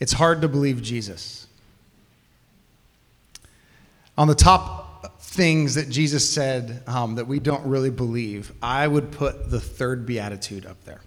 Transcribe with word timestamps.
It's 0.00 0.12
hard 0.12 0.42
to 0.42 0.48
believe 0.48 0.82
Jesus. 0.82 1.46
On 4.18 4.26
the 4.26 4.34
top 4.34 5.20
things 5.20 5.76
that 5.76 5.88
Jesus 5.88 6.28
said 6.28 6.82
um, 6.86 7.14
that 7.14 7.26
we 7.26 7.38
don't 7.38 7.64
really 7.64 7.90
believe, 7.90 8.52
I 8.60 8.88
would 8.88 9.12
put 9.12 9.50
the 9.50 9.60
third 9.60 10.04
beatitude 10.04 10.66
up 10.66 10.82
there. 10.84 11.00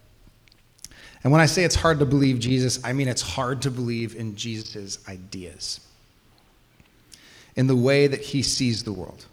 And 1.24 1.32
when 1.32 1.42
I 1.42 1.46
say 1.46 1.64
it's 1.64 1.76
hard 1.76 2.00
to 2.00 2.06
believe 2.06 2.40
Jesus, 2.40 2.80
I 2.84 2.94
mean 2.94 3.08
it's 3.08 3.22
hard 3.22 3.62
to 3.64 3.72
believe 3.72 4.16
in 4.16 4.36
Jesus' 4.36 4.98
ideas, 5.08 5.80
in 7.56 7.68
the 7.68 7.76
way 7.76 8.08
that 8.08 8.22
he 8.22 8.42
sees 8.42 8.84
the 8.84 8.92
world. 8.92 9.26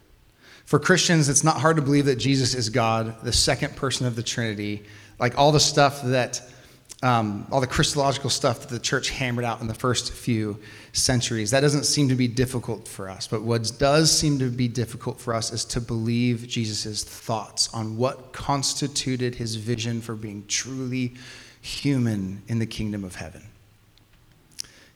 For 0.64 0.78
Christians, 0.78 1.28
it's 1.28 1.42
not 1.42 1.60
hard 1.60 1.76
to 1.76 1.82
believe 1.82 2.06
that 2.06 2.16
Jesus 2.16 2.54
is 2.54 2.68
God, 2.68 3.20
the 3.22 3.32
second 3.32 3.74
person 3.74 4.06
of 4.06 4.14
the 4.14 4.22
Trinity, 4.22 4.84
like 5.18 5.36
all 5.36 5.50
the 5.50 5.58
stuff 5.60 6.00
that, 6.02 6.40
um, 7.02 7.46
all 7.50 7.60
the 7.60 7.66
Christological 7.66 8.28
stuff 8.28 8.60
that 8.60 8.68
the 8.68 8.78
church 8.78 9.08
hammered 9.10 9.44
out 9.44 9.60
in 9.62 9.68
the 9.68 9.74
first 9.74 10.12
few 10.12 10.58
centuries. 10.92 11.50
That 11.50 11.60
doesn't 11.60 11.84
seem 11.84 12.08
to 12.10 12.14
be 12.14 12.28
difficult 12.28 12.86
for 12.86 13.08
us. 13.08 13.26
But 13.26 13.42
what 13.42 13.72
does 13.78 14.16
seem 14.16 14.38
to 14.40 14.50
be 14.50 14.68
difficult 14.68 15.18
for 15.18 15.32
us 15.32 15.50
is 15.50 15.64
to 15.66 15.80
believe 15.80 16.46
Jesus' 16.46 17.02
thoughts 17.02 17.72
on 17.72 17.96
what 17.96 18.32
constituted 18.32 19.36
his 19.36 19.56
vision 19.56 20.02
for 20.02 20.14
being 20.14 20.44
truly 20.46 21.14
human 21.62 22.42
in 22.48 22.58
the 22.58 22.66
kingdom 22.66 23.02
of 23.04 23.16
heaven, 23.16 23.42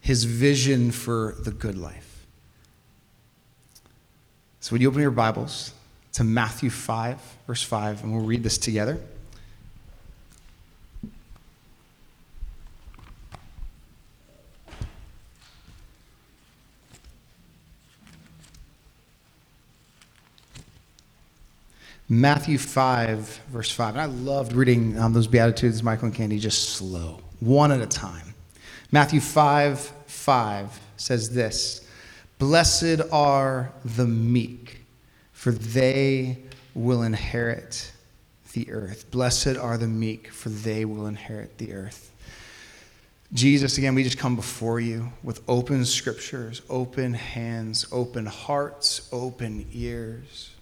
his 0.00 0.24
vision 0.24 0.90
for 0.90 1.34
the 1.38 1.50
good 1.50 1.78
life. 1.78 2.26
So, 4.60 4.72
would 4.72 4.82
you 4.82 4.88
open 4.88 5.02
your 5.02 5.10
Bibles 5.10 5.72
to 6.14 6.24
Matthew 6.24 6.70
5, 6.70 7.20
verse 7.46 7.62
5, 7.62 8.02
and 8.02 8.14
we'll 8.14 8.24
read 8.24 8.42
this 8.42 8.56
together? 8.56 8.98
Matthew 22.08 22.58
5, 22.58 23.40
verse 23.48 23.70
5. 23.70 23.94
And 23.94 24.00
I 24.02 24.04
loved 24.04 24.52
reading 24.52 24.98
um, 24.98 25.14
those 25.14 25.26
Beatitudes, 25.26 25.82
Michael 25.82 26.06
and 26.06 26.14
Candy, 26.14 26.38
just 26.38 26.70
slow, 26.70 27.20
one 27.40 27.72
at 27.72 27.80
a 27.80 27.86
time. 27.86 28.34
Matthew 28.92 29.20
5, 29.20 29.80
5 29.80 30.80
says 30.96 31.30
this 31.30 31.88
Blessed 32.38 33.00
are 33.10 33.72
the 33.84 34.06
meek, 34.06 34.80
for 35.32 35.50
they 35.50 36.38
will 36.74 37.02
inherit 37.02 37.92
the 38.52 38.70
earth. 38.70 39.10
Blessed 39.10 39.56
are 39.56 39.78
the 39.78 39.88
meek, 39.88 40.28
for 40.28 40.50
they 40.50 40.84
will 40.84 41.06
inherit 41.06 41.56
the 41.58 41.72
earth. 41.72 42.12
Jesus, 43.32 43.78
again, 43.78 43.94
we 43.94 44.04
just 44.04 44.18
come 44.18 44.36
before 44.36 44.78
you 44.78 45.10
with 45.22 45.40
open 45.48 45.84
scriptures, 45.84 46.62
open 46.68 47.14
hands, 47.14 47.86
open 47.90 48.26
hearts, 48.26 49.08
open 49.10 49.66
ears. 49.72 50.53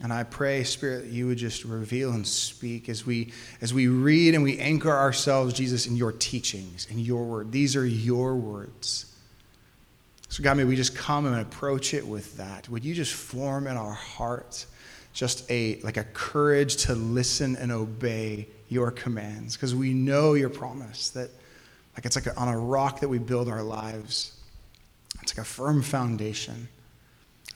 And 0.00 0.12
I 0.12 0.22
pray, 0.22 0.62
Spirit, 0.62 1.02
that 1.02 1.10
you 1.10 1.26
would 1.26 1.38
just 1.38 1.64
reveal 1.64 2.12
and 2.12 2.26
speak 2.26 2.88
as 2.88 3.04
we 3.04 3.32
as 3.60 3.74
we 3.74 3.88
read 3.88 4.34
and 4.34 4.44
we 4.44 4.58
anchor 4.58 4.92
ourselves, 4.92 5.54
Jesus, 5.54 5.86
in 5.86 5.96
your 5.96 6.12
teachings, 6.12 6.86
in 6.88 7.00
your 7.00 7.24
word. 7.24 7.50
These 7.50 7.74
are 7.74 7.86
your 7.86 8.36
words. 8.36 9.12
So, 10.28 10.42
God, 10.42 10.56
may 10.56 10.64
we 10.64 10.76
just 10.76 10.94
come 10.94 11.26
and 11.26 11.40
approach 11.40 11.94
it 11.94 12.06
with 12.06 12.36
that. 12.36 12.68
Would 12.68 12.84
you 12.84 12.94
just 12.94 13.12
form 13.12 13.66
in 13.66 13.76
our 13.76 13.94
hearts 13.94 14.66
just 15.14 15.50
a 15.50 15.80
like 15.80 15.96
a 15.96 16.04
courage 16.04 16.76
to 16.84 16.94
listen 16.94 17.56
and 17.56 17.72
obey 17.72 18.46
your 18.68 18.92
commands? 18.92 19.56
Because 19.56 19.74
we 19.74 19.94
know 19.94 20.34
your 20.34 20.50
promise 20.50 21.10
that 21.10 21.30
like 21.96 22.06
it's 22.06 22.14
like 22.14 22.26
a, 22.26 22.36
on 22.36 22.46
a 22.46 22.58
rock 22.58 23.00
that 23.00 23.08
we 23.08 23.18
build 23.18 23.48
our 23.48 23.64
lives. 23.64 24.38
It's 25.22 25.36
like 25.36 25.44
a 25.44 25.48
firm 25.48 25.82
foundation. 25.82 26.68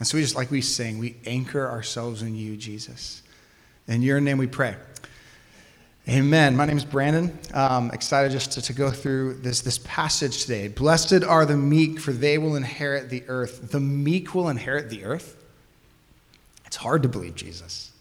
And 0.02 0.06
so 0.08 0.18
we 0.18 0.22
just, 0.22 0.34
like 0.34 0.50
we 0.50 0.62
sing, 0.62 0.98
we 0.98 1.14
anchor 1.26 1.64
ourselves 1.64 2.22
in 2.22 2.34
you, 2.34 2.56
Jesus. 2.56 3.22
In 3.86 4.02
your 4.02 4.20
name 4.20 4.36
we 4.36 4.48
pray. 4.48 4.74
Amen. 6.08 6.56
My 6.56 6.66
name 6.66 6.76
is 6.76 6.84
Brandon. 6.84 7.38
Um, 7.54 7.92
excited 7.92 8.32
just 8.32 8.50
to, 8.50 8.62
to 8.62 8.72
go 8.72 8.90
through 8.90 9.34
this, 9.34 9.60
this 9.60 9.78
passage 9.84 10.42
today. 10.42 10.66
Blessed 10.66 11.22
are 11.22 11.46
the 11.46 11.56
meek, 11.56 12.00
for 12.00 12.10
they 12.10 12.36
will 12.36 12.56
inherit 12.56 13.10
the 13.10 13.22
earth. 13.28 13.70
The 13.70 13.78
meek 13.78 14.34
will 14.34 14.48
inherit 14.48 14.90
the 14.90 15.04
earth? 15.04 15.36
It's 16.66 16.74
hard 16.74 17.04
to 17.04 17.08
believe, 17.08 17.36
Jesus. 17.36 17.92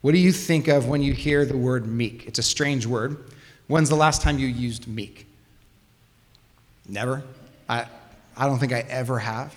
What 0.00 0.12
do 0.12 0.18
you 0.18 0.30
think 0.30 0.68
of 0.68 0.86
when 0.86 1.02
you 1.02 1.12
hear 1.12 1.44
the 1.44 1.56
word 1.56 1.88
meek? 1.88 2.24
It's 2.28 2.38
a 2.38 2.44
strange 2.44 2.86
word. 2.86 3.16
When's 3.66 3.88
the 3.88 3.96
last 3.96 4.22
time 4.22 4.38
you 4.38 4.46
used 4.46 4.86
meek? 4.86 5.26
Never. 6.88 7.24
I, 7.68 7.86
I 8.36 8.46
don't 8.46 8.60
think 8.60 8.72
I 8.72 8.82
ever 8.88 9.18
have. 9.18 9.52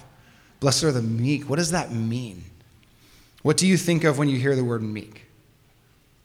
Blessed 0.66 0.84
are 0.86 0.92
the 0.92 1.00
meek. 1.04 1.48
What 1.48 1.58
does 1.58 1.70
that 1.70 1.92
mean? 1.92 2.44
What 3.44 3.56
do 3.56 3.68
you 3.68 3.78
think 3.78 4.04
of 4.04 4.18
when 4.18 4.30
you 4.30 4.40
hear 4.40 4.56
the 4.56 4.64
word 4.64 4.82
meek? 4.82 5.22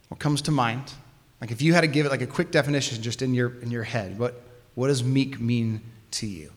What 0.09 0.19
comes 0.19 0.41
to 0.41 0.51
mind? 0.51 0.95
Like 1.43 1.51
if 1.51 1.61
you 1.61 1.75
had 1.75 1.83
to 1.83 1.87
give 1.87 2.07
it 2.07 2.09
like 2.09 2.23
a 2.23 2.27
quick 2.27 2.51
definition 2.51 3.03
just 3.03 3.21
in 3.21 3.35
your 3.35 3.61
in 3.61 3.71
your 3.71 3.83
head, 3.83 4.19
what 4.19 4.41
what 4.77 4.87
does 4.87 5.05
meek 5.05 5.39
mean 5.39 5.83
to 6.13 6.27
you? 6.27 6.53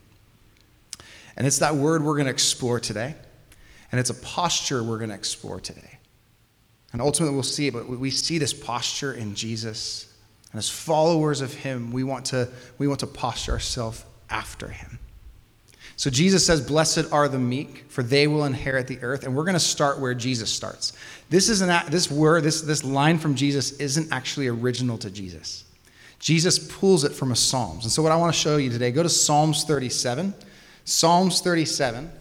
And 1.35 1.45
it's 1.45 1.59
that 1.59 1.75
word 1.75 2.05
we're 2.05 2.13
going 2.13 2.27
to 2.27 2.31
explore 2.31 2.79
today. 2.79 3.15
And 3.91 3.99
it's 3.99 4.09
a 4.09 4.13
posture 4.13 4.81
we're 4.81 4.97
going 4.97 5.09
to 5.09 5.15
explore 5.15 5.59
today. 5.59 5.99
And 6.93 7.01
ultimately 7.01 7.35
we'll 7.35 7.43
see 7.43 7.67
it, 7.67 7.73
but 7.73 7.89
we 7.89 8.11
see 8.11 8.37
this 8.37 8.53
posture 8.53 9.11
in 9.11 9.35
Jesus. 9.35 10.07
And 10.53 10.57
as 10.57 10.69
followers 10.69 11.41
of 11.41 11.53
him, 11.53 11.91
we 11.91 12.05
want 12.05 12.27
to 12.27 12.47
we 12.77 12.87
want 12.87 13.01
to 13.01 13.07
posture 13.07 13.51
ourselves 13.51 14.05
after 14.29 14.69
him. 14.69 14.99
So 15.95 16.09
Jesus 16.09 16.45
says, 16.45 16.61
Blessed 16.61 17.11
are 17.11 17.27
the 17.27 17.39
meek, 17.39 17.85
for 17.87 18.03
they 18.03 18.27
will 18.27 18.45
inherit 18.45 18.87
the 18.87 18.99
earth. 19.01 19.23
And 19.23 19.35
we're 19.35 19.43
going 19.43 19.53
to 19.53 19.59
start 19.59 19.99
where 19.99 20.13
Jesus 20.13 20.51
starts. 20.51 20.93
This, 21.29 21.49
is 21.49 21.61
an, 21.61 21.83
this 21.89 22.09
word, 22.09 22.43
this, 22.43 22.61
this 22.61 22.83
line 22.83 23.19
from 23.19 23.35
Jesus 23.35 23.73
isn't 23.79 24.11
actually 24.11 24.47
original 24.47 24.97
to 24.99 25.11
Jesus. 25.11 25.65
Jesus 26.19 26.59
pulls 26.59 27.03
it 27.03 27.11
from 27.11 27.31
a 27.31 27.35
Psalms. 27.35 27.83
And 27.83 27.91
so, 27.91 28.01
what 28.01 28.11
I 28.11 28.15
want 28.15 28.33
to 28.33 28.39
show 28.39 28.57
you 28.57 28.69
today, 28.69 28.91
go 28.91 29.03
to 29.03 29.09
Psalms 29.09 29.65
37. 29.65 30.33
Psalms 30.85 31.41
37. 31.41 32.11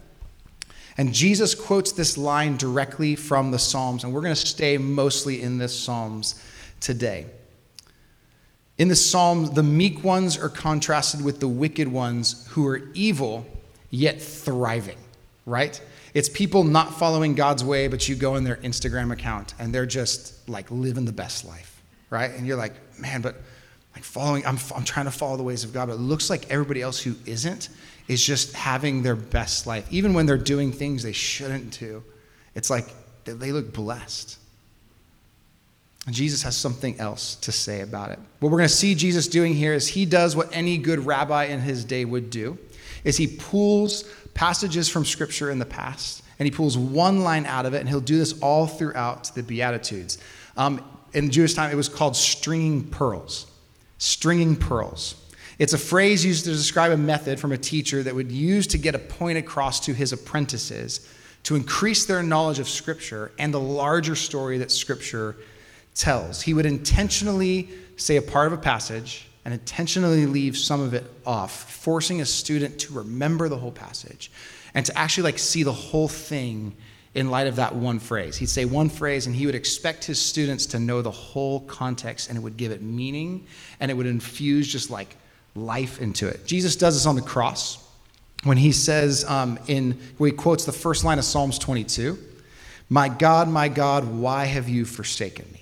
And 0.98 1.14
Jesus 1.14 1.54
quotes 1.54 1.92
this 1.92 2.18
line 2.18 2.56
directly 2.56 3.16
from 3.16 3.50
the 3.50 3.58
Psalms. 3.58 4.04
And 4.04 4.12
we're 4.12 4.20
going 4.20 4.34
to 4.34 4.46
stay 4.46 4.76
mostly 4.76 5.40
in 5.40 5.56
this 5.58 5.78
Psalms 5.78 6.42
today. 6.80 7.26
In 8.76 8.88
the 8.88 8.96
Psalms, 8.96 9.52
the 9.52 9.62
meek 9.62 10.02
ones 10.02 10.36
are 10.36 10.48
contrasted 10.48 11.24
with 11.24 11.40
the 11.40 11.48
wicked 11.48 11.88
ones 11.88 12.46
who 12.50 12.66
are 12.66 12.90
evil 12.94 13.46
yet 13.92 14.20
thriving, 14.20 14.98
right? 15.46 15.80
It's 16.14 16.28
people 16.28 16.64
not 16.64 16.98
following 16.98 17.34
God's 17.34 17.62
way, 17.62 17.86
but 17.86 18.08
you 18.08 18.16
go 18.16 18.34
in 18.34 18.42
their 18.42 18.56
Instagram 18.56 19.12
account 19.12 19.54
and 19.60 19.72
they're 19.72 19.86
just 19.86 20.48
like 20.48 20.68
living 20.70 21.04
the 21.04 21.12
best 21.12 21.44
life, 21.44 21.80
right? 22.10 22.32
And 22.32 22.46
you're 22.46 22.56
like, 22.56 22.72
man, 22.98 23.20
but 23.20 23.36
like 23.94 24.02
following, 24.02 24.44
I'm, 24.46 24.58
I'm 24.74 24.84
trying 24.84 25.06
to 25.06 25.12
follow 25.12 25.36
the 25.36 25.42
ways 25.42 25.62
of 25.62 25.72
God, 25.72 25.86
but 25.88 25.94
it 25.94 26.00
looks 26.00 26.30
like 26.30 26.50
everybody 26.50 26.82
else 26.82 27.00
who 27.00 27.14
isn't 27.26 27.68
is 28.08 28.24
just 28.24 28.54
having 28.54 29.02
their 29.02 29.14
best 29.14 29.66
life. 29.66 29.86
Even 29.90 30.14
when 30.14 30.26
they're 30.26 30.36
doing 30.38 30.72
things 30.72 31.02
they 31.02 31.12
shouldn't 31.12 31.78
do, 31.78 32.02
it's 32.54 32.70
like 32.70 32.88
they 33.24 33.52
look 33.52 33.72
blessed. 33.72 34.38
And 36.06 36.14
Jesus 36.14 36.42
has 36.42 36.56
something 36.56 36.98
else 36.98 37.36
to 37.36 37.52
say 37.52 37.82
about 37.82 38.10
it. 38.10 38.18
What 38.40 38.50
we're 38.50 38.58
going 38.58 38.68
to 38.68 38.74
see 38.74 38.94
Jesus 38.94 39.28
doing 39.28 39.54
here 39.54 39.72
is 39.72 39.86
he 39.86 40.04
does 40.04 40.34
what 40.34 40.48
any 40.52 40.78
good 40.78 41.06
rabbi 41.06 41.44
in 41.44 41.60
his 41.60 41.84
day 41.84 42.04
would 42.04 42.30
do 42.30 42.58
is 43.04 43.16
he 43.16 43.26
pulls 43.26 44.04
passages 44.34 44.88
from 44.88 45.04
scripture 45.04 45.50
in 45.50 45.58
the 45.58 45.66
past 45.66 46.22
and 46.38 46.46
he 46.46 46.50
pulls 46.50 46.76
one 46.76 47.22
line 47.22 47.46
out 47.46 47.66
of 47.66 47.74
it 47.74 47.80
and 47.80 47.88
he'll 47.88 48.00
do 48.00 48.18
this 48.18 48.38
all 48.40 48.66
throughout 48.66 49.34
the 49.34 49.42
beatitudes. 49.42 50.18
Um, 50.56 50.84
in 51.12 51.30
jewish 51.30 51.54
time 51.54 51.70
it 51.70 51.76
was 51.76 51.88
called 51.88 52.16
stringing 52.16 52.84
pearls. 52.84 53.46
Stringing 53.98 54.56
pearls. 54.56 55.16
It's 55.58 55.74
a 55.74 55.78
phrase 55.78 56.24
used 56.24 56.44
to 56.44 56.50
describe 56.50 56.92
a 56.92 56.96
method 56.96 57.38
from 57.38 57.52
a 57.52 57.58
teacher 57.58 58.02
that 58.02 58.14
would 58.14 58.32
use 58.32 58.66
to 58.68 58.78
get 58.78 58.94
a 58.94 58.98
point 58.98 59.38
across 59.38 59.80
to 59.80 59.92
his 59.92 60.12
apprentices 60.12 61.06
to 61.44 61.56
increase 61.56 62.06
their 62.06 62.22
knowledge 62.22 62.58
of 62.58 62.68
scripture 62.68 63.32
and 63.38 63.52
the 63.52 63.60
larger 63.60 64.14
story 64.14 64.58
that 64.58 64.70
scripture 64.70 65.36
tells. 65.94 66.40
He 66.42 66.54
would 66.54 66.66
intentionally 66.66 67.68
say 67.96 68.16
a 68.16 68.22
part 68.22 68.46
of 68.46 68.52
a 68.52 68.56
passage 68.62 69.28
and 69.44 69.52
intentionally 69.52 70.26
leave 70.26 70.56
some 70.56 70.80
of 70.80 70.94
it 70.94 71.04
off, 71.26 71.70
forcing 71.70 72.20
a 72.20 72.26
student 72.26 72.78
to 72.80 72.92
remember 72.92 73.48
the 73.48 73.56
whole 73.56 73.72
passage 73.72 74.30
and 74.74 74.86
to 74.86 74.96
actually 74.96 75.24
like 75.24 75.38
see 75.38 75.62
the 75.62 75.72
whole 75.72 76.08
thing 76.08 76.74
in 77.14 77.30
light 77.30 77.46
of 77.46 77.56
that 77.56 77.74
one 77.74 77.98
phrase. 77.98 78.36
He'd 78.36 78.48
say 78.48 78.64
one 78.64 78.88
phrase 78.88 79.26
and 79.26 79.36
he 79.36 79.46
would 79.46 79.54
expect 79.54 80.04
his 80.04 80.20
students 80.20 80.66
to 80.66 80.78
know 80.78 81.02
the 81.02 81.10
whole 81.10 81.60
context 81.60 82.28
and 82.28 82.38
it 82.38 82.40
would 82.40 82.56
give 82.56 82.72
it 82.72 82.82
meaning 82.82 83.46
and 83.80 83.90
it 83.90 83.94
would 83.94 84.06
infuse 84.06 84.66
just 84.66 84.90
like 84.90 85.16
life 85.54 86.00
into 86.00 86.26
it. 86.28 86.46
Jesus 86.46 86.76
does 86.76 86.94
this 86.94 87.04
on 87.04 87.16
the 87.16 87.22
cross 87.22 87.86
when 88.44 88.56
he 88.56 88.72
says 88.72 89.24
um, 89.28 89.58
in 89.66 89.98
where 90.18 90.30
he 90.30 90.36
quotes 90.36 90.64
the 90.64 90.72
first 90.72 91.04
line 91.04 91.18
of 91.18 91.24
Psalms 91.24 91.58
22, 91.58 92.18
"My 92.88 93.08
God, 93.08 93.48
my 93.48 93.68
God, 93.68 94.04
why 94.04 94.46
have 94.46 94.68
you 94.68 94.84
forsaken 94.84 95.46
me?" 95.52 95.61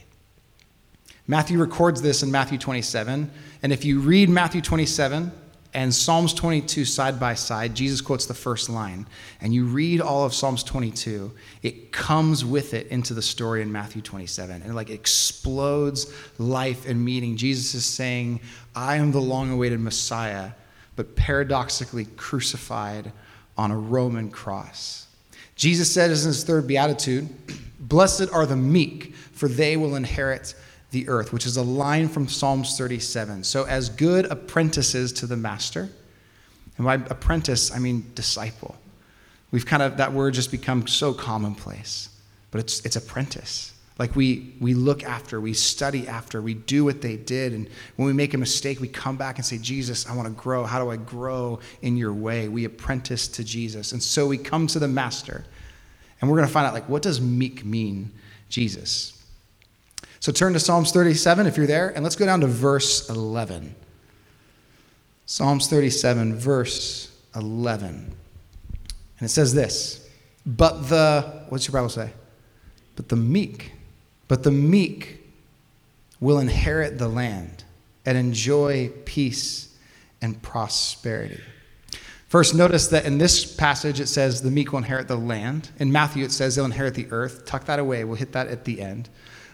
Matthew 1.31 1.61
records 1.61 2.03
this 2.03 2.25
in 2.25 2.31
Matthew 2.33 2.59
27 2.59 3.31
and 3.63 3.73
if 3.73 3.85
you 3.85 4.01
read 4.01 4.29
Matthew 4.29 4.61
27, 4.61 5.31
and 5.73 5.95
Psalms 5.95 6.35
22 6.35 6.85
side 6.85 7.21
by 7.21 7.35
side, 7.35 7.77
Jesus 7.77 8.01
quotes 8.01 8.27
the 8.27 8.35
first 8.35 8.69
line, 8.69 9.07
and 9.41 9.55
you 9.55 9.67
read 9.67 10.01
all 10.01 10.25
of 10.25 10.35
Psalms 10.35 10.65
22, 10.65 11.31
it 11.63 11.93
comes 11.93 12.45
with 12.45 12.75
it 12.75 12.89
into 12.89 13.15
the 13.15 13.23
story 13.23 13.63
in 13.63 13.71
Matthew 13.71 14.03
27, 14.03 14.63
and 14.63 14.71
it 14.73 14.75
like 14.75 14.91
explodes 14.91 16.13
life 16.39 16.89
and 16.89 17.05
meaning. 17.05 17.37
Jesus 17.37 17.75
is 17.75 17.85
saying, 17.85 18.41
I 18.75 18.97
am 18.97 19.13
the 19.13 19.21
long 19.21 19.53
awaited 19.53 19.79
Messiah, 19.79 20.51
but 20.97 21.15
paradoxically 21.15 22.07
crucified 22.17 23.13
on 23.57 23.71
a 23.71 23.79
Roman 23.79 24.31
cross. 24.31 25.07
Jesus 25.55 25.93
says 25.93 26.25
in 26.25 26.31
his 26.31 26.43
third 26.43 26.67
beatitude, 26.67 27.29
Blessed 27.79 28.31
are 28.33 28.47
the 28.47 28.57
meek, 28.57 29.15
for 29.15 29.47
they 29.47 29.77
will 29.77 29.95
inherit 29.95 30.55
the 30.91 31.09
earth, 31.09 31.33
which 31.33 31.47
is 31.47 31.57
a 31.57 31.63
line 31.63 32.09
from 32.09 32.29
Psalms 32.29 32.77
37. 32.77 33.45
So, 33.45 33.65
as 33.65 33.89
good 33.89 34.27
apprentices 34.27 35.13
to 35.15 35.27
the 35.27 35.37
master, 35.37 35.89
and 36.77 36.85
by 36.85 36.95
apprentice, 36.95 37.71
I 37.73 37.79
mean 37.79 38.11
disciple. 38.15 38.77
We've 39.51 39.67
kind 39.67 39.83
of, 39.83 39.97
that 39.99 40.13
word 40.13 40.35
just 40.35 40.51
become 40.51 40.87
so 40.87 41.13
commonplace, 41.13 42.09
but 42.51 42.61
it's, 42.61 42.85
it's 42.87 42.97
apprentice. 42.97 43.75
Like 43.99 44.17
we, 44.17 44.55
we 44.61 44.73
look 44.73 45.05
after, 45.05 45.43
we 45.43 45.53
study 45.53 46.09
after, 46.09 46.41
we 46.41 46.55
do 46.55 46.87
what 46.87 47.03
they 47.03 47.17
did. 47.17 47.53
And 47.53 47.69
when 47.97 48.07
we 48.07 48.15
make 48.15 48.33
a 48.33 48.39
mistake, 48.39 48.81
we 48.81 48.89
come 48.89 49.19
back 49.19 49.37
and 49.37 49.45
say, 49.45 49.59
Jesus, 49.59 50.09
I 50.09 50.17
want 50.17 50.27
to 50.27 50.43
grow. 50.43 50.65
How 50.65 50.83
do 50.83 50.91
I 50.91 50.97
grow 50.97 51.61
in 51.83 51.99
your 51.99 52.15
way? 52.15 52.49
We 52.49 52.65
apprentice 52.65 53.29
to 53.29 53.45
Jesus. 53.45 53.93
And 53.93 54.03
so 54.03 54.27
we 54.27 54.39
come 54.39 54.67
to 54.69 54.79
the 54.79 54.89
master. 54.89 55.45
And 56.21 56.31
we're 56.31 56.39
going 56.39 56.49
to 56.49 56.53
find 56.53 56.67
out, 56.67 56.73
like, 56.73 56.89
what 56.89 57.03
does 57.03 57.21
meek 57.21 57.63
mean, 57.63 58.11
Jesus? 58.49 59.20
So 60.21 60.33
turn 60.33 60.53
to 60.53 60.61
Psalms 60.61 60.93
37 60.93 61.47
if 61.47 61.57
you're 61.57 61.67
there, 61.67 61.89
and 61.89 62.05
let's 62.05 62.17
go 62.17 62.27
down 62.27 62.41
to 62.43 62.47
verse 62.47 63.09
11. 63.09 63.75
Psalms 65.25 65.69
37, 65.69 66.37
verse 66.37 67.11
11. 67.35 67.87
And 69.19 69.27
it 69.27 69.31
says 69.31 69.55
this 69.55 70.09
But 70.45 70.89
the, 70.89 71.45
what's 71.49 71.67
your 71.67 71.73
Bible 71.73 71.89
say? 71.89 72.11
But 72.97 73.09
the 73.09 73.17
meek, 73.17 73.73
but 74.29 74.43
the 74.43 74.51
meek 74.51 75.27
will 76.21 76.39
inherit 76.39 76.99
the 76.99 77.09
land 77.09 77.65
and 78.05 78.19
enjoy 78.19 78.91
peace 79.07 79.75
and 80.21 80.41
prosperity. 80.43 81.41
First, 82.29 82.55
notice 82.55 82.89
that 82.89 83.07
in 83.07 83.17
this 83.17 83.45
passage 83.45 84.01
it 84.01 84.07
says 84.07 84.43
the 84.43 84.51
meek 84.51 84.73
will 84.73 84.79
inherit 84.79 85.09
the 85.09 85.17
land. 85.17 85.71
In 85.79 85.91
Matthew 85.91 86.25
it 86.25 86.31
says 86.31 86.57
they'll 86.57 86.67
inherit 86.67 86.95
the 86.95 87.11
earth. 87.11 87.47
Tuck 87.47 87.65
that 87.65 87.79
away. 87.79 88.05
We'll 88.05 88.17
hit 88.17 88.33
that 88.33 88.49
at 88.49 88.65
the 88.65 88.83
end. 88.83 89.09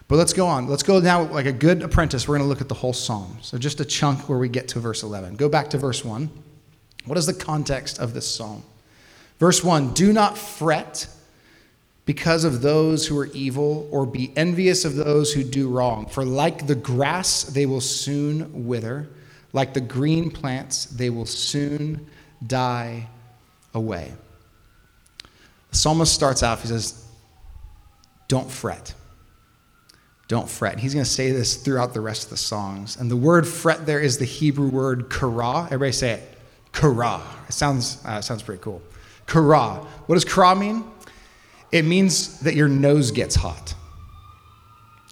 But 0.09 0.17
let's 0.17 0.33
go 0.33 0.47
on. 0.47 0.69
Let's 0.69 0.83
go 0.83 1.01
now, 1.01 1.23
like 1.23 1.47
a 1.47 1.53
good 1.53 1.83
apprentice, 1.83 2.29
we're 2.29 2.37
going 2.37 2.47
to 2.47 2.49
look 2.49 2.61
at 2.61 2.69
the 2.69 2.75
whole 2.75 2.93
psalm. 2.93 3.39
So 3.43 3.59
just 3.59 3.81
a 3.81 3.85
chunk 3.85 4.29
where 4.29 4.39
we 4.39 4.49
get 4.49 4.69
to 4.69 4.81
verse 4.81 5.03
11. 5.03 5.37
Go 5.37 5.49
back 5.49 5.71
to 5.71 5.79
verse 5.79 6.05
1. 6.05 6.31
What 7.07 7.19
is 7.19 7.27
the 7.27 7.35
context 7.35 7.99
of 7.99 8.15
this 8.15 8.27
psalm? 8.27 8.63
Verse 9.39 9.65
1 9.65 9.95
Do 9.95 10.13
not 10.13 10.39
fret 10.39 11.09
because 12.07 12.45
of 12.45 12.63
those 12.63 13.07
who 13.07 13.19
are 13.19 13.27
evil, 13.27 13.89
or 13.91 14.07
be 14.07 14.33
envious 14.37 14.85
of 14.85 14.95
those 14.95 15.33
who 15.33 15.43
do 15.43 15.69
wrong. 15.69 16.07
For 16.07 16.25
like 16.25 16.69
the 16.69 16.77
grass, 16.77 17.43
they 17.43 17.67
will 17.67 17.81
soon 17.81 18.67
wither, 18.67 19.09
like 19.53 19.75
the 19.75 19.81
green 19.81 20.31
plants, 20.31 20.85
they 20.85 21.11
will 21.11 21.27
soon 21.27 22.07
die 22.47 23.09
away. 23.75 24.13
The 25.71 25.77
psalmist 25.77 26.15
starts 26.15 26.45
out, 26.45 26.61
he 26.61 26.69
says, 26.69 27.05
Don't 28.29 28.51
fret. 28.51 28.95
Don't 30.29 30.49
fret. 30.49 30.79
He's 30.79 30.93
going 30.93 31.05
to 31.05 31.11
say 31.11 31.31
this 31.31 31.57
throughout 31.57 31.95
the 31.95 32.01
rest 32.01 32.25
of 32.25 32.31
the 32.31 32.37
songs. 32.37 32.97
And 32.97 33.11
the 33.11 33.17
word 33.17 33.47
fret 33.47 33.87
there 33.87 34.01
is 34.01 34.19
the 34.19 34.25
Hebrew 34.25 34.69
word 34.69 35.09
kara. 35.09 35.65
Everybody 35.67 35.93
say 35.93 36.13
it. 36.13 36.39
Kara. 36.73 37.23
It 37.49 37.53
sounds, 37.53 38.03
uh, 38.05 38.21
sounds 38.21 38.43
pretty 38.43 38.61
cool. 38.61 38.83
Kara. 39.27 39.87
What 40.07 40.17
does 40.17 40.25
kara 40.25 40.57
mean? 40.57 40.85
It 41.71 41.85
means 41.85 42.41
that 42.41 42.55
your 42.55 42.69
nose 42.69 43.11
gets 43.11 43.37
hot. 43.37 43.75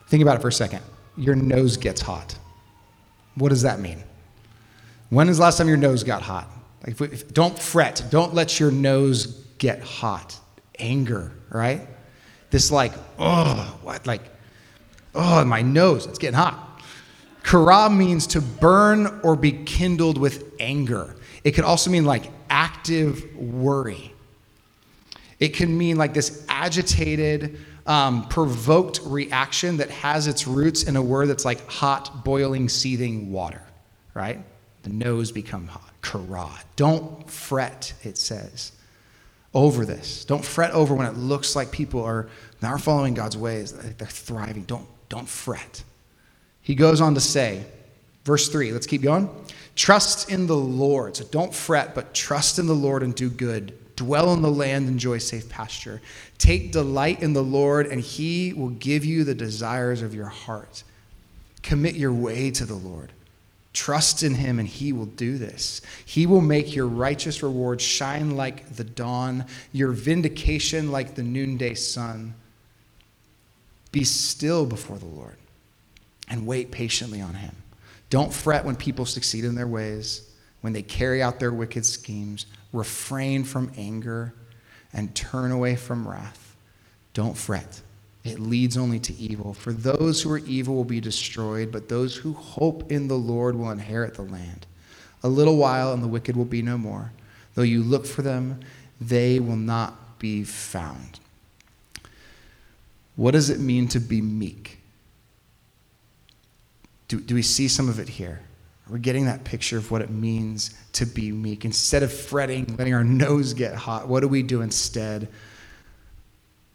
Think 0.09 0.23
about 0.23 0.37
it 0.37 0.43
for 0.43 0.49
a 0.49 0.53
second. 0.53 0.83
Your 1.17 1.35
nose 1.37 1.77
gets 1.77 2.01
hot. 2.01 2.37
What 3.37 3.51
does 3.51 3.63
that 3.63 3.81
mean? 3.81 4.03
When 5.11 5.29
is 5.29 5.39
the 5.39 5.45
last 5.45 5.59
time 5.59 5.69
your 5.69 5.77
nose 5.77 6.03
got 6.03 6.23
hot? 6.23 6.49
Like 6.83 7.01
if, 7.01 7.13
if, 7.13 7.33
don't 7.33 7.59
fret. 7.59 8.05
Don't 8.11 8.35
let 8.35 8.59
your 8.59 8.71
nose 8.71 9.27
get 9.59 9.81
hot. 9.81 10.39
Anger, 10.79 11.33
right? 11.51 11.87
This 12.51 12.71
like, 12.73 12.93
oh, 13.19 13.79
what? 13.83 14.07
Like 14.07 14.23
Oh, 15.15 15.45
my 15.45 15.63
nose, 15.63 16.07
it's 16.07 16.19
getting 16.19 16.37
hot. 16.37 16.83
Kara 17.45 17.91
means 17.91 18.27
to 18.29 18.41
burn 18.41 19.21
or 19.23 19.37
be 19.37 19.53
kindled 19.53 20.19
with 20.19 20.53
anger. 20.59 21.15
It 21.45 21.53
could 21.53 21.65
also 21.65 21.91
mean 21.91 22.05
like 22.05 22.31
active 22.49 23.37
worry. 23.37 24.13
It 25.39 25.49
can 25.51 25.77
mean 25.77 25.97
like 25.97 26.15
this 26.15 26.45
agitated, 26.49 27.59
um, 27.87 28.27
provoked 28.29 29.01
reaction 29.05 29.77
that 29.77 29.91
has 29.91 30.27
its 30.27 30.47
roots 30.47 30.85
in 30.85 30.97
a 30.97 31.03
word 31.03 31.29
that's 31.29 31.45
like 31.45 31.69
hot, 31.69 32.25
boiling, 32.25 32.69
seething 32.69 33.31
water, 33.31 33.63
right? 34.15 34.43
The 34.83 34.91
nose 34.91 35.31
become 35.31 35.67
hot. 35.67 35.91
Kara. 36.01 36.51
Don't 36.77 37.29
fret, 37.31 37.93
it 38.03 38.17
says, 38.17 38.73
over 39.53 39.85
this. 39.85 40.25
Don't 40.25 40.45
fret 40.45 40.71
over 40.73 40.95
when 40.95 41.07
it 41.07 41.17
looks 41.17 41.55
like 41.55 41.71
people 41.71 42.03
are 42.03 42.29
not 42.63 42.81
following 42.81 43.15
God's 43.15 43.37
ways, 43.37 43.73
they're 43.73 44.07
thriving. 44.07 44.63
Don't 44.65 44.87
don't 45.15 45.29
fret. 45.29 45.85
He 46.61 46.75
goes 46.75 47.01
on 47.01 47.15
to 47.15 47.21
say, 47.21 47.65
verse 48.25 48.49
3, 48.49 48.73
let's 48.73 48.87
keep 48.87 49.03
going. 49.03 49.31
Trust 49.77 50.29
in 50.29 50.49
the 50.49 50.57
Lord. 50.57 51.17
So 51.17 51.25
don't 51.27 51.55
fret, 51.55 51.95
but 51.95 52.15
trust 52.15 52.59
in 52.59 52.67
the 52.67 52.75
Lord 52.75 53.05
and 53.05 53.15
do 53.15 53.31
good. 53.31 53.79
Dwell 53.95 54.33
in 54.35 54.43
the 54.43 54.51
land, 54.51 54.89
enjoy 54.89 55.19
safe 55.19 55.49
pasture. 55.49 56.03
Take 56.37 56.73
delight 56.73 57.23
in 57.23 57.33
the 57.33 57.45
Lord, 57.45 57.87
and 57.87 58.01
he 58.01 58.53
will 58.55 58.71
give 58.71 59.05
you 59.05 59.23
the 59.23 59.37
desires 59.37 60.03
of 60.03 60.17
your 60.17 60.27
heart. 60.27 60.83
Commit 61.63 61.95
your 61.95 62.13
way 62.13 62.51
to 62.51 62.65
the 62.65 62.75
Lord. 62.75 63.13
Trust 63.73 64.25
in 64.25 64.35
him, 64.35 64.59
and 64.59 64.67
he 64.67 64.93
will 64.93 65.07
do 65.07 65.39
this. 65.39 65.81
He 66.05 66.27
will 66.27 66.41
make 66.41 66.75
your 66.75 66.89
righteous 66.89 67.41
reward 67.41 67.81
shine 67.81 68.37
like 68.37 68.75
the 68.75 68.85
dawn, 68.85 69.47
your 69.71 69.93
vindication 69.93 70.91
like 70.91 71.15
the 71.15 71.23
noonday 71.23 71.75
sun. 71.75 72.35
Be 73.95 74.03
still 74.03 74.67
before 74.67 74.99
the 74.99 75.07
Lord 75.07 75.37
and 76.29 76.49
wait 76.49 76.73
patiently 76.73 77.21
on 77.21 77.35
him. 77.35 77.55
Don't 78.11 78.35
fret 78.35 78.65
when 78.65 78.75
people 78.75 79.07
succeed 79.07 79.45
in 79.45 79.55
their 79.55 79.69
ways, 79.69 80.29
when 80.63 80.73
they 80.73 80.83
carry 80.83 81.23
out 81.23 81.39
their 81.39 81.53
wicked 81.53 81.87
schemes. 81.87 82.47
Refrain 82.73 83.45
from 83.45 83.71
anger 83.77 84.35
and 84.93 85.15
turn 85.15 85.53
away 85.53 85.77
from 85.77 86.09
wrath. 86.09 86.57
Don't 87.13 87.37
fret. 87.37 87.83
It 88.25 88.41
leads 88.41 88.77
only 88.77 88.99
to 88.99 89.15
evil. 89.15 89.55
For 89.55 89.73
those 89.73 90.21
who 90.23 90.33
are 90.33 90.39
evil 90.39 90.75
will 90.75 90.83
be 90.83 91.01
destroyed, 91.01 91.71
but 91.71 91.89
those 91.89 92.17
who 92.17 92.33
hope 92.33 92.91
in 92.91 93.07
the 93.07 93.15
Lord 93.15 93.55
will 93.55 93.71
inherit 93.71 94.15
the 94.15 94.23
land. 94.23 94.67
A 95.23 95.29
little 95.29 95.57
while, 95.57 95.93
and 95.93 96.03
the 96.03 96.09
wicked 96.09 96.37
will 96.37 96.45
be 96.45 96.63
no 96.63 96.77
more. 96.77 97.13
Though 97.55 97.63
you 97.63 97.85
look 97.85 98.07
for 98.07 98.23
them, 98.23 98.59
they 99.01 99.39
will 99.39 99.55
not 99.55 100.19
be 100.19 100.43
found. 100.43 101.21
What 103.17 103.33
does 103.33 103.51
it 103.51 103.61
mean 103.61 103.89
to 103.89 104.01
be 104.01 104.21
meek? 104.21 104.81
Do, 107.09 107.21
do 107.21 107.35
we 107.35 107.43
see 107.43 107.69
some 107.69 107.89
of 107.89 107.99
it 107.99 108.09
here? 108.09 108.41
We're 108.89 108.99
getting 108.99 109.27
that 109.27 109.45
picture 109.45 109.79
of 109.79 109.91
what 109.91 110.03
it 110.03 110.11
means 110.11 110.75
to 110.93 111.07
be 111.07 111.33
meek. 111.33 111.65
Instead 111.65 112.03
of 112.03 112.13
fretting, 112.13 112.75
letting 112.77 112.93
our 112.93 113.05
nose 113.05 113.55
get 113.55 113.75
hot, 113.75 114.09
what 114.09 114.21
do 114.21 114.29
we 114.29 114.43
do 114.43 114.61
instead? 114.61 115.29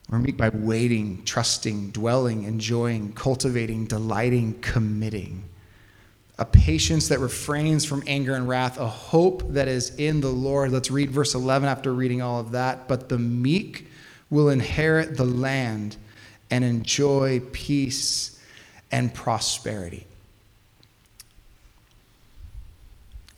We're 0.10 0.17
meek 0.17 0.38
by 0.38 0.50
waiting, 0.50 1.24
trusting, 1.24 1.91
dwelling, 1.91 2.43
enjoying, 2.43 3.13
cultivating, 3.13 3.86
delighting, 3.86 4.60
committing. 4.60 5.43
A 6.39 6.46
patience 6.46 7.10
that 7.10 7.19
refrains 7.19 7.86
from 7.86 8.01
anger 8.08 8.34
and 8.34 8.48
wrath, 8.48 8.79
a 8.79 8.88
hope 8.88 9.43
that 9.53 9.67
is 9.67 9.93
in 9.96 10.22
the 10.22 10.29
Lord. 10.29 10.72
Let's 10.72 10.89
read 10.89 11.12
verse 11.12 11.36
11 11.36 11.69
after 11.69 11.93
reading 11.93 12.24
all 12.24 12.39
of 12.39 12.51
that. 12.51 12.88
But 12.88 13.10
the 13.10 13.19
meek 13.19 13.88
will 14.31 14.50
inherit 14.50 15.15
the 15.15 15.25
land 15.25 15.98
and 16.51 16.63
enjoy 16.63 17.41
peace 17.51 18.39
and 18.91 19.13
prosperity. 19.13 20.06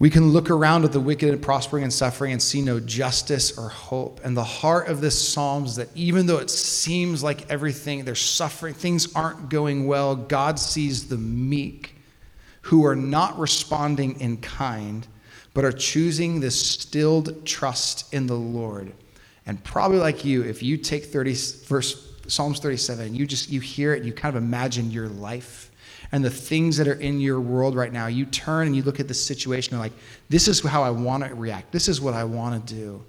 We 0.01 0.09
can 0.09 0.29
look 0.29 0.49
around 0.49 0.83
at 0.83 0.93
the 0.93 0.99
wicked 0.99 1.29
and 1.29 1.39
prospering 1.39 1.83
and 1.83 1.93
suffering 1.93 2.31
and 2.31 2.41
see 2.41 2.63
no 2.63 2.79
justice 2.79 3.55
or 3.55 3.69
hope. 3.69 4.19
And 4.23 4.35
the 4.35 4.43
heart 4.43 4.87
of 4.87 4.99
this 4.99 5.29
psalm 5.29 5.65
is 5.65 5.75
that 5.75 5.89
even 5.93 6.25
though 6.25 6.39
it 6.39 6.49
seems 6.49 7.21
like 7.21 7.47
everything, 7.51 8.03
they're 8.03 8.15
suffering, 8.15 8.73
things 8.73 9.13
aren't 9.13 9.49
going 9.49 9.85
well, 9.85 10.15
God 10.15 10.57
sees 10.57 11.07
the 11.07 11.19
meek 11.19 11.93
who 12.61 12.83
are 12.83 12.95
not 12.95 13.37
responding 13.37 14.19
in 14.19 14.37
kind, 14.37 15.05
but 15.53 15.65
are 15.65 15.71
choosing 15.71 16.39
this 16.39 16.59
stilled 16.59 17.45
trust 17.45 18.11
in 18.11 18.25
the 18.25 18.33
Lord. 18.33 18.93
And 19.45 19.63
probably 19.63 19.99
like 19.99 20.25
you, 20.25 20.41
if 20.41 20.63
you 20.63 20.77
take 20.77 21.05
30 21.05 21.33
verse 21.65 22.10
Psalms 22.27 22.59
37, 22.59 23.15
you 23.15 23.25
just 23.25 23.49
you 23.49 23.59
hear 23.59 23.93
it, 23.93 23.97
and 23.97 24.05
you 24.05 24.13
kind 24.13 24.35
of 24.35 24.41
imagine 24.41 24.91
your 24.91 25.07
life, 25.07 25.71
and 26.11 26.23
the 26.23 26.29
things 26.29 26.77
that 26.77 26.87
are 26.87 26.99
in 26.99 27.19
your 27.19 27.39
world 27.39 27.75
right 27.75 27.91
now, 27.91 28.07
you 28.07 28.25
turn 28.25 28.67
and 28.67 28.75
you 28.75 28.83
look 28.83 28.99
at 28.99 29.07
the 29.07 29.13
situation 29.13 29.73
and 29.73 29.81
like, 29.81 29.93
this 30.29 30.47
is 30.47 30.61
how 30.61 30.83
I 30.83 30.89
want 30.89 31.23
to 31.23 31.33
react. 31.33 31.71
This 31.71 31.87
is 31.87 32.01
what 32.01 32.13
I 32.13 32.23
want 32.23 32.67
to 32.67 32.75
do. 32.75 33.03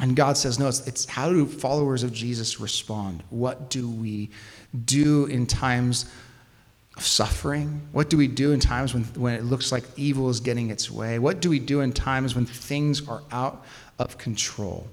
And 0.00 0.16
God 0.16 0.36
says, 0.36 0.58
no, 0.58 0.68
it's, 0.68 0.86
it's 0.86 1.04
how 1.04 1.28
do 1.28 1.46
followers 1.46 2.02
of 2.02 2.12
Jesus 2.12 2.58
respond? 2.58 3.22
What 3.30 3.70
do 3.70 3.88
we 3.88 4.30
do 4.84 5.26
in 5.26 5.46
times 5.46 6.06
of 6.96 7.04
suffering? 7.04 7.86
What 7.92 8.10
do 8.10 8.16
we 8.16 8.28
do 8.28 8.52
in 8.52 8.60
times 8.60 8.94
when, 8.94 9.04
when 9.04 9.34
it 9.34 9.44
looks 9.44 9.70
like 9.70 9.84
evil 9.96 10.30
is 10.30 10.40
getting 10.40 10.70
its 10.70 10.90
way? 10.90 11.18
What 11.18 11.40
do 11.40 11.50
we 11.50 11.58
do 11.58 11.80
in 11.80 11.92
times 11.92 12.34
when 12.34 12.46
things 12.46 13.06
are 13.06 13.22
out 13.30 13.64
of 13.98 14.18
control? 14.18 14.88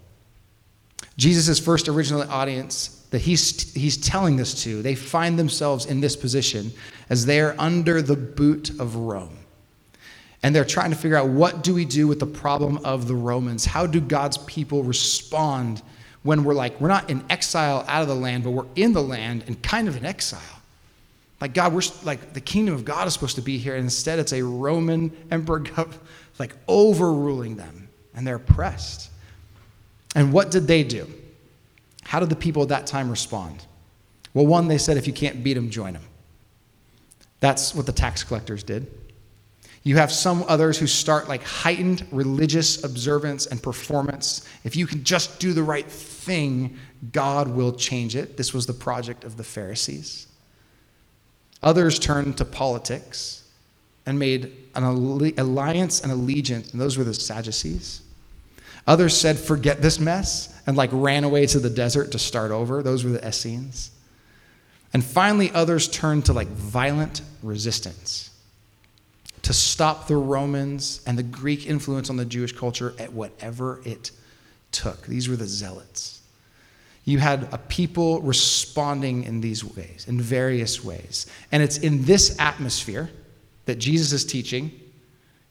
Jesus' 1.18 1.60
first 1.60 1.88
original 1.88 2.30
audience 2.30 3.06
that 3.12 3.20
he's, 3.20 3.74
he's 3.74 3.98
telling 3.98 4.38
this 4.38 4.64
to, 4.64 4.82
they 4.82 4.96
find 4.96 5.38
themselves 5.38 5.86
in 5.86 6.00
this 6.00 6.16
position 6.16 6.72
as 7.10 7.26
they 7.26 7.42
are 7.42 7.56
under 7.60 8.02
the 8.02 8.16
boot 8.16 8.70
of 8.80 8.96
Rome. 8.96 9.38
And 10.44 10.56
they're 10.56 10.66
trying 10.66 10.90
to 10.90 10.96
figure 10.96 11.18
out 11.18 11.28
what 11.28 11.62
do 11.62 11.74
we 11.74 11.86
do 11.86 12.08
with 12.08 12.20
the 12.20 12.26
problem 12.26 12.78
of 12.84 13.08
the 13.08 13.14
Romans? 13.14 13.66
How 13.66 13.86
do 13.86 14.02
God's 14.02 14.38
people 14.40 14.84
respond 14.84 15.84
when 16.24 16.44
we're 16.44 16.54
like, 16.54 16.80
we're 16.82 16.88
not 16.88 17.10
in 17.10 17.24
exile 17.30 17.86
out 17.88 18.02
of 18.02 18.08
the 18.08 18.16
land, 18.16 18.44
but 18.44 18.52
we're 18.52 18.66
in 18.76 18.94
the 18.94 19.04
land 19.04 19.44
and 19.46 19.62
kind 19.62 19.88
of 19.88 19.98
in 19.98 20.06
exile? 20.06 20.42
Like, 21.42 21.54
God, 21.54 21.74
we're 21.74 21.82
like, 22.04 22.34
the 22.34 22.42
kingdom 22.42 22.74
of 22.74 22.86
God 22.86 23.08
is 23.08 23.14
supposed 23.14 23.36
to 23.36 23.42
be 23.42 23.58
here. 23.58 23.76
And 23.76 23.84
instead, 23.84 24.20
it's 24.20 24.34
a 24.34 24.44
Roman 24.44 25.12
emperor, 25.30 25.64
like, 26.40 26.56
overruling 26.68 27.56
them. 27.58 27.90
And 28.16 28.26
they're 28.26 28.36
oppressed. 28.36 29.11
And 30.16 30.34
what 30.34 30.52
did 30.52 30.68
they 30.68 30.84
do? 30.84 31.12
How 32.04 32.20
did 32.20 32.30
the 32.30 32.36
people 32.36 32.64
at 32.64 32.70
that 32.70 32.88
time 32.88 33.10
respond? 33.10 33.66
Well, 34.34 34.46
one, 34.46 34.68
they 34.68 34.78
said, 34.78 34.98
if 34.98 35.08
you 35.08 35.14
can't 35.14 35.44
beat 35.44 35.54
them, 35.54 35.70
join 35.70 35.94
them. 35.94 36.04
That's 37.40 37.74
what 37.74 37.86
the 37.86 37.92
tax 37.92 38.24
collectors 38.24 38.64
did. 38.64 38.92
You 39.84 39.98
have 39.98 40.12
some 40.12 40.46
others 40.48 40.78
who 40.78 40.86
start 40.86 41.28
like 41.28 41.44
heightened 41.44 42.06
religious 42.12 42.84
observance 42.84 43.48
and 43.48 43.62
performance. 43.62 44.48
If 44.64 44.76
you 44.76 44.86
can 44.86 45.04
just 45.04 45.40
do 45.40 45.54
the 45.54 45.64
right 45.64 45.88
thing, 45.88 46.78
God 47.12 47.48
will 47.48 47.74
change 47.74 48.16
it. 48.16 48.38
This 48.38 48.54
was 48.54 48.68
the 48.68 48.74
project 48.74 49.24
of 49.24 49.38
the 49.38 49.44
Pharisees. 49.44 50.28
Others 51.64 51.98
turned 52.00 52.38
to 52.38 52.46
politics 52.46 53.50
and 54.06 54.20
made 54.20 54.52
an 54.76 54.84
alliance 54.84 56.02
and 56.02 56.12
allegiance, 56.12 56.72
and 56.72 56.82
those 56.82 56.98
were 56.98 57.04
the 57.04 57.14
Sadducees. 57.14 58.02
Others 58.88 59.18
said, 59.18 59.38
forget 59.38 59.82
this 59.82 60.00
mess, 60.00 60.60
and 60.66 60.76
like 60.76 60.90
ran 60.94 61.24
away 61.24 61.46
to 61.48 61.60
the 61.60 61.70
desert 61.70 62.12
to 62.12 62.20
start 62.20 62.52
over. 62.52 62.82
Those 62.82 63.04
were 63.04 63.12
the 63.12 63.28
Essenes. 63.28 63.92
And 64.94 65.04
finally, 65.04 65.52
others 65.52 65.88
turned 65.88 66.26
to 66.26 66.34
like 66.34 66.48
violent 66.48 67.22
resistance 67.42 68.30
to 69.44 69.54
stop 69.54 70.08
the 70.08 70.16
Romans 70.16 71.02
and 71.08 71.18
the 71.18 71.24
Greek 71.24 71.66
influence 71.66 72.10
on 72.10 72.18
the 72.18 72.26
Jewish 72.26 72.52
culture 72.52 72.94
at 73.00 73.12
whatever 73.12 73.82
it 73.86 74.12
took. 74.72 75.08
These 75.08 75.30
were 75.30 75.36
the 75.36 75.48
zealots. 75.48 76.22
You 77.06 77.18
had 77.18 77.48
a 77.52 77.58
people 77.58 78.22
responding 78.22 79.24
in 79.24 79.42
these 79.42 79.64
ways, 79.64 80.06
in 80.08 80.22
various 80.22 80.84
ways. 80.84 81.26
And 81.52 81.64
it's 81.64 81.80
in 81.80 82.06
this 82.06 82.38
atmosphere 82.40 83.10
that 83.66 83.80
Jesus 83.80 84.12
is 84.14 84.26
teaching, 84.26 84.72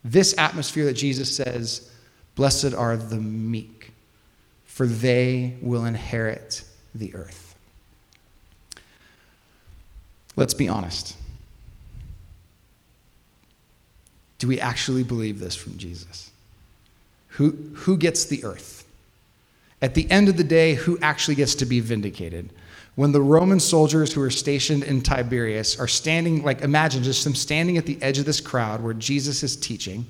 this 0.04 0.36
atmosphere 0.38 0.84
that 0.84 0.92
Jesus 0.94 1.34
says, 1.34 1.89
Blessed 2.40 2.72
are 2.72 2.96
the 2.96 3.18
meek, 3.18 3.92
for 4.64 4.86
they 4.86 5.58
will 5.60 5.84
inherit 5.84 6.64
the 6.94 7.14
earth. 7.14 7.54
Let's 10.36 10.54
be 10.54 10.66
honest. 10.66 11.18
Do 14.38 14.48
we 14.48 14.58
actually 14.58 15.02
believe 15.04 15.38
this 15.38 15.54
from 15.54 15.76
Jesus? 15.76 16.30
Who, 17.28 17.50
who 17.74 17.98
gets 17.98 18.24
the 18.24 18.42
earth? 18.42 18.86
At 19.82 19.92
the 19.92 20.10
end 20.10 20.30
of 20.30 20.38
the 20.38 20.42
day, 20.42 20.72
who 20.72 20.98
actually 21.02 21.34
gets 21.34 21.54
to 21.56 21.66
be 21.66 21.80
vindicated? 21.80 22.48
When 22.94 23.12
the 23.12 23.20
Roman 23.20 23.60
soldiers 23.60 24.14
who 24.14 24.22
are 24.22 24.30
stationed 24.30 24.84
in 24.84 25.02
Tiberias 25.02 25.78
are 25.78 25.86
standing, 25.86 26.42
like 26.42 26.62
imagine 26.62 27.02
just 27.02 27.22
them 27.22 27.34
standing 27.34 27.76
at 27.76 27.84
the 27.84 28.02
edge 28.02 28.18
of 28.18 28.24
this 28.24 28.40
crowd 28.40 28.82
where 28.82 28.94
Jesus 28.94 29.42
is 29.42 29.56
teaching, 29.56 30.06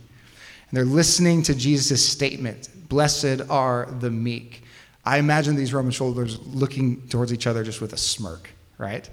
and 0.70 0.76
they're 0.76 0.84
listening 0.84 1.42
to 1.42 1.54
Jesus' 1.54 2.06
statement 2.08 2.68
Blessed 2.88 3.42
are 3.48 3.86
the 4.00 4.10
meek. 4.10 4.64
I 5.04 5.18
imagine 5.18 5.54
these 5.54 5.72
Roman 5.72 5.92
soldiers 5.92 6.38
looking 6.40 7.06
towards 7.08 7.32
each 7.32 7.46
other 7.46 7.62
just 7.62 7.80
with 7.80 7.92
a 7.92 7.96
smirk, 7.96 8.50
right? 8.78 9.08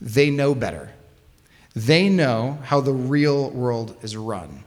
They 0.00 0.30
know 0.30 0.54
better. 0.54 0.92
They 1.74 2.08
know 2.08 2.58
how 2.62 2.80
the 2.80 2.92
real 2.92 3.50
world 3.50 3.96
is 4.02 4.16
run. 4.16 4.62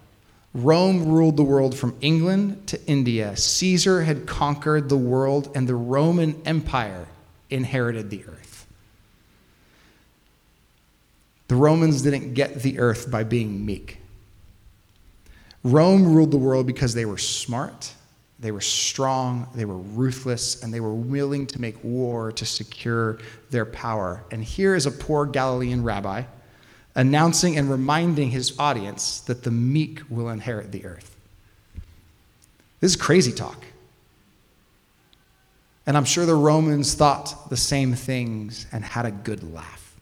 Rome 0.53 1.07
ruled 1.07 1.37
the 1.37 1.43
world 1.43 1.77
from 1.77 1.95
England 2.01 2.67
to 2.67 2.85
India. 2.85 3.35
Caesar 3.35 4.03
had 4.03 4.25
conquered 4.25 4.89
the 4.89 4.97
world, 4.97 5.51
and 5.55 5.67
the 5.67 5.75
Roman 5.75 6.41
Empire 6.45 7.07
inherited 7.49 8.09
the 8.09 8.25
earth. 8.25 8.67
The 11.47 11.55
Romans 11.55 12.01
didn't 12.01 12.33
get 12.33 12.61
the 12.61 12.79
earth 12.79 13.09
by 13.09 13.23
being 13.23 13.65
meek. 13.65 13.99
Rome 15.65 16.13
ruled 16.13 16.29
the 16.29 16.37
world 16.37 16.67
because 16.67 16.93
they 16.93 17.05
were 17.05 17.17
smart, 17.17 17.91
they 18.39 18.51
were 18.51 18.61
strong, 18.61 19.47
they 19.55 19.65
were 19.65 19.79
ruthless, 19.79 20.61
and 20.61 20.71
they 20.71 20.79
were 20.79 20.93
willing 20.93 21.47
to 21.47 21.59
make 21.59 21.83
war 21.83 22.31
to 22.33 22.45
secure 22.45 23.17
their 23.49 23.65
power. 23.65 24.23
And 24.29 24.43
here 24.43 24.75
is 24.75 24.85
a 24.85 24.91
poor 24.91 25.25
Galilean 25.25 25.83
rabbi 25.83 26.23
announcing 26.93 27.57
and 27.57 27.69
reminding 27.69 28.29
his 28.29 28.57
audience 28.59 29.21
that 29.21 29.41
the 29.41 29.49
meek 29.49 30.01
will 30.07 30.29
inherit 30.29 30.71
the 30.71 30.85
earth. 30.85 31.17
This 32.79 32.91
is 32.91 32.95
crazy 32.95 33.31
talk. 33.31 33.65
And 35.87 35.97
I'm 35.97 36.05
sure 36.05 36.27
the 36.27 36.35
Romans 36.35 36.93
thought 36.93 37.49
the 37.49 37.57
same 37.57 37.95
things 37.95 38.67
and 38.71 38.85
had 38.85 39.07
a 39.07 39.11
good 39.11 39.51
laugh. 39.51 39.95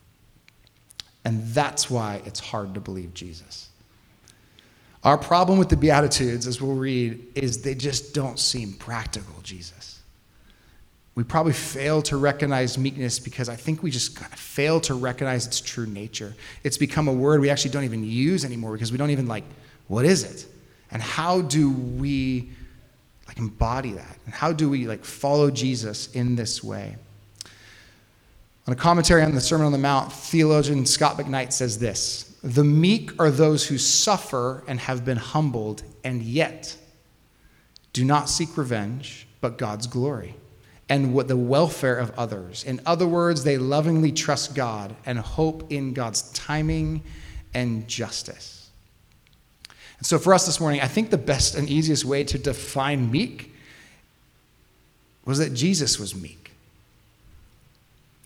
And 1.24 1.48
that's 1.53 1.89
why 1.89 2.22
it's 2.25 2.41
hard 2.41 2.74
to 2.74 2.82
believe 2.82 3.13
Jesus. 3.13 3.70
Our 5.03 5.17
problem 5.17 5.60
with 5.60 5.69
the 5.69 5.75
Beatitudes, 5.75 6.48
as 6.48 6.62
we'll 6.62 6.75
read, 6.75 7.22
is 7.36 7.62
they 7.62 7.75
just 7.75 8.13
don't 8.13 8.39
seem 8.39 8.74
practical, 8.74 9.36
Jesus. 9.43 10.00
We 11.15 11.24
probably 11.24 11.53
fail 11.53 12.01
to 12.03 12.17
recognize 12.17 12.77
meekness 12.77 13.19
because 13.19 13.50
I 13.50 13.55
think 13.55 13.83
we 13.83 13.91
just 13.91 14.15
kind 14.15 14.31
of 14.31 14.39
fail 14.39 14.79
to 14.81 14.95
recognize 14.95 15.45
its 15.45 15.62
true 15.62 15.86
nature. 15.86 16.33
It's 16.63 16.77
become 16.77 17.07
a 17.07 17.13
word 17.13 17.41
we 17.41 17.50
actually 17.50 17.72
don't 17.72 17.83
even 17.83 18.03
use 18.03 18.45
anymore 18.45 18.72
because 18.74 18.91
we 18.91 18.98
don't 18.98 19.12
even 19.12 19.27
like, 19.27 19.43
what 19.88 20.05
is 20.05 20.24
it? 20.24 20.48
And 20.89 21.01
how 21.01 21.41
do 21.41 21.69
we 21.69 22.50
like 23.27 23.38
embody 23.38 23.91
that? 23.91 24.17
And 24.25 24.33
how 24.33 24.53
do 24.53 24.69
we 24.69 24.88
like 24.88 25.05
follow 25.05 25.51
Jesus 25.51 26.12
in 26.13 26.36
this 26.36 26.63
way? 26.63 26.95
On 28.65 28.74
a 28.74 28.77
commentary 28.77 29.22
on 29.22 29.36
the 29.36 29.41
Sermon 29.41 29.65
on 29.65 29.72
the 29.72 29.77
Mount, 29.77 30.12
theologian 30.12 30.86
Scot 30.86 31.17
McKnight 31.17 31.51
says 31.51 31.77
this 31.77 32.32
The 32.43 32.63
meek 32.63 33.17
are 33.19 33.31
those 33.31 33.67
who 33.67 33.77
suffer 33.77 34.63
and 34.67 34.79
have 34.81 35.05
been 35.05 35.17
humbled, 35.17 35.83
and 36.03 36.21
yet 36.21 36.75
do 37.93 38.03
not 38.03 38.29
seek 38.29 38.57
revenge, 38.57 39.27
but 39.39 39.57
God's 39.57 39.88
glory 39.88 40.35
and 40.89 41.13
what 41.13 41.29
the 41.29 41.38
welfare 41.38 41.97
of 41.97 42.12
others. 42.17 42.65
In 42.65 42.81
other 42.85 43.07
words, 43.07 43.45
they 43.45 43.57
lovingly 43.57 44.12
trust 44.12 44.55
God 44.55 44.93
and 45.05 45.17
hope 45.17 45.71
in 45.71 45.93
God's 45.93 46.23
timing 46.33 47.01
and 47.53 47.88
justice. 47.88 48.69
And 49.97 50.05
so, 50.05 50.19
for 50.19 50.33
us 50.33 50.45
this 50.45 50.59
morning, 50.59 50.81
I 50.81 50.88
think 50.88 51.12
the 51.12 51.17
best 51.17 51.55
and 51.55 51.69
easiest 51.69 52.03
way 52.03 52.25
to 52.25 52.38
define 52.38 53.09
meek 53.09 53.55
was 55.23 55.38
that 55.38 55.53
Jesus 55.53 55.97
was 55.97 56.13
meek. 56.13 56.42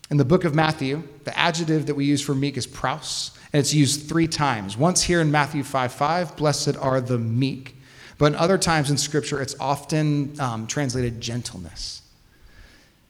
In 0.09 0.17
the 0.17 0.25
book 0.25 0.45
of 0.45 0.55
Matthew, 0.55 1.03
the 1.25 1.37
adjective 1.37 1.87
that 1.87 1.95
we 1.95 2.05
use 2.05 2.21
for 2.21 2.33
meek 2.33 2.55
is 2.55 2.65
praus, 2.65 3.31
and 3.51 3.59
it's 3.59 3.73
used 3.73 4.07
three 4.07 4.27
times. 4.27 4.77
Once 4.77 5.03
here 5.03 5.19
in 5.19 5.31
Matthew 5.31 5.63
5 5.63 5.91
5, 5.91 6.37
blessed 6.37 6.77
are 6.77 7.01
the 7.01 7.17
meek. 7.17 7.75
But 8.17 8.27
in 8.27 8.35
other 8.35 8.57
times 8.57 8.89
in 8.89 8.97
Scripture, 8.97 9.41
it's 9.41 9.55
often 9.59 10.39
um, 10.39 10.65
translated 10.65 11.19
gentleness. 11.19 12.01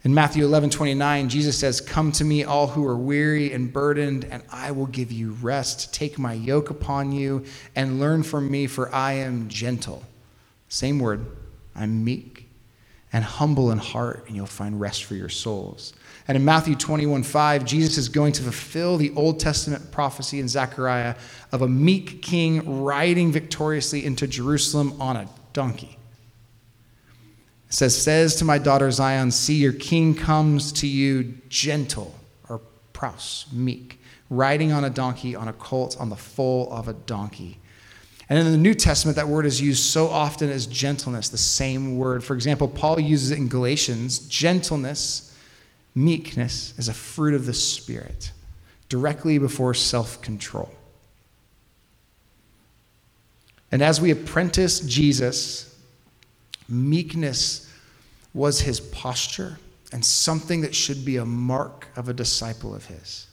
In 0.04 0.14
Matthew 0.14 0.44
11, 0.44 0.72
29, 0.72 1.30
Jesus 1.30 1.58
says, 1.58 1.82
Come 1.82 2.12
to 2.14 2.24
me, 2.24 2.44
all 2.44 2.68
who 2.68 2.86
are 2.86 2.98
weary 2.98 3.54
and 3.54 3.72
burdened, 3.72 4.26
and 4.26 4.42
I 4.52 4.72
will 4.72 4.86
give 4.88 5.12
you 5.12 5.32
rest. 5.42 5.94
Take 5.94 6.18
my 6.18 6.34
yoke 6.34 6.70
upon 6.70 7.12
you 7.12 7.46
and 7.76 8.00
learn 8.00 8.24
from 8.24 8.50
me, 8.50 8.68
for 8.68 8.94
I 8.94 9.14
am 9.14 9.50
gentle. 9.50 10.04
Same 10.68 11.00
word, 11.00 11.26
I'm 11.76 12.04
meek 12.04 12.37
and 13.14 13.24
humble 13.24 13.72
in 13.72 13.78
heart, 13.78 14.26
and 14.28 14.36
you'll 14.36 14.46
find 14.46 14.80
rest 14.80 15.06
for 15.06 15.16
your 15.16 15.30
souls. 15.30 15.94
And 16.28 16.36
in 16.36 16.44
Matthew 16.44 16.76
21, 16.76 17.24
5, 17.24 17.64
Jesus 17.64 17.98
is 17.98 18.10
going 18.10 18.34
to 18.34 18.44
fulfill 18.44 18.98
the 18.98 19.14
Old 19.16 19.40
Testament 19.40 19.92
prophecy 19.92 20.40
in 20.40 20.48
Zechariah 20.48 21.16
of 21.52 21.62
a 21.62 21.70
meek 21.70 22.22
king 22.22 22.84
riding 22.84 23.32
victoriously 23.32 24.06
into 24.06 24.28
Jerusalem 24.28 25.02
on 25.02 25.16
a 25.16 25.30
donkey. 25.54 25.98
It 27.68 27.74
says, 27.74 28.02
says 28.02 28.36
to 28.38 28.46
my 28.46 28.58
daughter 28.58 28.92
Zion, 28.92 29.32
see 29.32 29.56
your 29.56 29.74
king 29.74 30.14
comes 30.14 30.72
to 30.74 30.88
you 30.88 31.36
gentle 31.48 32.14
or 32.50 32.60
praus, 32.92 33.46
meek, 33.54 34.02
riding 34.30 34.74
on 34.74 34.84
a 34.84 34.90
donkey, 34.90 35.36
on 35.36 35.48
a 35.48 35.54
colt, 35.54 35.96
on 36.00 36.10
the 36.10 36.16
foal 36.16 36.72
of 36.72 36.88
a 36.88 36.94
donkey. 36.94 37.60
And 38.30 38.38
in 38.40 38.52
the 38.52 38.58
New 38.58 38.74
Testament, 38.74 39.16
that 39.16 39.28
word 39.28 39.46
is 39.46 39.62
used 39.62 39.84
so 39.84 40.08
often 40.08 40.50
as 40.50 40.66
gentleness, 40.66 41.30
the 41.30 41.38
same 41.38 41.98
word. 41.98 42.24
For 42.24 42.34
example, 42.34 42.68
Paul 42.68 43.00
uses 43.00 43.32
it 43.32 43.38
in 43.38 43.48
Galatians 43.48 44.20
gentleness, 44.20 45.34
meekness 45.96 46.74
as 46.78 46.90
a 46.90 46.94
fruit 46.94 47.34
of 47.34 47.46
the 47.46 47.54
Spirit, 47.54 48.32
directly 48.90 49.38
before 49.38 49.74
self 49.74 50.22
control. 50.22 50.74
And 53.72 53.82
as 53.82 54.02
we 54.02 54.12
apprentice 54.12 54.82
Jesus, 54.82 55.76
meekness 56.68 57.72
was 58.34 58.62
his 58.62 58.80
posture 58.80 59.58
and 59.94 60.04
something 60.04 60.62
that 60.62 60.76
should 60.76 61.06
be 61.06 61.18
a 61.18 61.26
mark 61.26 61.88
of 61.96 62.10
a 62.10 62.14
disciple 62.14 62.76
of 62.76 62.86
his. 62.86 63.27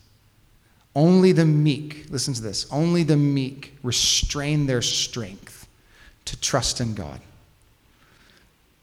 Only 0.96 1.32
the 1.32 1.44
meek, 1.44 2.06
listen 2.10 2.34
to 2.34 2.42
this, 2.42 2.66
only 2.70 3.02
the 3.02 3.16
meek 3.16 3.76
restrain 3.82 4.66
their 4.66 4.82
strength 4.82 5.66
to 6.26 6.40
trust 6.40 6.80
in 6.80 6.94
God. 6.94 7.20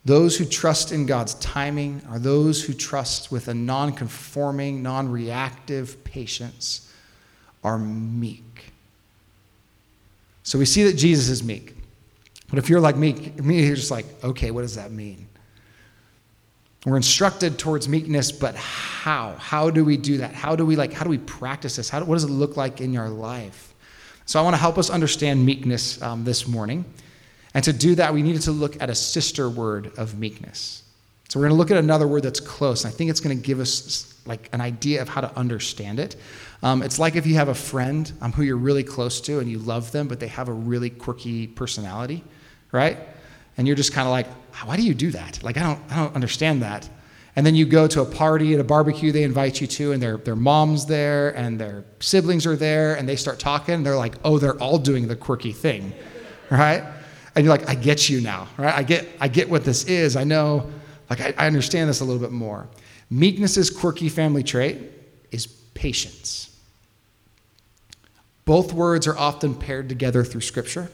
Those 0.03 0.37
who 0.37 0.45
trust 0.45 0.91
in 0.91 1.05
God's 1.05 1.35
timing 1.35 2.01
are 2.09 2.19
those 2.19 2.63
who 2.63 2.73
trust 2.73 3.31
with 3.31 3.47
a 3.47 3.53
non 3.53 3.93
conforming, 3.93 4.81
non 4.81 5.09
reactive 5.09 6.03
patience, 6.03 6.91
are 7.63 7.77
meek. 7.77 8.71
So 10.43 10.57
we 10.57 10.65
see 10.65 10.83
that 10.83 10.93
Jesus 10.93 11.29
is 11.29 11.43
meek. 11.43 11.75
But 12.49 12.59
if 12.59 12.67
you're 12.67 12.81
like 12.81 12.97
me, 12.97 13.31
me, 13.37 13.65
you're 13.65 13.75
just 13.75 13.91
like, 13.91 14.05
okay, 14.23 14.51
what 14.51 14.61
does 14.61 14.75
that 14.75 14.91
mean? 14.91 15.27
We're 16.85 16.97
instructed 16.97 17.59
towards 17.59 17.87
meekness, 17.87 18.31
but 18.31 18.55
how? 18.55 19.35
How 19.37 19.69
do 19.69 19.85
we 19.85 19.97
do 19.97 20.17
that? 20.17 20.33
How 20.33 20.55
do 20.55 20.65
we 20.65 20.75
like? 20.75 20.93
How 20.93 21.03
do 21.03 21.11
we 21.11 21.19
practice 21.19 21.75
this? 21.75 21.89
How 21.89 21.99
do, 21.99 22.05
what 22.05 22.15
does 22.15 22.23
it 22.23 22.31
look 22.31 22.57
like 22.57 22.81
in 22.81 22.91
your 22.91 23.07
life? 23.07 23.73
So 24.25 24.39
I 24.39 24.43
want 24.43 24.55
to 24.55 24.59
help 24.59 24.77
us 24.77 24.89
understand 24.89 25.45
meekness 25.45 26.01
um, 26.01 26.23
this 26.23 26.47
morning, 26.47 26.85
and 27.53 27.63
to 27.65 27.73
do 27.73 27.95
that, 27.95 28.13
we 28.13 28.23
needed 28.23 28.41
to 28.43 28.51
look 28.51 28.81
at 28.81 28.89
a 28.89 28.95
sister 28.95 29.49
word 29.49 29.91
of 29.97 30.17
meekness. 30.17 30.83
So 31.29 31.39
we're 31.39 31.45
going 31.45 31.55
to 31.55 31.59
look 31.59 31.71
at 31.71 31.77
another 31.77 32.07
word 32.07 32.23
that's 32.23 32.39
close, 32.39 32.83
and 32.83 32.93
I 32.93 32.97
think 32.97 33.09
it's 33.09 33.19
going 33.19 33.37
to 33.37 33.41
give 33.41 33.59
us 33.59 34.19
like 34.25 34.49
an 34.51 34.61
idea 34.61 35.01
of 35.01 35.09
how 35.09 35.21
to 35.21 35.35
understand 35.37 35.99
it. 35.99 36.15
Um, 36.63 36.81
it's 36.83 36.99
like 36.99 37.15
if 37.15 37.25
you 37.25 37.35
have 37.35 37.47
a 37.47 37.55
friend 37.55 38.11
um, 38.21 38.31
who 38.31 38.43
you're 38.43 38.57
really 38.57 38.83
close 38.83 39.21
to 39.21 39.39
and 39.39 39.49
you 39.49 39.59
love 39.59 39.91
them, 39.91 40.07
but 40.07 40.19
they 40.19 40.27
have 40.27 40.49
a 40.49 40.53
really 40.53 40.89
quirky 40.89 41.47
personality, 41.47 42.23
right? 42.71 42.97
And 43.57 43.67
you're 43.67 43.77
just 43.77 43.93
kind 43.93 44.07
of 44.07 44.11
like, 44.11 44.27
why 44.65 44.75
do 44.75 44.83
you 44.83 44.93
do 44.93 45.11
that? 45.11 45.41
Like, 45.43 45.57
I 45.57 45.63
don't, 45.63 45.79
I 45.91 45.95
don't 45.97 46.15
understand 46.15 46.61
that. 46.61 46.89
And 47.35 47.45
then 47.45 47.55
you 47.55 47.65
go 47.65 47.87
to 47.87 48.01
a 48.01 48.05
party 48.05 48.53
at 48.53 48.59
a 48.59 48.63
barbecue 48.63 49.11
they 49.11 49.23
invite 49.23 49.61
you 49.61 49.67
to, 49.67 49.93
and 49.93 50.03
their, 50.03 50.17
their 50.17 50.35
mom's 50.35 50.85
there, 50.85 51.29
and 51.37 51.59
their 51.59 51.85
siblings 51.99 52.45
are 52.45 52.57
there, 52.57 52.95
and 52.95 53.07
they 53.07 53.15
start 53.15 53.39
talking. 53.39 53.75
And 53.75 53.85
they're 53.85 53.95
like, 53.95 54.15
oh, 54.23 54.37
they're 54.37 54.59
all 54.61 54.77
doing 54.77 55.07
the 55.07 55.15
quirky 55.15 55.53
thing, 55.53 55.93
right? 56.49 56.83
And 57.35 57.45
you're 57.45 57.55
like, 57.55 57.69
I 57.69 57.75
get 57.75 58.09
you 58.09 58.19
now, 58.19 58.47
right? 58.57 58.75
I 58.75 58.83
get, 58.83 59.07
I 59.21 59.29
get 59.29 59.49
what 59.49 59.63
this 59.63 59.85
is. 59.85 60.17
I 60.17 60.25
know, 60.25 60.69
like, 61.09 61.21
I, 61.21 61.33
I 61.37 61.47
understand 61.47 61.89
this 61.89 62.01
a 62.01 62.05
little 62.05 62.21
bit 62.21 62.31
more. 62.31 62.67
Meekness's 63.09 63.69
quirky 63.69 64.09
family 64.09 64.43
trait 64.43 64.79
is 65.31 65.47
patience. 65.47 66.49
Both 68.43 68.73
words 68.73 69.07
are 69.07 69.17
often 69.17 69.55
paired 69.55 69.87
together 69.87 70.23
through 70.25 70.41
Scripture. 70.41 70.89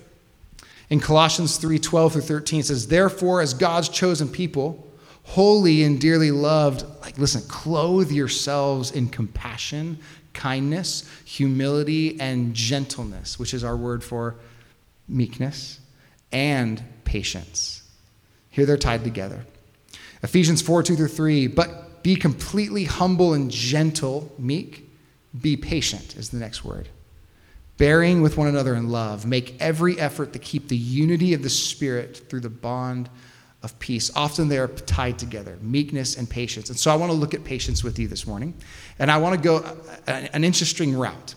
In 0.89 0.99
Colossians 0.99 1.57
3 1.57 1.79
12 1.79 2.13
through 2.13 2.21
13, 2.21 2.59
it 2.61 2.65
says, 2.67 2.87
Therefore, 2.87 3.41
as 3.41 3.53
God's 3.53 3.89
chosen 3.89 4.29
people, 4.29 4.87
holy 5.23 5.83
and 5.83 5.99
dearly 5.99 6.31
loved, 6.31 6.85
like, 7.01 7.17
listen, 7.17 7.41
clothe 7.49 8.11
yourselves 8.11 8.91
in 8.91 9.09
compassion, 9.09 9.99
kindness, 10.33 11.09
humility, 11.25 12.19
and 12.19 12.53
gentleness, 12.53 13.37
which 13.37 13.53
is 13.53 13.63
our 13.63 13.75
word 13.75 14.03
for 14.03 14.35
meekness, 15.09 15.79
and 16.31 16.81
patience. 17.03 17.83
Here 18.49 18.65
they're 18.65 18.77
tied 18.77 19.03
together. 19.03 19.45
Ephesians 20.23 20.61
4 20.61 20.83
2 20.83 20.95
through 20.95 21.07
3, 21.09 21.47
but 21.47 22.01
be 22.01 22.15
completely 22.15 22.85
humble 22.85 23.33
and 23.33 23.51
gentle, 23.51 24.33
meek, 24.39 24.89
be 25.39 25.57
patient 25.57 26.15
is 26.15 26.29
the 26.29 26.37
next 26.37 26.63
word 26.63 26.87
bearing 27.77 28.21
with 28.21 28.37
one 28.37 28.47
another 28.47 28.75
in 28.75 28.89
love. 28.89 29.25
Make 29.25 29.55
every 29.59 29.99
effort 29.99 30.33
to 30.33 30.39
keep 30.39 30.67
the 30.67 30.77
unity 30.77 31.33
of 31.33 31.43
the 31.43 31.49
Spirit 31.49 32.17
through 32.29 32.41
the 32.41 32.49
bond 32.49 33.09
of 33.63 33.77
peace. 33.79 34.11
Often 34.15 34.49
they 34.49 34.57
are 34.57 34.67
tied 34.67 35.17
together 35.19 35.57
meekness 35.61 36.17
and 36.17 36.29
patience. 36.29 36.69
And 36.69 36.77
so 36.77 36.91
I 36.91 36.95
want 36.95 37.11
to 37.11 37.17
look 37.17 37.33
at 37.33 37.43
patience 37.43 37.83
with 37.83 37.99
you 37.99 38.07
this 38.07 38.27
morning. 38.27 38.53
And 38.99 39.11
I 39.11 39.17
want 39.17 39.35
to 39.35 39.41
go 39.41 39.77
an 40.07 40.43
interesting 40.43 40.97
route. 40.97 41.35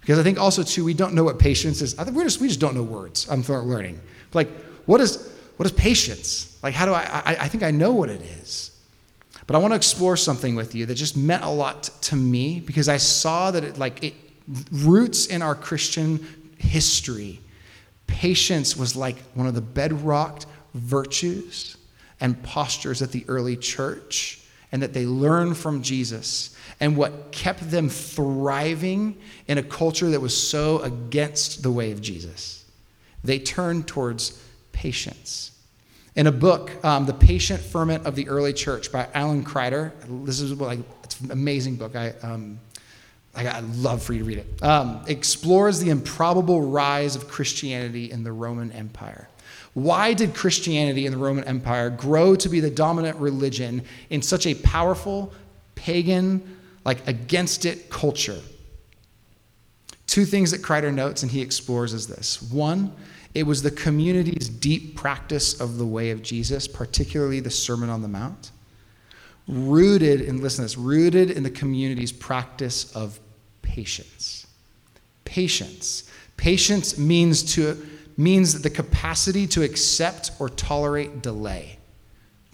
Because 0.00 0.18
I 0.18 0.22
think 0.24 0.38
also, 0.38 0.64
too, 0.64 0.84
we 0.84 0.94
don't 0.94 1.14
know 1.14 1.22
what 1.22 1.38
patience 1.38 1.80
is. 1.80 1.96
I 1.98 2.04
think 2.04 2.16
we're 2.16 2.24
just, 2.24 2.40
we 2.40 2.48
just 2.48 2.58
don't 2.58 2.74
know 2.74 2.82
words. 2.82 3.28
I'm 3.30 3.42
learning. 3.42 4.00
Like, 4.32 4.48
what 4.86 5.00
is, 5.00 5.32
what 5.56 5.66
is 5.66 5.72
patience? 5.72 6.58
Like, 6.62 6.74
how 6.74 6.86
do 6.86 6.92
I, 6.92 7.02
I, 7.02 7.36
I 7.40 7.48
think 7.48 7.62
I 7.62 7.70
know 7.70 7.92
what 7.92 8.08
it 8.08 8.20
is. 8.20 8.76
But 9.46 9.56
I 9.56 9.58
want 9.60 9.72
to 9.72 9.76
explore 9.76 10.16
something 10.16 10.56
with 10.56 10.74
you 10.74 10.86
that 10.86 10.94
just 10.94 11.16
meant 11.16 11.44
a 11.44 11.48
lot 11.48 11.84
to 12.02 12.16
me 12.16 12.60
because 12.60 12.88
I 12.88 12.96
saw 12.96 13.50
that 13.52 13.62
it, 13.62 13.78
like, 13.78 14.02
it, 14.02 14.14
roots 14.70 15.26
in 15.26 15.42
our 15.42 15.54
Christian 15.54 16.26
history, 16.58 17.40
patience 18.06 18.76
was 18.76 18.96
like 18.96 19.16
one 19.34 19.46
of 19.46 19.54
the 19.54 19.60
bedrock 19.60 20.44
virtues 20.74 21.76
and 22.20 22.40
postures 22.42 23.02
at 23.02 23.10
the 23.10 23.24
early 23.28 23.56
church, 23.56 24.40
and 24.70 24.82
that 24.82 24.92
they 24.92 25.06
learned 25.06 25.56
from 25.56 25.82
Jesus, 25.82 26.56
and 26.80 26.96
what 26.96 27.32
kept 27.32 27.70
them 27.70 27.88
thriving 27.88 29.16
in 29.48 29.58
a 29.58 29.62
culture 29.62 30.10
that 30.10 30.20
was 30.20 30.36
so 30.36 30.78
against 30.80 31.62
the 31.62 31.70
way 31.70 31.92
of 31.92 32.00
Jesus. 32.00 32.64
They 33.24 33.38
turned 33.38 33.86
towards 33.86 34.42
patience. 34.72 35.50
In 36.14 36.26
a 36.26 36.32
book, 36.32 36.72
um, 36.84 37.06
The 37.06 37.14
Patient 37.14 37.60
Ferment 37.60 38.06
of 38.06 38.14
the 38.14 38.28
Early 38.28 38.52
Church 38.52 38.92
by 38.92 39.08
Alan 39.14 39.44
Kreider, 39.44 39.92
this 40.26 40.40
is 40.40 40.52
like, 40.52 40.80
it's 41.04 41.20
an 41.20 41.30
amazing 41.30 41.76
book. 41.76 41.96
I, 41.96 42.10
um, 42.22 42.58
I'd 43.34 43.64
love 43.76 44.02
for 44.02 44.12
you 44.12 44.20
to 44.20 44.24
read 44.24 44.38
it. 44.38 44.62
Um, 44.62 45.02
explores 45.06 45.80
the 45.80 45.90
improbable 45.90 46.60
rise 46.60 47.16
of 47.16 47.28
Christianity 47.28 48.10
in 48.10 48.24
the 48.24 48.32
Roman 48.32 48.72
Empire. 48.72 49.28
Why 49.74 50.12
did 50.12 50.34
Christianity 50.34 51.06
in 51.06 51.12
the 51.12 51.18
Roman 51.18 51.44
Empire 51.44 51.88
grow 51.88 52.36
to 52.36 52.48
be 52.48 52.60
the 52.60 52.70
dominant 52.70 53.16
religion 53.18 53.84
in 54.10 54.20
such 54.20 54.46
a 54.46 54.54
powerful, 54.54 55.32
pagan, 55.74 56.58
like 56.84 57.06
against 57.08 57.64
it 57.64 57.88
culture? 57.88 58.40
Two 60.06 60.26
things 60.26 60.50
that 60.50 60.60
Kreider 60.60 60.92
notes 60.92 61.22
and 61.22 61.32
he 61.32 61.40
explores 61.40 61.94
is 61.94 62.06
this. 62.06 62.42
One, 62.42 62.92
it 63.34 63.44
was 63.44 63.62
the 63.62 63.70
community's 63.70 64.50
deep 64.50 64.94
practice 64.94 65.58
of 65.58 65.78
the 65.78 65.86
way 65.86 66.10
of 66.10 66.22
Jesus, 66.22 66.68
particularly 66.68 67.40
the 67.40 67.50
Sermon 67.50 67.88
on 67.88 68.02
the 68.02 68.08
Mount 68.08 68.50
rooted 69.48 70.20
in, 70.20 70.40
listen 70.40 70.58
to 70.58 70.62
this, 70.62 70.78
rooted 70.78 71.30
in 71.30 71.42
the 71.42 71.50
community's 71.50 72.12
practice 72.12 72.94
of 72.94 73.18
patience. 73.62 74.46
Patience. 75.24 76.10
Patience 76.36 76.98
means 76.98 77.54
to 77.54 77.76
means 78.16 78.60
the 78.60 78.70
capacity 78.70 79.46
to 79.46 79.62
accept 79.62 80.32
or 80.38 80.48
tolerate 80.48 81.22
delay, 81.22 81.78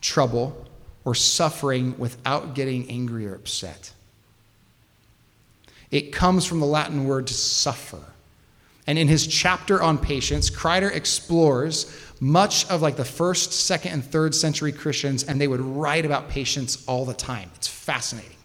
trouble, 0.00 0.66
or 1.04 1.14
suffering 1.14 1.98
without 1.98 2.54
getting 2.54 2.88
angry 2.88 3.26
or 3.26 3.34
upset. 3.34 3.92
It 5.90 6.12
comes 6.12 6.44
from 6.44 6.60
the 6.60 6.66
Latin 6.66 7.06
word 7.06 7.26
to 7.28 7.34
suffer. 7.34 8.02
And 8.88 8.98
in 8.98 9.06
his 9.06 9.26
chapter 9.26 9.82
on 9.82 9.98
patience, 9.98 10.48
Kreider 10.48 10.90
explores 10.90 11.94
much 12.20 12.68
of 12.70 12.80
like 12.80 12.96
the 12.96 13.04
first, 13.04 13.52
second, 13.52 13.92
and 13.92 14.02
third 14.02 14.34
century 14.34 14.72
Christians, 14.72 15.24
and 15.24 15.38
they 15.38 15.46
would 15.46 15.60
write 15.60 16.06
about 16.06 16.30
patience 16.30 16.82
all 16.86 17.04
the 17.04 17.12
time. 17.12 17.50
It's 17.54 17.68
fascinating. 17.68 18.38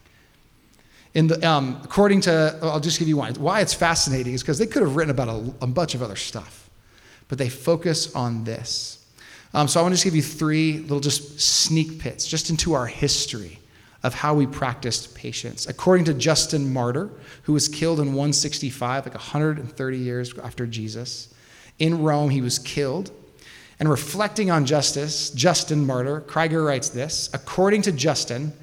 In 1.13 1.27
the, 1.27 1.49
um, 1.49 1.79
according 1.81 2.21
to, 2.21 2.59
I'll 2.61 2.81
just 2.81 2.99
give 2.99 3.07
you 3.07 3.15
one. 3.15 3.33
Why 3.35 3.61
it's 3.61 3.73
fascinating 3.73 4.33
is 4.33 4.43
because 4.43 4.57
they 4.57 4.67
could 4.67 4.81
have 4.81 4.97
written 4.97 5.11
about 5.11 5.29
a, 5.29 5.63
a, 5.63 5.67
bunch 5.67 5.95
of 5.95 6.01
other 6.03 6.17
stuff, 6.17 6.69
but 7.29 7.37
they 7.37 7.47
focus 7.47 8.13
on 8.13 8.43
this. 8.43 9.05
Um, 9.53 9.69
so 9.69 9.79
I 9.79 9.83
want 9.83 9.93
to 9.93 9.95
just 9.95 10.03
give 10.03 10.15
you 10.15 10.21
three 10.21 10.79
little 10.79 10.99
just 10.99 11.39
sneak 11.39 11.99
pits 11.99 12.27
just 12.27 12.49
into 12.49 12.73
our 12.73 12.87
history 12.87 13.59
of 14.03 14.13
how 14.13 14.33
we 14.33 14.45
practiced 14.45 15.15
patience. 15.15 15.65
According 15.67 16.05
to 16.05 16.13
Justin 16.13 16.71
Martyr, 16.73 17.09
who 17.43 17.53
was 17.53 17.67
killed 17.67 17.99
in 17.99 18.07
165, 18.07 19.05
like 19.05 19.13
130 19.13 19.97
years 19.97 20.37
after 20.39 20.67
Jesus, 20.67 21.33
in 21.79 22.03
Rome, 22.03 22.29
he 22.29 22.41
was 22.41 22.59
killed. 22.59 23.11
And 23.79 23.89
reflecting 23.89 24.51
on 24.51 24.65
justice, 24.65 25.31
Justin 25.31 25.85
Martyr, 25.85 26.21
Kreider 26.21 26.65
writes 26.65 26.89
this 26.89 27.29
According 27.33 27.81
to 27.83 27.91
Justin, 27.91 28.53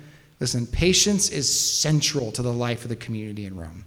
Listen, 0.41 0.67
patience 0.67 1.29
is 1.29 1.53
central 1.55 2.33
to 2.33 2.41
the 2.41 2.53
life 2.53 2.83
of 2.83 2.89
the 2.89 2.97
community 2.97 3.45
in 3.45 3.57
Rome. 3.57 3.85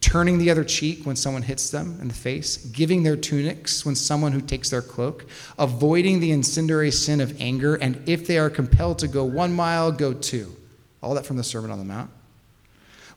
Turning 0.00 0.38
the 0.38 0.50
other 0.50 0.64
cheek 0.64 1.04
when 1.04 1.14
someone 1.14 1.42
hits 1.42 1.70
them 1.70 1.98
in 2.00 2.08
the 2.08 2.14
face, 2.14 2.56
giving 2.56 3.02
their 3.02 3.16
tunics 3.16 3.84
when 3.84 3.94
someone 3.94 4.32
who 4.32 4.40
takes 4.40 4.70
their 4.70 4.82
cloak, 4.82 5.26
avoiding 5.58 6.18
the 6.18 6.32
incendiary 6.32 6.90
sin 6.90 7.20
of 7.20 7.38
anger, 7.40 7.76
and 7.76 8.02
if 8.08 8.26
they 8.26 8.38
are 8.38 8.50
compelled 8.50 8.98
to 8.98 9.06
go 9.06 9.22
one 9.22 9.52
mile, 9.52 9.92
go 9.92 10.12
two. 10.12 10.56
All 11.02 11.14
that 11.14 11.26
from 11.26 11.36
the 11.36 11.44
Sermon 11.44 11.70
on 11.70 11.78
the 11.78 11.84
Mount. 11.84 12.10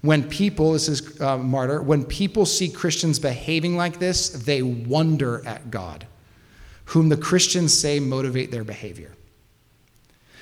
When 0.02 0.28
people, 0.28 0.74
this 0.74 0.90
is 0.90 1.20
uh, 1.22 1.38
Martyr, 1.38 1.82
when 1.82 2.04
people 2.04 2.46
see 2.46 2.70
Christians 2.70 3.18
behaving 3.18 3.78
like 3.78 4.00
this, 4.00 4.30
they 4.30 4.62
wonder 4.62 5.46
at 5.48 5.72
God, 5.72 6.06
whom 6.86 7.10
the 7.10 7.18
Christians 7.18 7.78
say 7.78 8.00
motivate 8.00 8.52
their 8.52 8.64
behavior. 8.64 9.12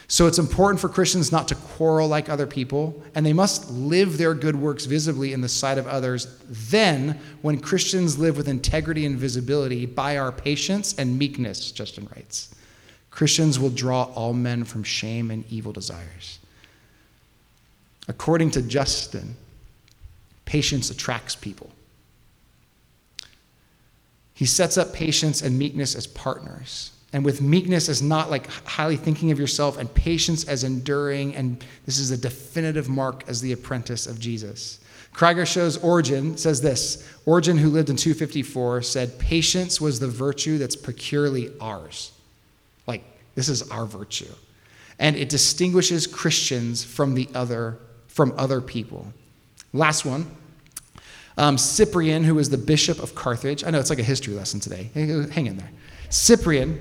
So 0.07 0.27
it's 0.27 0.37
important 0.37 0.79
for 0.79 0.89
Christians 0.89 1.31
not 1.31 1.47
to 1.47 1.55
quarrel 1.55 2.07
like 2.07 2.29
other 2.29 2.45
people, 2.45 3.01
and 3.15 3.25
they 3.25 3.33
must 3.33 3.71
live 3.71 4.17
their 4.17 4.33
good 4.33 4.55
works 4.55 4.85
visibly 4.85 5.33
in 5.33 5.41
the 5.41 5.49
sight 5.49 5.77
of 5.77 5.87
others. 5.87 6.37
Then, 6.49 7.19
when 7.41 7.59
Christians 7.59 8.19
live 8.19 8.35
with 8.35 8.47
integrity 8.47 9.05
and 9.05 9.17
visibility 9.17 9.85
by 9.85 10.17
our 10.17 10.31
patience 10.31 10.93
and 10.97 11.17
meekness, 11.17 11.71
Justin 11.71 12.09
writes, 12.13 12.53
Christians 13.11 13.59
will 13.59 13.69
draw 13.69 14.03
all 14.15 14.33
men 14.33 14.65
from 14.65 14.83
shame 14.83 15.31
and 15.31 15.45
evil 15.49 15.71
desires. 15.71 16.39
According 18.07 18.51
to 18.51 18.61
Justin, 18.61 19.35
patience 20.45 20.89
attracts 20.89 21.35
people. 21.35 21.69
He 24.33 24.45
sets 24.45 24.77
up 24.77 24.93
patience 24.93 25.41
and 25.41 25.57
meekness 25.57 25.95
as 25.95 26.07
partners 26.07 26.91
and 27.13 27.23
with 27.23 27.41
meekness 27.41 27.87
as 27.87 28.01
not 28.01 28.31
like 28.31 28.47
highly 28.65 28.97
thinking 28.97 29.31
of 29.31 29.39
yourself, 29.39 29.77
and 29.77 29.93
patience 29.93 30.45
as 30.45 30.63
enduring. 30.63 31.35
And 31.35 31.63
this 31.85 31.99
is 31.99 32.09
a 32.09 32.17
definitive 32.17 32.89
mark 32.89 33.23
as 33.27 33.39
the 33.39 33.51
apprentice 33.51 34.07
of 34.07 34.19
Jesus. 34.19 34.79
Kreider 35.13 35.45
shows 35.45 35.77
Origen 35.77 36.35
says 36.37 36.59
this 36.59 37.07
Origen, 37.27 37.59
who 37.59 37.69
lived 37.69 37.91
in 37.91 37.95
254, 37.95 38.81
said, 38.81 39.19
Patience 39.19 39.79
was 39.79 39.99
the 39.99 40.07
virtue 40.07 40.57
that's 40.57 40.75
peculiarly 40.75 41.51
ours. 41.61 42.11
Like, 42.87 43.03
this 43.35 43.47
is 43.47 43.69
our 43.69 43.85
virtue. 43.85 44.33
And 44.97 45.15
it 45.15 45.29
distinguishes 45.29 46.07
Christians 46.07 46.83
from 46.83 47.13
the 47.13 47.29
other, 47.35 47.77
from 48.13 48.33
other 48.37 48.61
people. 48.61 49.07
Last 49.73 50.05
one. 50.05 50.25
Um, 51.37 51.57
Cyprian, 51.57 52.23
who 52.23 52.35
was 52.35 52.49
the 52.49 52.57
bishop 52.57 53.01
of 53.01 53.15
Carthage. 53.15 53.63
I 53.63 53.71
know 53.71 53.79
it's 53.79 53.89
like 53.89 53.99
a 53.99 54.03
history 54.03 54.33
lesson 54.33 54.59
today. 54.59 54.89
Hang 54.93 55.47
in 55.47 55.57
there. 55.57 55.71
Cyprian 56.09 56.79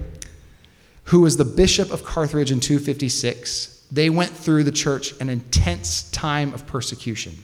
who 1.04 1.20
was 1.20 1.36
the 1.36 1.44
bishop 1.44 1.90
of 1.90 2.04
Carthage 2.04 2.50
in 2.50 2.60
256, 2.60 3.86
they 3.90 4.08
went 4.08 4.30
through 4.30 4.64
the 4.64 4.72
church 4.72 5.18
an 5.20 5.28
intense 5.28 6.10
time 6.10 6.54
of 6.54 6.66
persecution. 6.66 7.36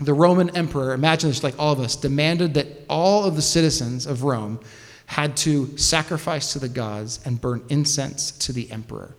The 0.00 0.14
Roman 0.14 0.54
emperor, 0.56 0.92
imagine 0.92 1.30
this 1.30 1.42
like 1.42 1.58
all 1.58 1.72
of 1.72 1.80
us, 1.80 1.96
demanded 1.96 2.54
that 2.54 2.66
all 2.88 3.24
of 3.24 3.36
the 3.36 3.42
citizens 3.42 4.06
of 4.06 4.22
Rome 4.22 4.60
had 5.06 5.36
to 5.38 5.76
sacrifice 5.76 6.52
to 6.52 6.58
the 6.58 6.68
gods 6.68 7.20
and 7.24 7.40
burn 7.40 7.64
incense 7.68 8.30
to 8.32 8.52
the 8.52 8.70
emperor. 8.70 9.14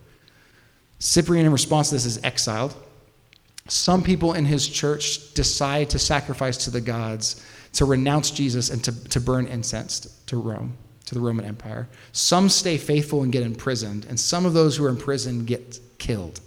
Cyprian, 0.98 1.46
in 1.46 1.52
response 1.52 1.88
to 1.88 1.96
this, 1.96 2.04
is 2.06 2.22
exiled. 2.22 2.74
Some 3.70 4.02
people 4.02 4.32
in 4.32 4.44
his 4.44 4.68
church 4.68 5.32
decide 5.34 5.90
to 5.90 5.98
sacrifice 5.98 6.56
to 6.64 6.70
the 6.70 6.80
gods, 6.80 7.44
to 7.74 7.84
renounce 7.84 8.32
Jesus, 8.32 8.68
and 8.68 8.82
to, 8.82 9.08
to 9.10 9.20
burn 9.20 9.46
incense 9.46 10.00
to 10.26 10.36
Rome 10.36 10.76
to 11.06 11.14
the 11.14 11.20
Roman 11.20 11.44
Empire. 11.44 11.88
Some 12.10 12.48
stay 12.48 12.76
faithful 12.78 13.22
and 13.22 13.32
get 13.32 13.44
imprisoned, 13.44 14.06
and 14.08 14.18
some 14.18 14.44
of 14.44 14.54
those 14.54 14.76
who 14.76 14.84
are 14.84 14.88
imprisoned 14.88 15.46
get 15.46 15.78
killed. 15.98 16.40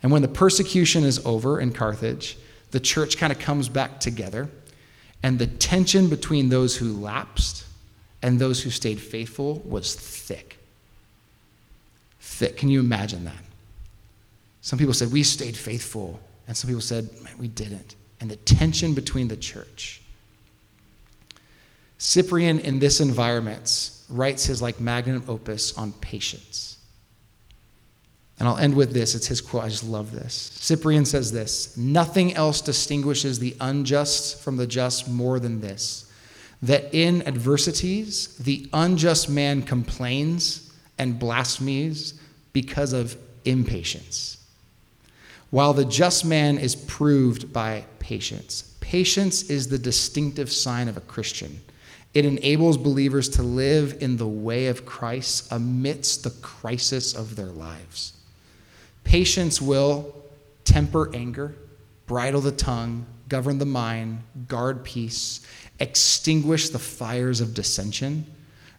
And 0.00 0.12
when 0.12 0.22
the 0.22 0.28
persecution 0.28 1.02
is 1.02 1.24
over 1.26 1.60
in 1.60 1.72
Carthage, 1.72 2.38
the 2.70 2.78
church 2.78 3.18
kind 3.18 3.32
of 3.32 3.40
comes 3.40 3.68
back 3.68 3.98
together, 3.98 4.48
and 5.24 5.40
the 5.40 5.46
tension 5.48 6.08
between 6.08 6.50
those 6.50 6.76
who 6.76 6.92
lapsed 6.92 7.66
and 8.22 8.38
those 8.38 8.62
who 8.62 8.70
stayed 8.70 9.00
faithful 9.00 9.60
was 9.64 9.94
thick. 9.94 10.56
Thick. 12.20 12.56
Can 12.56 12.68
you 12.68 12.78
imagine 12.78 13.24
that? 13.24 13.44
Some 14.60 14.78
people 14.78 14.94
said, 14.94 15.10
We 15.10 15.24
stayed 15.24 15.56
faithful, 15.56 16.20
and 16.48 16.56
some 16.56 16.68
people 16.68 16.80
said, 16.80 17.08
We 17.38 17.46
didn't. 17.46 17.94
And 18.20 18.28
the 18.28 18.36
tension 18.36 18.94
between 18.94 19.28
the 19.28 19.36
church 19.36 20.02
Cyprian, 21.98 22.60
in 22.60 22.78
this 22.78 23.00
environment, 23.00 23.90
writes 24.08 24.44
his 24.44 24.62
like 24.62 24.80
magnum 24.80 25.24
opus 25.28 25.76
on 25.76 25.92
patience. 25.92 26.78
And 28.38 28.48
I'll 28.48 28.56
end 28.56 28.76
with 28.76 28.92
this. 28.92 29.16
It's 29.16 29.26
his 29.26 29.40
quote. 29.40 29.64
I 29.64 29.68
just 29.68 29.82
love 29.82 30.12
this. 30.12 30.32
Cyprian 30.32 31.04
says 31.04 31.32
this 31.32 31.76
Nothing 31.76 32.34
else 32.34 32.60
distinguishes 32.60 33.40
the 33.40 33.56
unjust 33.60 34.40
from 34.40 34.56
the 34.56 34.66
just 34.66 35.08
more 35.08 35.40
than 35.40 35.60
this 35.60 36.04
that 36.62 36.92
in 36.92 37.26
adversities, 37.26 38.36
the 38.38 38.68
unjust 38.72 39.30
man 39.30 39.62
complains 39.62 40.72
and 40.98 41.16
blasphemes 41.18 42.14
because 42.52 42.92
of 42.92 43.16
impatience, 43.44 44.37
while 45.50 45.72
the 45.72 45.84
just 45.84 46.24
man 46.24 46.58
is 46.58 46.76
proved 46.76 47.52
by 47.52 47.84
patience. 47.98 48.74
Patience 48.80 49.50
is 49.50 49.68
the 49.68 49.78
distinctive 49.78 50.50
sign 50.50 50.88
of 50.88 50.96
a 50.96 51.02
Christian. 51.02 51.60
It 52.14 52.24
enables 52.24 52.76
believers 52.76 53.28
to 53.30 53.42
live 53.42 53.98
in 54.00 54.16
the 54.16 54.26
way 54.26 54.66
of 54.66 54.86
Christ 54.86 55.48
amidst 55.50 56.24
the 56.24 56.30
crisis 56.42 57.14
of 57.14 57.36
their 57.36 57.46
lives. 57.46 58.14
Patience 59.04 59.60
will 59.60 60.14
temper 60.64 61.14
anger, 61.14 61.54
bridle 62.06 62.40
the 62.40 62.52
tongue, 62.52 63.06
govern 63.28 63.58
the 63.58 63.66
mind, 63.66 64.22
guard 64.48 64.84
peace, 64.84 65.46
extinguish 65.80 66.70
the 66.70 66.78
fires 66.78 67.40
of 67.40 67.54
dissension, 67.54 68.26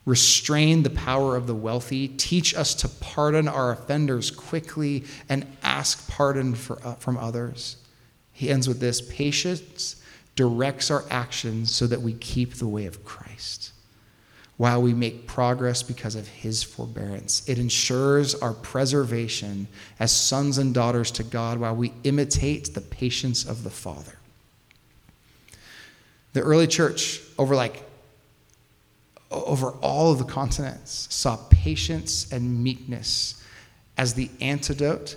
restrain 0.10 0.82
the 0.82 0.90
power 0.90 1.36
of 1.36 1.46
the 1.46 1.54
wealthy, 1.54 2.08
teach 2.08 2.56
us 2.56 2.74
to 2.74 2.90
pardon 2.90 3.48
our 3.48 3.72
offenders 3.72 4.32
quickly, 4.32 5.04
and 5.30 5.46
ask 5.62 6.10
pardon 6.10 6.56
for, 6.56 6.80
uh, 6.84 6.96
from 6.96 7.16
others. 7.16 7.78
He 8.34 8.50
ends 8.50 8.68
with 8.68 8.80
this 8.80 9.02
patience 9.02 9.98
directs 10.36 10.90
our 10.90 11.06
actions 11.12 11.72
so 11.72 11.86
that 11.86 12.02
we 12.02 12.14
keep 12.14 12.56
the 12.56 12.68
way 12.68 12.88
of 12.88 13.06
Christ. 13.06 13.72
While 14.58 14.82
we 14.82 14.94
make 14.94 15.28
progress 15.28 15.84
because 15.84 16.16
of 16.16 16.28
his 16.28 16.64
forbearance, 16.64 17.48
it 17.48 17.60
ensures 17.60 18.34
our 18.34 18.54
preservation 18.54 19.68
as 20.00 20.12
sons 20.12 20.58
and 20.58 20.74
daughters 20.74 21.12
to 21.12 21.24
God 21.24 21.60
while 21.60 21.76
we 21.76 21.94
imitate 22.04 22.74
the 22.74 22.82
patience 22.82 23.46
of 23.46 23.64
the 23.64 23.70
Father. 23.70 24.18
The 26.34 26.42
early 26.42 26.68
church, 26.68 27.22
over 27.38 27.56
like 27.56 27.84
over 29.32 29.72
all 29.82 30.12
of 30.12 30.18
the 30.18 30.26
continents, 30.26 31.08
saw 31.12 31.38
patience 31.50 32.32
and 32.32 32.64
meekness 32.64 33.44
as 33.98 34.14
the 34.14 34.30
antidote 34.42 35.16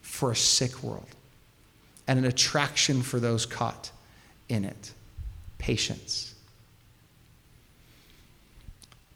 for 0.00 0.32
a 0.32 0.36
sick 0.36 0.82
world 0.82 1.06
and 2.06 2.18
an 2.18 2.24
attraction 2.24 3.02
for 3.02 3.18
those 3.20 3.46
caught 3.46 3.90
in 4.48 4.64
it 4.64 4.92
patience. 5.58 6.34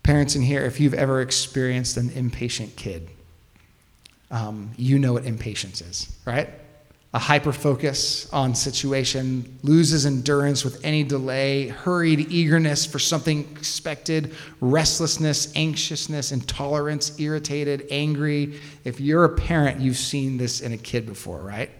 Parents 0.02 0.36
in 0.36 0.42
here, 0.42 0.62
if 0.64 0.78
you've 0.78 0.94
ever 0.94 1.20
experienced 1.20 1.96
an 1.96 2.10
impatient 2.10 2.76
kid, 2.76 3.08
um, 4.30 4.70
you 4.76 4.98
know 4.98 5.12
what 5.12 5.24
impatience 5.24 5.80
is, 5.80 6.16
right? 6.24 6.48
A 7.14 7.18
hyper 7.18 7.52
focus 7.52 8.28
on 8.32 8.54
situation, 8.54 9.58
loses 9.62 10.04
endurance 10.04 10.64
with 10.64 10.84
any 10.84 11.02
delay, 11.02 11.68
hurried 11.68 12.30
eagerness 12.30 12.84
for 12.84 12.98
something 12.98 13.48
expected, 13.52 14.34
restlessness, 14.60 15.50
anxiousness, 15.56 16.32
intolerance, 16.32 17.18
irritated, 17.18 17.86
angry. 17.90 18.60
If 18.84 19.00
you're 19.00 19.24
a 19.24 19.34
parent, 19.34 19.80
you've 19.80 19.96
seen 19.96 20.36
this 20.36 20.60
in 20.60 20.72
a 20.72 20.76
kid 20.76 21.06
before, 21.06 21.40
right? 21.40 21.70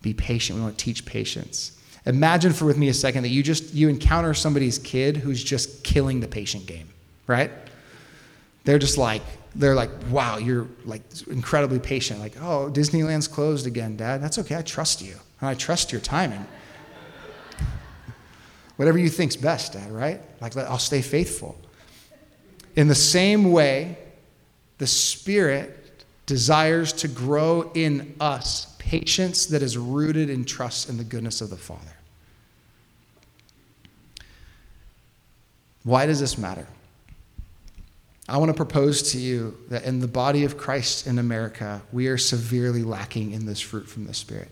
Be 0.00 0.14
patient. 0.14 0.58
We 0.58 0.64
want 0.64 0.78
to 0.78 0.84
teach 0.84 1.06
patience. 1.06 1.78
Imagine 2.04 2.52
for 2.52 2.64
with 2.64 2.76
me 2.76 2.88
a 2.88 2.94
second 2.94 3.22
that 3.22 3.28
you 3.28 3.42
just 3.42 3.74
you 3.74 3.88
encounter 3.88 4.34
somebody's 4.34 4.78
kid 4.78 5.16
who's 5.16 5.42
just 5.42 5.84
killing 5.84 6.20
the 6.20 6.28
patient 6.28 6.66
game, 6.66 6.88
right? 7.26 7.50
They're 8.64 8.78
just 8.78 8.98
like 8.98 9.22
they're 9.54 9.74
like, 9.74 9.90
"Wow, 10.10 10.38
you're 10.38 10.66
like 10.84 11.02
incredibly 11.28 11.78
patient." 11.78 12.20
Like, 12.20 12.36
"Oh, 12.40 12.70
Disneyland's 12.72 13.28
closed 13.28 13.66
again, 13.66 13.96
Dad. 13.96 14.22
That's 14.22 14.38
okay. 14.38 14.56
I 14.56 14.62
trust 14.62 15.02
you. 15.02 15.16
And 15.40 15.48
I 15.48 15.54
trust 15.54 15.92
your 15.92 16.00
timing. 16.00 16.46
Whatever 18.76 18.98
you 18.98 19.10
think's 19.10 19.36
best, 19.36 19.74
Dad, 19.74 19.90
right? 19.92 20.20
Like 20.40 20.56
I'll 20.56 20.78
stay 20.78 21.02
faithful." 21.02 21.58
In 22.74 22.88
the 22.88 22.94
same 22.94 23.52
way, 23.52 23.98
the 24.78 24.86
Spirit 24.86 26.04
desires 26.26 26.92
to 26.94 27.08
grow 27.08 27.70
in 27.74 28.14
us 28.18 28.68
patience 28.78 29.46
that 29.46 29.62
is 29.62 29.76
rooted 29.76 30.30
in 30.30 30.44
trust 30.44 30.88
in 30.88 30.96
the 30.96 31.04
goodness 31.04 31.40
of 31.40 31.50
the 31.50 31.56
Father. 31.56 31.96
Why 35.84 36.06
does 36.06 36.20
this 36.20 36.38
matter? 36.38 36.66
I 38.28 38.36
want 38.38 38.50
to 38.50 38.54
propose 38.54 39.12
to 39.12 39.18
you 39.18 39.56
that 39.68 39.84
in 39.84 40.00
the 40.00 40.08
body 40.08 40.44
of 40.44 40.56
Christ 40.56 41.06
in 41.06 41.18
America, 41.18 41.82
we 41.92 42.06
are 42.06 42.18
severely 42.18 42.82
lacking 42.82 43.32
in 43.32 43.46
this 43.46 43.60
fruit 43.60 43.88
from 43.88 44.06
the 44.06 44.14
Spirit. 44.14 44.50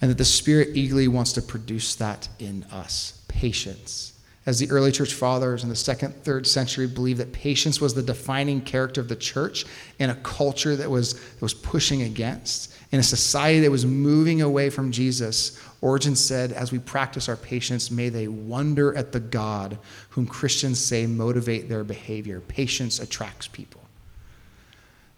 And 0.00 0.10
that 0.10 0.18
the 0.18 0.24
Spirit 0.24 0.70
eagerly 0.74 1.08
wants 1.08 1.32
to 1.34 1.42
produce 1.42 1.94
that 1.96 2.28
in 2.38 2.64
us 2.64 3.22
patience 3.28 4.17
as 4.48 4.58
the 4.58 4.70
early 4.70 4.90
church 4.90 5.12
fathers 5.12 5.62
in 5.62 5.68
the 5.68 5.76
second, 5.76 6.10
third 6.24 6.46
century 6.46 6.86
believed 6.86 7.20
that 7.20 7.30
patience 7.34 7.82
was 7.82 7.92
the 7.92 8.02
defining 8.02 8.62
character 8.62 8.98
of 8.98 9.06
the 9.06 9.14
church 9.14 9.66
in 9.98 10.08
a 10.08 10.14
culture 10.14 10.74
that 10.74 10.90
was, 10.90 11.12
that 11.12 11.42
was 11.42 11.52
pushing 11.52 12.00
against, 12.00 12.72
in 12.90 12.98
a 12.98 13.02
society 13.02 13.60
that 13.60 13.70
was 13.70 13.84
moving 13.84 14.40
away 14.40 14.70
from 14.70 14.90
Jesus, 14.90 15.60
Origen 15.82 16.16
said, 16.16 16.52
as 16.52 16.72
we 16.72 16.78
practice 16.78 17.28
our 17.28 17.36
patience, 17.36 17.90
may 17.90 18.08
they 18.08 18.26
wonder 18.26 18.96
at 18.96 19.12
the 19.12 19.20
God 19.20 19.76
whom 20.08 20.26
Christians 20.26 20.82
say 20.82 21.04
motivate 21.06 21.68
their 21.68 21.84
behavior. 21.84 22.40
Patience 22.40 23.00
attracts 23.00 23.48
people. 23.48 23.82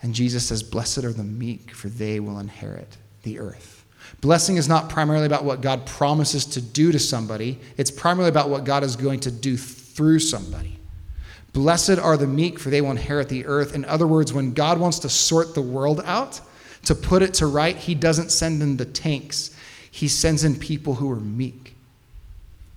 And 0.03 0.13
Jesus 0.13 0.45
says, 0.45 0.65
Blessed 0.65 1.05
are 1.05 1.13
the 1.13 1.23
meek, 1.23 1.71
for 1.71 1.89
they 1.89 2.19
will 2.19 2.41
inherit 2.41 2.97
the 3.23 3.39
earth. 3.39 3.80
Blessing 4.21 4.57
is 4.57 4.69
not 4.69 4.91
primarily 4.91 5.27
about 5.27 5.45
what 5.45 5.61
God 5.61 5.87
promises 5.87 6.45
to 6.47 6.61
do 6.61 6.93
to 6.93 6.99
somebody, 6.99 7.59
it's 7.77 7.91
primarily 7.91 8.31
about 8.31 8.51
what 8.51 8.65
God 8.65 8.83
is 8.83 8.97
going 8.97 9.21
to 9.21 9.31
do 9.31 9.57
through 9.57 10.19
somebody. 10.19 10.79
Blessed 11.53 11.99
are 11.99 12.17
the 12.17 12.27
meek, 12.27 12.59
for 12.59 12.71
they 12.71 12.81
will 12.81 12.93
inherit 12.93 13.29
the 13.29 13.47
earth. 13.47 13.75
In 13.75 13.85
other 13.85 14.07
words, 14.07 14.33
when 14.33 14.53
God 14.53 14.79
wants 14.79 15.01
to 15.01 15.09
sort 15.09 15.55
the 15.55 15.63
world 15.63 16.01
out, 16.05 16.41
to 16.85 16.95
put 16.95 17.23
it 17.23 17.35
to 17.35 17.47
right, 17.47 17.77
He 17.77 17.95
doesn't 17.95 18.31
send 18.31 18.63
in 18.63 18.77
the 18.77 18.85
tanks, 18.85 19.55
He 19.91 20.09
sends 20.09 20.45
in 20.45 20.55
people 20.55 20.95
who 20.95 21.11
are 21.11 21.17
meek, 21.17 21.75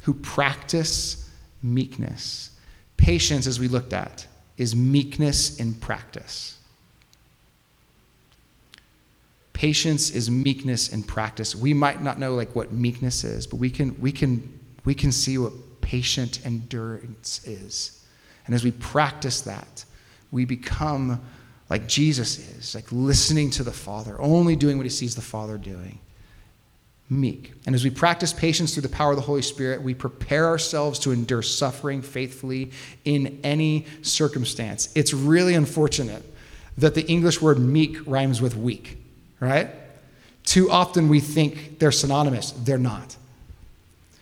who 0.04 0.14
practice 0.14 1.30
meekness. 1.62 2.50
Patience, 2.98 3.48
as 3.48 3.60
we 3.60 3.68
looked 3.68 3.94
at, 3.94 4.28
is 4.58 4.76
meekness 4.76 5.60
in 5.60 5.74
practice. 5.74 6.58
Patience 9.64 10.10
is 10.10 10.30
meekness 10.30 10.90
in 10.90 11.04
practice. 11.04 11.56
We 11.56 11.74
might 11.74 12.02
not 12.02 12.20
know 12.20 12.36
like 12.36 12.54
what 12.54 12.74
meekness 12.74 13.24
is, 13.24 13.48
but 13.48 13.56
we 13.56 13.70
can 13.70 13.98
we 14.02 14.12
can 14.12 14.60
we 14.84 14.94
can 14.94 15.10
see 15.10 15.38
what 15.38 15.54
patient 15.80 16.46
endurance 16.46 17.40
is. 17.48 18.06
And 18.46 18.54
as 18.54 18.66
we 18.66 18.72
practice 18.72 19.40
that, 19.40 19.86
we 20.32 20.44
become 20.44 21.26
like 21.70 21.88
Jesus 21.88 22.40
is, 22.40 22.76
like 22.76 22.92
listening 22.92 23.52
to 23.52 23.64
the 23.64 23.72
Father, 23.72 24.20
only 24.20 24.58
doing 24.58 24.76
what 24.76 24.86
he 24.86 24.90
sees 24.90 25.16
the 25.16 25.22
Father 25.22 25.58
doing. 25.58 25.98
Meek. 27.10 27.54
And 27.66 27.74
as 27.74 27.86
we 27.86 27.90
practice 27.90 28.34
patience 28.34 28.74
through 28.74 28.84
the 28.84 28.90
power 28.90 29.12
of 29.12 29.16
the 29.16 29.22
Holy 29.22 29.42
Spirit, 29.42 29.82
we 29.82 29.94
prepare 29.94 30.46
ourselves 30.46 31.00
to 31.00 31.14
endure 31.14 31.42
suffering 31.42 32.02
faithfully 32.02 32.72
in 33.06 33.40
any 33.46 33.86
circumstance. 34.02 34.90
It's 34.94 35.14
really 35.14 35.54
unfortunate 35.54 36.26
that 36.78 36.96
the 36.96 37.08
English 37.08 37.42
word 37.42 37.60
meek 37.60 38.06
rhymes 38.06 38.42
with 38.42 38.58
weak 38.58 38.98
right? 39.40 39.70
Too 40.44 40.70
often 40.70 41.10
we 41.10 41.20
think 41.20 41.80
they're 41.80 41.92
synonymous. 41.92 42.52
They're 42.52 42.78
not. 42.78 43.16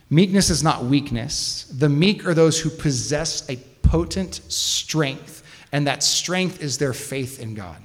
Meekness 0.10 0.50
is 0.50 0.62
not 0.62 0.84
weakness. 0.84 1.64
The 1.74 1.90
meek 1.90 2.28
are 2.28 2.34
those 2.34 2.60
who 2.60 2.70
possess 2.70 3.50
a 3.50 3.56
potent 3.82 4.42
strength, 4.50 5.44
and 5.72 5.88
that 5.88 6.04
strength 6.04 6.62
is 6.62 6.78
their 6.78 6.94
faith 6.94 7.40
in 7.40 7.56
God. 7.56 7.78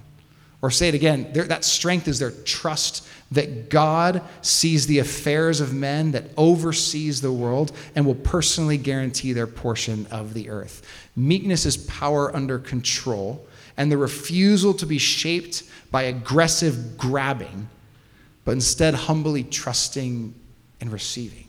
Or 0.60 0.70
say 0.70 0.88
it 0.88 0.94
again, 0.94 1.30
that 1.34 1.64
strength 1.64 2.08
is 2.08 2.18
their 2.18 2.32
trust 2.32 3.06
that 3.30 3.70
God 3.70 4.22
sees 4.42 4.86
the 4.86 4.98
affairs 4.98 5.60
of 5.60 5.72
men, 5.72 6.12
that 6.12 6.24
oversees 6.36 7.20
the 7.20 7.32
world, 7.32 7.72
and 7.94 8.06
will 8.06 8.14
personally 8.14 8.78
guarantee 8.78 9.32
their 9.32 9.46
portion 9.46 10.06
of 10.10 10.34
the 10.34 10.48
earth. 10.48 10.82
Meekness 11.14 11.66
is 11.66 11.76
power 11.76 12.34
under 12.34 12.58
control 12.58 13.45
and 13.76 13.90
the 13.92 13.98
refusal 13.98 14.72
to 14.74 14.86
be 14.86 14.98
shaped 14.98 15.62
by 15.90 16.04
aggressive 16.04 16.96
grabbing, 16.96 17.68
but 18.44 18.52
instead 18.52 18.94
humbly 18.94 19.44
trusting 19.44 20.34
and 20.80 20.92
receiving. 20.92 21.48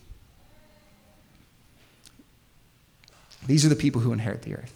These 3.45 3.65
are 3.65 3.69
the 3.69 3.75
people 3.75 4.01
who 4.01 4.11
inherit 4.11 4.41
the 4.41 4.55
earth. 4.55 4.73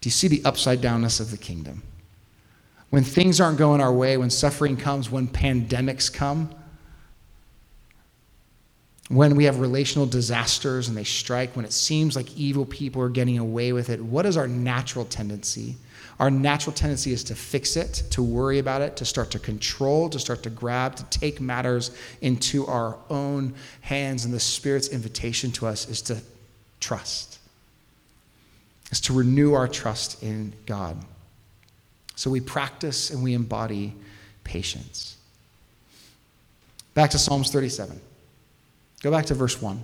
Do 0.00 0.08
you 0.08 0.12
see 0.12 0.28
the 0.28 0.42
upside 0.44 0.80
downness 0.80 1.20
of 1.20 1.30
the 1.30 1.38
kingdom? 1.38 1.82
When 2.90 3.02
things 3.02 3.40
aren't 3.40 3.58
going 3.58 3.80
our 3.80 3.92
way, 3.92 4.16
when 4.16 4.30
suffering 4.30 4.76
comes, 4.76 5.10
when 5.10 5.28
pandemics 5.28 6.12
come, 6.12 6.50
when 9.08 9.36
we 9.36 9.44
have 9.44 9.60
relational 9.60 10.06
disasters 10.06 10.88
and 10.88 10.96
they 10.96 11.04
strike, 11.04 11.56
when 11.56 11.64
it 11.64 11.72
seems 11.72 12.14
like 12.14 12.36
evil 12.36 12.66
people 12.66 13.02
are 13.02 13.08
getting 13.08 13.38
away 13.38 13.72
with 13.72 13.88
it, 13.88 14.02
what 14.02 14.26
is 14.26 14.36
our 14.36 14.46
natural 14.46 15.06
tendency? 15.06 15.76
Our 16.18 16.30
natural 16.30 16.72
tendency 16.74 17.12
is 17.12 17.22
to 17.24 17.34
fix 17.34 17.76
it, 17.76 18.02
to 18.10 18.22
worry 18.22 18.58
about 18.58 18.82
it, 18.82 18.96
to 18.96 19.04
start 19.04 19.30
to 19.32 19.38
control, 19.38 20.08
to 20.08 20.18
start 20.18 20.42
to 20.42 20.50
grab, 20.50 20.96
to 20.96 21.04
take 21.04 21.40
matters 21.40 21.96
into 22.20 22.66
our 22.66 22.96
own 23.08 23.54
hands. 23.82 24.24
And 24.24 24.34
the 24.34 24.40
Spirit's 24.40 24.88
invitation 24.88 25.52
to 25.52 25.66
us 25.66 25.88
is 25.88 26.02
to 26.02 26.20
trust, 26.80 27.38
is 28.90 29.00
to 29.02 29.12
renew 29.12 29.54
our 29.54 29.68
trust 29.68 30.22
in 30.22 30.52
God. 30.66 30.96
So 32.16 32.30
we 32.30 32.40
practice 32.40 33.10
and 33.10 33.22
we 33.22 33.34
embody 33.34 33.94
patience. 34.42 35.16
Back 36.94 37.10
to 37.10 37.18
Psalms 37.18 37.52
37. 37.52 38.00
Go 39.02 39.12
back 39.12 39.26
to 39.26 39.34
verse 39.34 39.62
1. 39.62 39.80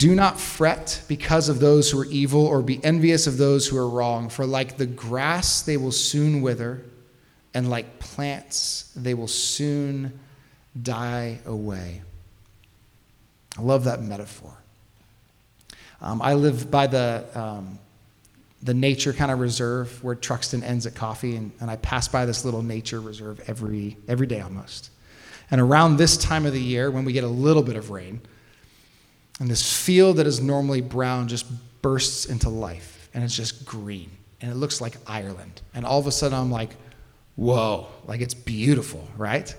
Do 0.00 0.14
not 0.14 0.40
fret 0.40 1.02
because 1.08 1.50
of 1.50 1.60
those 1.60 1.90
who 1.90 2.00
are 2.00 2.06
evil, 2.06 2.46
or 2.46 2.62
be 2.62 2.82
envious 2.82 3.26
of 3.26 3.36
those 3.36 3.66
who 3.66 3.76
are 3.76 3.86
wrong, 3.86 4.30
for 4.30 4.46
like 4.46 4.78
the 4.78 4.86
grass 4.86 5.60
they 5.60 5.76
will 5.76 5.92
soon 5.92 6.40
wither, 6.40 6.80
and 7.52 7.68
like 7.68 7.98
plants 7.98 8.90
they 8.96 9.12
will 9.12 9.28
soon 9.28 10.18
die 10.82 11.40
away. 11.44 12.00
I 13.58 13.60
love 13.60 13.84
that 13.84 14.00
metaphor. 14.02 14.56
Um, 16.00 16.22
I 16.22 16.32
live 16.32 16.70
by 16.70 16.86
the, 16.86 17.26
um, 17.34 17.78
the 18.62 18.72
nature 18.72 19.12
kind 19.12 19.30
of 19.30 19.38
reserve 19.38 20.02
where 20.02 20.16
Truxtun 20.16 20.62
ends 20.62 20.86
at 20.86 20.94
coffee, 20.94 21.36
and, 21.36 21.52
and 21.60 21.70
I 21.70 21.76
pass 21.76 22.08
by 22.08 22.24
this 22.24 22.42
little 22.42 22.62
nature 22.62 23.02
reserve 23.02 23.42
every, 23.46 23.98
every 24.08 24.26
day 24.26 24.40
almost. 24.40 24.88
And 25.50 25.60
around 25.60 25.98
this 25.98 26.16
time 26.16 26.46
of 26.46 26.54
the 26.54 26.62
year, 26.62 26.90
when 26.90 27.04
we 27.04 27.12
get 27.12 27.24
a 27.24 27.28
little 27.28 27.62
bit 27.62 27.76
of 27.76 27.90
rain, 27.90 28.22
and 29.40 29.50
this 29.50 29.84
field 29.84 30.18
that 30.18 30.26
is 30.26 30.40
normally 30.40 30.82
brown 30.82 31.26
just 31.26 31.46
bursts 31.82 32.26
into 32.26 32.48
life 32.48 33.08
and 33.14 33.24
it's 33.24 33.34
just 33.34 33.64
green 33.64 34.10
and 34.40 34.50
it 34.50 34.54
looks 34.54 34.80
like 34.80 34.96
Ireland. 35.06 35.60
And 35.74 35.84
all 35.84 35.98
of 35.98 36.06
a 36.06 36.12
sudden 36.12 36.38
I'm 36.38 36.50
like, 36.50 36.70
whoa, 37.36 37.88
like 38.06 38.20
it's 38.20 38.34
beautiful, 38.34 39.08
right? 39.16 39.52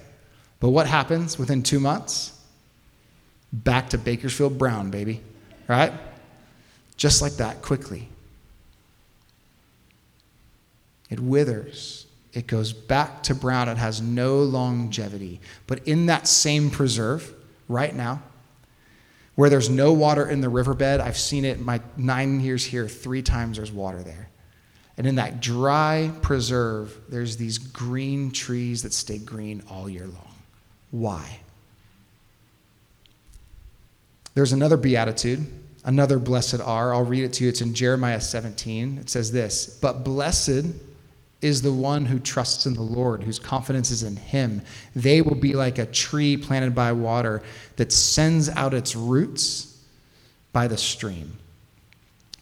But 0.59 0.69
what 0.69 0.87
happens 0.87 1.37
within 1.37 1.63
two 1.63 1.79
months? 1.79 2.39
Back 3.51 3.89
to 3.89 3.97
Bakersfield 3.97 4.57
brown, 4.57 4.91
baby, 4.91 5.21
right? 5.67 5.91
Just 6.95 7.21
like 7.21 7.33
that, 7.33 7.61
quickly. 7.61 8.07
It 11.09 11.19
withers. 11.19 12.05
It 12.33 12.47
goes 12.47 12.71
back 12.71 13.23
to 13.23 13.35
brown. 13.35 13.67
It 13.67 13.77
has 13.77 14.01
no 14.01 14.37
longevity. 14.37 15.41
But 15.67 15.85
in 15.87 16.05
that 16.05 16.27
same 16.27 16.69
preserve, 16.69 17.33
right 17.67 17.93
now, 17.93 18.21
where 19.35 19.49
there's 19.49 19.69
no 19.69 19.93
water 19.93 20.29
in 20.29 20.41
the 20.41 20.49
riverbed, 20.49 20.99
I've 20.99 21.17
seen 21.17 21.45
it 21.45 21.59
my 21.59 21.81
nine 21.97 22.41
years 22.41 22.65
here, 22.65 22.87
three 22.87 23.21
times 23.21 23.57
there's 23.57 23.71
water 23.71 24.03
there. 24.03 24.29
And 24.97 25.07
in 25.07 25.15
that 25.15 25.41
dry 25.41 26.11
preserve, 26.21 26.95
there's 27.09 27.37
these 27.37 27.57
green 27.57 28.31
trees 28.31 28.83
that 28.83 28.93
stay 28.93 29.17
green 29.17 29.63
all 29.69 29.89
year 29.89 30.05
long. 30.05 30.35
Why? 30.91 31.39
There's 34.33 34.53
another 34.53 34.77
beatitude, 34.77 35.45
another 35.83 36.19
blessed 36.19 36.61
are. 36.61 36.93
I'll 36.93 37.05
read 37.05 37.23
it 37.23 37.33
to 37.33 37.43
you. 37.43 37.49
It's 37.49 37.61
in 37.61 37.73
Jeremiah 37.73 38.21
17. 38.21 38.97
It 38.97 39.09
says 39.09 39.31
this 39.31 39.65
But 39.81 40.03
blessed 40.03 40.65
is 41.41 41.61
the 41.61 41.73
one 41.73 42.05
who 42.05 42.19
trusts 42.19 42.65
in 42.65 42.73
the 42.73 42.81
Lord, 42.81 43.23
whose 43.23 43.39
confidence 43.39 43.89
is 43.91 44.03
in 44.03 44.15
him. 44.15 44.61
They 44.95 45.21
will 45.21 45.35
be 45.35 45.53
like 45.53 45.79
a 45.79 45.85
tree 45.85 46.37
planted 46.37 46.75
by 46.75 46.91
water 46.91 47.41
that 47.77 47.91
sends 47.91 48.49
out 48.49 48.73
its 48.73 48.95
roots 48.95 49.79
by 50.53 50.67
the 50.67 50.77
stream. 50.77 51.37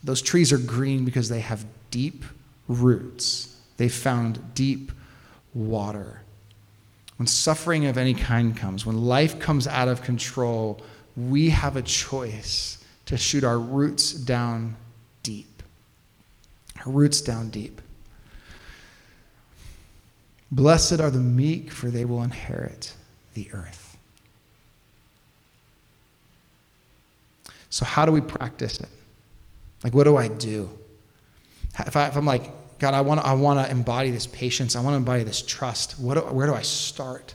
Those 0.04 0.22
trees 0.22 0.52
are 0.52 0.58
green 0.58 1.04
because 1.04 1.28
they 1.28 1.40
have 1.40 1.64
deep 1.90 2.24
roots, 2.68 3.56
they 3.76 3.88
found 3.88 4.54
deep 4.54 4.92
water. 5.54 6.22
When 7.16 7.26
suffering 7.26 7.86
of 7.86 7.98
any 7.98 8.14
kind 8.14 8.56
comes, 8.56 8.86
when 8.86 9.04
life 9.04 9.38
comes 9.38 9.66
out 9.66 9.88
of 9.88 10.02
control, 10.02 10.80
we 11.16 11.50
have 11.50 11.76
a 11.76 11.82
choice 11.82 12.82
to 13.06 13.16
shoot 13.16 13.44
our 13.44 13.58
roots 13.58 14.12
down 14.12 14.76
deep. 15.22 15.62
Our 16.86 16.92
roots 16.92 17.20
down 17.20 17.50
deep. 17.50 17.82
Blessed 20.52 21.00
are 21.00 21.10
the 21.10 21.18
meek, 21.18 21.70
for 21.70 21.90
they 21.90 22.04
will 22.04 22.22
inherit 22.22 22.94
the 23.34 23.48
earth. 23.52 23.96
So, 27.70 27.84
how 27.84 28.04
do 28.04 28.10
we 28.12 28.20
practice 28.20 28.80
it? 28.80 28.88
Like, 29.84 29.94
what 29.94 30.04
do 30.04 30.16
I 30.16 30.28
do? 30.28 30.68
If, 31.78 31.96
I, 31.96 32.08
am 32.08 32.26
like, 32.26 32.50
God, 32.78 32.94
I 32.94 33.00
want 33.00 33.20
to 33.20 33.26
I 33.26 33.34
wanna 33.34 33.66
embody 33.68 34.10
this 34.10 34.26
patience, 34.26 34.74
I 34.74 34.80
want 34.80 34.94
to 34.94 34.98
embody 34.98 35.22
this 35.22 35.40
trust, 35.40 35.98
what 36.00 36.14
do, 36.14 36.20
where 36.20 36.46
do 36.46 36.54
I 36.54 36.62
start? 36.62 37.34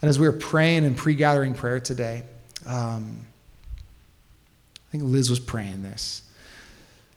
And 0.00 0.08
as 0.08 0.18
we 0.18 0.26
were 0.26 0.32
praying 0.32 0.84
and 0.84 0.96
pre 0.96 1.14
gathering 1.14 1.54
prayer 1.54 1.80
today, 1.80 2.22
um, 2.66 3.26
I 4.88 4.92
think 4.92 5.04
Liz 5.04 5.28
was 5.28 5.40
praying 5.40 5.82
this. 5.82 6.22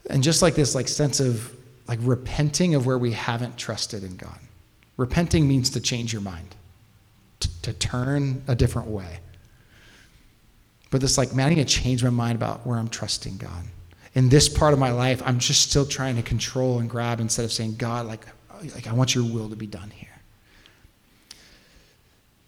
And 0.09 0.21
just 0.21 0.41
like 0.41 0.55
this 0.55 0.75
like 0.75 0.87
sense 0.87 1.19
of 1.19 1.55
like 1.87 1.99
repenting 2.01 2.75
of 2.75 2.85
where 2.85 2.97
we 2.97 3.13
haven't 3.13 3.57
trusted 3.57 4.03
in 4.03 4.17
God. 4.17 4.37
Repenting 5.01 5.47
means 5.47 5.71
to 5.71 5.79
change 5.79 6.13
your 6.13 6.21
mind, 6.21 6.55
to, 7.39 7.61
to 7.63 7.73
turn 7.73 8.43
a 8.47 8.53
different 8.53 8.87
way. 8.87 9.17
But 10.91 11.01
this 11.01 11.17
like, 11.17 11.33
man, 11.33 11.47
I 11.47 11.49
need 11.55 11.67
to 11.67 11.81
change 11.81 12.03
my 12.03 12.11
mind 12.11 12.35
about 12.35 12.67
where 12.67 12.77
I'm 12.77 12.87
trusting 12.87 13.37
God. 13.37 13.63
In 14.13 14.29
this 14.29 14.47
part 14.47 14.73
of 14.73 14.79
my 14.79 14.91
life, 14.91 15.23
I'm 15.25 15.39
just 15.39 15.67
still 15.67 15.87
trying 15.87 16.17
to 16.17 16.21
control 16.21 16.77
and 16.77 16.87
grab 16.87 17.19
instead 17.19 17.45
of 17.45 17.51
saying, 17.51 17.77
God, 17.77 18.05
like, 18.05 18.27
like 18.75 18.85
I 18.85 18.93
want 18.93 19.15
your 19.15 19.23
will 19.23 19.49
to 19.49 19.55
be 19.55 19.65
done 19.65 19.89
here. 19.89 20.07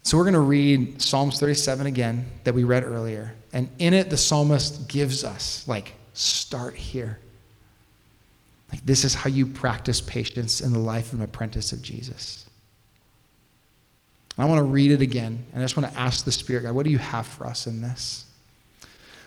So 0.03 0.15
we're 0.15 0.25
going 0.25 0.35
to 0.35 0.39
read 0.41 1.01
Psalms 1.01 1.39
37 1.39 1.87
again 1.87 2.23
that 2.43 2.53
we 2.53 2.65
read 2.65 2.83
earlier. 2.83 3.33
And 3.51 3.67
in 3.79 3.95
it, 3.95 4.11
the 4.11 4.17
psalmist 4.17 4.87
gives 4.87 5.23
us, 5.23 5.67
like, 5.67 5.93
start 6.13 6.75
here. 6.75 7.17
Like, 8.73 8.83
this 8.87 9.05
is 9.05 9.13
how 9.13 9.29
you 9.29 9.45
practice 9.45 10.01
patience 10.01 10.59
in 10.59 10.73
the 10.73 10.79
life 10.79 11.13
of 11.13 11.19
an 11.19 11.25
apprentice 11.25 11.73
of 11.73 11.83
Jesus. 11.83 12.49
I 14.35 14.45
want 14.45 14.57
to 14.57 14.63
read 14.63 14.89
it 14.89 14.99
again, 14.99 15.45
and 15.53 15.61
I 15.61 15.63
just 15.63 15.77
want 15.77 15.93
to 15.93 15.99
ask 15.99 16.25
the 16.25 16.31
Spirit, 16.31 16.63
God, 16.63 16.73
what 16.73 16.83
do 16.83 16.89
you 16.89 16.97
have 16.97 17.27
for 17.27 17.45
us 17.45 17.67
in 17.67 17.83
this? 17.83 18.25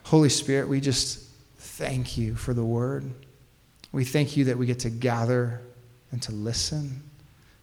Holy 0.02 0.30
Spirit, 0.30 0.68
we 0.68 0.80
just 0.80 1.20
thank 1.58 2.18
you 2.18 2.34
for 2.34 2.54
the 2.54 2.64
word. 2.64 3.08
We 3.92 4.04
thank 4.04 4.36
you 4.36 4.46
that 4.46 4.58
we 4.58 4.66
get 4.66 4.80
to 4.80 4.90
gather 4.90 5.60
and 6.10 6.20
to 6.22 6.32
listen. 6.32 7.00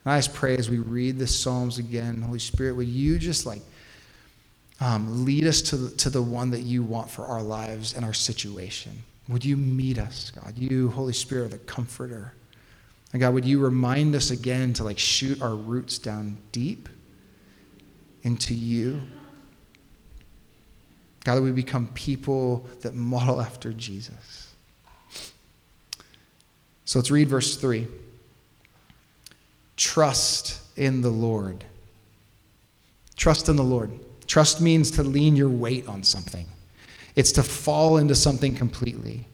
And 0.06 0.14
I 0.14 0.18
just 0.20 0.34
pray 0.34 0.56
as 0.56 0.70
we 0.70 0.78
read 0.78 1.20
the 1.20 1.28
Psalms 1.28 1.80
again, 1.80 2.22
Holy 2.22 2.40
Spirit, 2.40 2.78
would 2.78 2.88
you 2.88 3.20
just 3.20 3.46
like 3.46 3.62
um, 4.80 5.26
lead 5.26 5.46
us 5.48 5.62
to 5.64 5.90
to 5.98 6.10
the 6.10 6.22
one 6.22 6.52
that 6.52 6.62
you 6.62 6.82
want 6.82 7.10
for 7.10 7.26
our 7.26 7.44
lives 7.44 7.94
and 7.94 8.06
our 8.06 8.14
situation? 8.14 9.04
Would 9.30 9.46
you 9.46 9.56
meet 9.56 9.98
us, 9.98 10.32
God? 10.32 10.58
You, 10.58 10.90
Holy 10.90 11.14
Spirit, 11.14 11.52
the 11.52 11.58
comforter. 11.60 12.34
And 13.14 13.22
God, 13.22 13.34
would 13.34 13.46
you 13.46 13.60
remind 13.60 14.16
us 14.16 14.32
again 14.32 14.74
to 14.74 14.84
like 14.84 15.00
shoot 15.00 15.42
our 15.42 15.56
roots 15.56 15.98
down 15.98 16.38
deep 16.52 16.90
into 18.24 18.54
you? 18.54 19.02
God, 21.24 21.36
that 21.36 21.42
we 21.42 21.52
become 21.52 21.88
people 21.94 22.68
that 22.82 22.96
model 22.96 23.40
after 23.40 23.72
Jesus. 23.72 24.54
So 26.86 27.00
let's 27.00 27.12
read 27.12 27.30
verse 27.30 27.56
3. 27.56 27.88
Trust 29.78 30.62
in 30.76 31.02
the 31.02 31.10
Lord. 31.10 31.64
Trust 33.16 33.48
in 33.48 33.56
the 33.56 33.64
Lord. 33.64 33.92
Trust 34.28 34.60
means 34.60 34.92
to 34.92 35.04
lean 35.04 35.36
your 35.36 35.50
weight 35.50 35.88
on 35.88 36.04
something. 36.04 36.46
It's 37.16 37.32
to 37.34 37.44
fall 37.44 37.98
into 37.98 38.16
something 38.16 38.56
completely. 38.56 39.28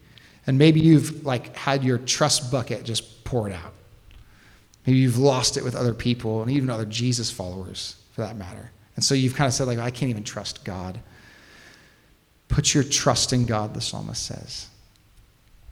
And 0.47 0.57
maybe 0.57 0.79
you've 0.79 1.25
like 1.25 1.55
had 1.55 1.83
your 1.83 1.97
trust 1.97 2.51
bucket 2.51 2.83
just 2.83 3.23
poured 3.23 3.51
out. 3.51 3.73
Maybe 4.85 4.99
you've 4.99 5.17
lost 5.17 5.57
it 5.57 5.63
with 5.63 5.75
other 5.75 5.93
people 5.93 6.41
and 6.41 6.49
even 6.51 6.69
other 6.69 6.85
Jesus 6.85 7.29
followers 7.29 7.95
for 8.13 8.21
that 8.21 8.35
matter. 8.35 8.71
And 8.95 9.03
so 9.03 9.13
you've 9.15 9.35
kind 9.35 9.47
of 9.47 9.53
said 9.53 9.67
like 9.67 9.79
I 9.79 9.91
can't 9.91 10.09
even 10.09 10.23
trust 10.23 10.63
God. 10.63 10.99
Put 12.47 12.73
your 12.73 12.83
trust 12.83 13.31
in 13.31 13.45
God, 13.45 13.73
the 13.73 13.81
psalmist 13.81 14.25
says. 14.25 14.67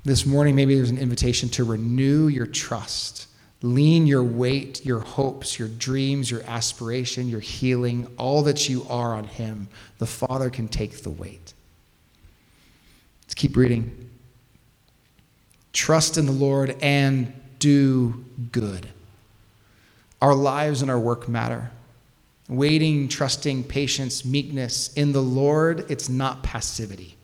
This 0.04 0.26
morning 0.26 0.56
maybe 0.56 0.76
there's 0.76 0.92
an 0.92 1.00
invitation 1.00 1.50
to 1.50 1.64
renew 1.64 2.28
your 2.28 2.46
trust. 2.46 3.28
Lean 3.64 4.06
your 4.06 4.24
weight, 4.24 4.86
your 4.86 5.00
hopes, 5.00 5.58
your 5.58 5.68
dreams, 5.68 6.30
your 6.30 6.44
aspiration, 6.44 7.28
your 7.28 7.40
healing, 7.40 8.08
all 8.18 8.44
that 8.44 8.70
you 8.70 8.86
are 8.88 9.16
on 9.16 9.24
him. 9.24 9.68
The 9.98 10.06
Father 10.06 10.52
can 10.52 10.68
take 10.68 11.02
the 11.02 11.10
weight. 11.10 11.54
Let's 13.28 13.36
keep 13.36 13.58
reading. 13.58 14.10
Trust 15.74 16.18
in 16.18 16.26
the 16.26 16.32
Lord 16.32 16.78
and 16.82 17.34
do 17.60 18.24
good. 18.54 18.88
Our 20.22 20.34
lives 20.34 20.82
and 20.82 20.90
our 20.90 20.98
work 20.98 21.28
matter. 21.28 21.70
Waiting, 22.48 23.10
trusting, 23.10 23.66
patience, 23.66 24.24
meekness 24.24 24.94
in 24.94 25.12
the 25.12 25.22
Lord, 25.22 25.92
it's 25.92 26.08
not 26.08 26.42
passivity. 26.42 27.17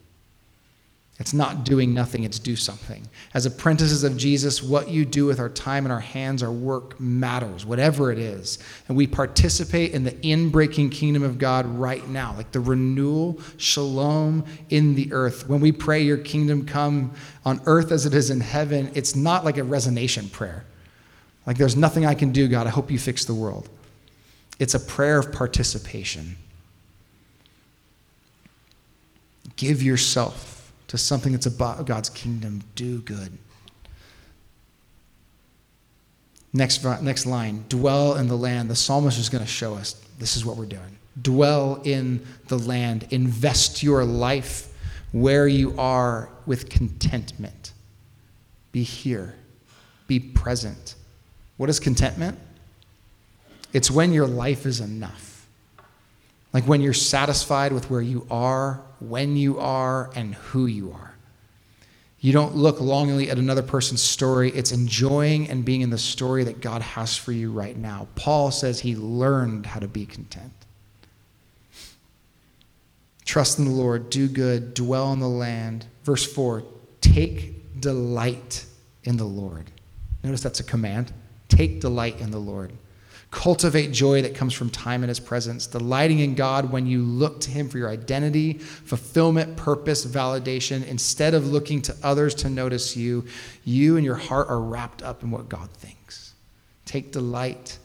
It's 1.20 1.32
not 1.32 1.64
doing 1.64 1.94
nothing, 1.94 2.24
it's 2.24 2.40
do 2.40 2.56
something. 2.56 3.06
As 3.34 3.46
apprentices 3.46 4.02
of 4.02 4.16
Jesus, 4.16 4.60
what 4.60 4.88
you 4.88 5.04
do 5.04 5.26
with 5.26 5.38
our 5.38 5.48
time 5.48 5.84
and 5.84 5.92
our 5.92 6.00
hands, 6.00 6.42
our 6.42 6.50
work 6.50 6.98
matters, 6.98 7.64
whatever 7.64 8.10
it 8.10 8.18
is. 8.18 8.58
And 8.88 8.96
we 8.96 9.06
participate 9.06 9.92
in 9.92 10.02
the 10.02 10.10
inbreaking 10.10 10.90
kingdom 10.90 11.22
of 11.22 11.38
God 11.38 11.66
right 11.66 12.06
now, 12.08 12.34
like 12.36 12.50
the 12.50 12.58
renewal, 12.58 13.38
shalom 13.58 14.44
in 14.70 14.96
the 14.96 15.12
earth. 15.12 15.48
When 15.48 15.60
we 15.60 15.70
pray, 15.70 16.02
Your 16.02 16.18
kingdom 16.18 16.66
come 16.66 17.12
on 17.44 17.60
earth 17.66 17.92
as 17.92 18.06
it 18.06 18.14
is 18.14 18.30
in 18.30 18.40
heaven, 18.40 18.90
it's 18.94 19.14
not 19.14 19.44
like 19.44 19.56
a 19.56 19.64
resignation 19.64 20.28
prayer. 20.28 20.64
Like, 21.46 21.58
there's 21.58 21.76
nothing 21.76 22.06
I 22.06 22.14
can 22.14 22.32
do, 22.32 22.48
God. 22.48 22.66
I 22.66 22.70
hope 22.70 22.90
you 22.90 22.98
fix 22.98 23.24
the 23.24 23.34
world. 23.34 23.68
It's 24.58 24.74
a 24.74 24.80
prayer 24.80 25.18
of 25.18 25.30
participation. 25.30 26.36
Give 29.56 29.82
yourself 29.82 30.53
to 30.94 30.98
something 30.98 31.32
that's 31.32 31.46
about 31.46 31.84
God's 31.86 32.08
kingdom, 32.08 32.62
do 32.76 33.00
good. 33.00 33.36
Next, 36.52 36.84
next 37.02 37.26
line 37.26 37.64
dwell 37.68 38.14
in 38.14 38.28
the 38.28 38.36
land. 38.36 38.70
The 38.70 38.76
psalmist 38.76 39.18
is 39.18 39.28
going 39.28 39.42
to 39.42 39.50
show 39.50 39.74
us 39.74 39.94
this 40.20 40.36
is 40.36 40.46
what 40.46 40.56
we're 40.56 40.66
doing. 40.66 40.96
Dwell 41.20 41.80
in 41.82 42.24
the 42.46 42.56
land. 42.56 43.08
Invest 43.10 43.82
your 43.82 44.04
life 44.04 44.72
where 45.10 45.48
you 45.48 45.74
are 45.78 46.28
with 46.46 46.68
contentment. 46.68 47.72
Be 48.70 48.84
here. 48.84 49.34
Be 50.06 50.20
present. 50.20 50.94
What 51.56 51.68
is 51.70 51.80
contentment? 51.80 52.38
It's 53.72 53.90
when 53.90 54.12
your 54.12 54.28
life 54.28 54.64
is 54.64 54.78
enough. 54.78 55.33
Like 56.54 56.64
when 56.64 56.80
you're 56.80 56.94
satisfied 56.94 57.72
with 57.72 57.90
where 57.90 58.00
you 58.00 58.26
are 58.30 58.80
when 59.08 59.36
you 59.36 59.58
are 59.58 60.10
and 60.14 60.34
who 60.34 60.66
you 60.66 60.92
are. 60.92 61.14
You 62.20 62.32
don't 62.32 62.56
look 62.56 62.80
longingly 62.80 63.28
at 63.28 63.38
another 63.38 63.62
person's 63.62 64.02
story. 64.02 64.50
It's 64.50 64.72
enjoying 64.72 65.50
and 65.50 65.64
being 65.64 65.82
in 65.82 65.90
the 65.90 65.98
story 65.98 66.44
that 66.44 66.60
God 66.62 66.80
has 66.80 67.16
for 67.16 67.32
you 67.32 67.52
right 67.52 67.76
now. 67.76 68.08
Paul 68.14 68.50
says 68.50 68.80
he 68.80 68.96
learned 68.96 69.66
how 69.66 69.80
to 69.80 69.88
be 69.88 70.06
content. 70.06 70.52
Trust 73.26 73.58
in 73.58 73.66
the 73.66 73.70
Lord, 73.70 74.08
do 74.08 74.28
good, 74.28 74.72
dwell 74.74 75.12
in 75.12 75.20
the 75.20 75.28
land. 75.28 75.86
Verse 76.04 76.30
4 76.30 76.64
take 77.00 77.80
delight 77.80 78.64
in 79.02 79.18
the 79.18 79.24
Lord. 79.24 79.70
Notice 80.22 80.40
that's 80.40 80.60
a 80.60 80.64
command. 80.64 81.12
Take 81.48 81.80
delight 81.80 82.18
in 82.20 82.30
the 82.30 82.38
Lord. 82.38 82.72
Cultivate 83.34 83.90
joy 83.90 84.22
that 84.22 84.36
comes 84.36 84.54
from 84.54 84.70
time 84.70 85.02
in 85.02 85.08
His 85.08 85.18
presence, 85.18 85.66
delighting 85.66 86.20
in 86.20 86.36
God 86.36 86.70
when 86.70 86.86
you 86.86 87.02
look 87.02 87.40
to 87.40 87.50
Him 87.50 87.68
for 87.68 87.78
your 87.78 87.90
identity, 87.90 88.52
fulfillment, 88.58 89.56
purpose, 89.56 90.06
validation. 90.06 90.86
Instead 90.86 91.34
of 91.34 91.48
looking 91.48 91.82
to 91.82 91.96
others 92.04 92.32
to 92.36 92.48
notice 92.48 92.96
you, 92.96 93.24
you 93.64 93.96
and 93.96 94.04
your 94.04 94.14
heart 94.14 94.48
are 94.48 94.60
wrapped 94.60 95.02
up 95.02 95.24
in 95.24 95.32
what 95.32 95.48
God 95.48 95.68
thinks. 95.72 96.34
Take 96.84 97.10
delight 97.10 97.76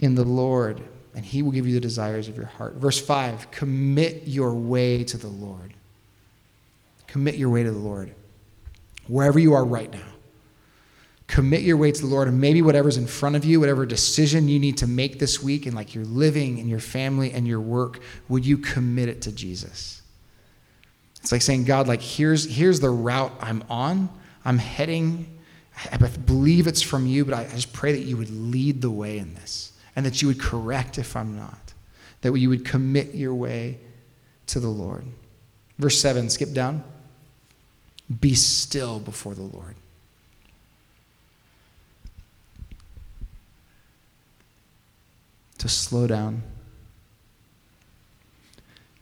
in 0.00 0.16
the 0.16 0.24
Lord, 0.24 0.82
and 1.14 1.24
He 1.24 1.42
will 1.42 1.52
give 1.52 1.68
you 1.68 1.74
the 1.74 1.80
desires 1.80 2.26
of 2.26 2.36
your 2.36 2.46
heart. 2.46 2.74
Verse 2.74 3.00
5 3.00 3.52
Commit 3.52 4.24
your 4.26 4.52
way 4.52 5.04
to 5.04 5.16
the 5.16 5.28
Lord. 5.28 5.74
Commit 7.06 7.36
your 7.36 7.50
way 7.50 7.62
to 7.62 7.70
the 7.70 7.78
Lord, 7.78 8.12
wherever 9.06 9.38
you 9.38 9.54
are 9.54 9.64
right 9.64 9.92
now. 9.92 10.15
Commit 11.26 11.62
your 11.62 11.76
way 11.76 11.90
to 11.90 12.00
the 12.00 12.06
Lord, 12.06 12.28
and 12.28 12.40
maybe 12.40 12.62
whatever's 12.62 12.96
in 12.96 13.06
front 13.06 13.34
of 13.34 13.44
you, 13.44 13.58
whatever 13.58 13.84
decision 13.84 14.48
you 14.48 14.60
need 14.60 14.78
to 14.78 14.86
make 14.86 15.18
this 15.18 15.42
week, 15.42 15.66
and 15.66 15.74
like 15.74 15.94
your 15.94 16.04
living 16.04 16.60
and 16.60 16.68
your 16.68 16.78
family 16.78 17.32
and 17.32 17.48
your 17.48 17.60
work, 17.60 17.98
would 18.28 18.46
you 18.46 18.58
commit 18.58 19.08
it 19.08 19.22
to 19.22 19.32
Jesus? 19.32 20.02
It's 21.20 21.32
like 21.32 21.42
saying, 21.42 21.64
God, 21.64 21.88
like 21.88 22.00
here's 22.00 22.44
here's 22.48 22.78
the 22.78 22.90
route 22.90 23.32
I'm 23.40 23.64
on. 23.68 24.08
I'm 24.44 24.58
heading. 24.58 25.26
I 25.90 25.96
believe 25.96 26.68
it's 26.68 26.80
from 26.80 27.06
you, 27.06 27.24
but 27.24 27.34
I, 27.34 27.44
just 27.48 27.72
pray 27.72 27.92
that 27.92 28.02
you 28.02 28.16
would 28.16 28.30
lead 28.30 28.80
the 28.80 28.90
way 28.90 29.18
in 29.18 29.34
this, 29.34 29.72
and 29.96 30.06
that 30.06 30.22
you 30.22 30.28
would 30.28 30.40
correct 30.40 30.96
if 30.96 31.16
I'm 31.16 31.36
not. 31.36 31.74
That 32.20 32.32
you 32.34 32.48
would 32.48 32.64
commit 32.64 33.14
your 33.14 33.34
way 33.34 33.78
to 34.46 34.60
the 34.60 34.68
Lord. 34.68 35.04
Verse 35.78 36.00
seven. 36.00 36.30
Skip 36.30 36.52
down. 36.52 36.84
Be 38.20 38.34
still 38.34 39.00
before 39.00 39.34
the 39.34 39.42
Lord. 39.42 39.74
To 45.66 45.72
slow 45.72 46.06
down. 46.06 46.42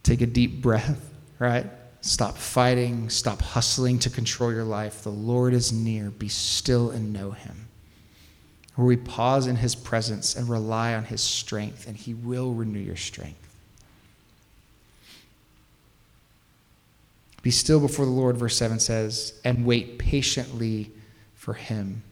Take 0.03 0.21
a 0.21 0.27
deep 0.27 0.63
breath, 0.63 1.11
right? 1.39 1.67
Stop 2.01 2.37
fighting, 2.37 3.09
stop 3.09 3.41
hustling 3.41 3.99
to 4.01 4.11
control 4.11 4.53
your 4.53 4.65
life. 4.65 5.03
The 5.03 5.11
Lord 5.11 5.55
is 5.55 5.73
near. 5.73 6.11
Be 6.11 6.29
still 6.29 6.91
and 6.91 7.13
know 7.13 7.31
him. 7.31 7.69
Where 8.75 8.87
we 8.87 8.97
pause 8.97 9.47
in 9.47 9.57
his 9.57 9.75
presence 9.75 10.37
and 10.37 10.49
rely 10.49 10.95
on 10.95 11.05
his 11.05 11.23
strength, 11.23 11.87
and 11.87 11.97
he 11.97 12.13
will 12.13 12.53
renew 12.53 12.81
your 12.81 12.97
strength. 12.97 13.41
Be 17.43 17.51
still 17.51 17.81
before 17.81 18.05
the 18.05 18.11
Lord, 18.11 18.37
verse 18.37 18.57
7 18.57 18.81
says, 18.81 19.39
and 19.45 19.67
wait 19.67 19.99
patiently 19.99 20.91
for 21.35 21.55
him 21.55 22.03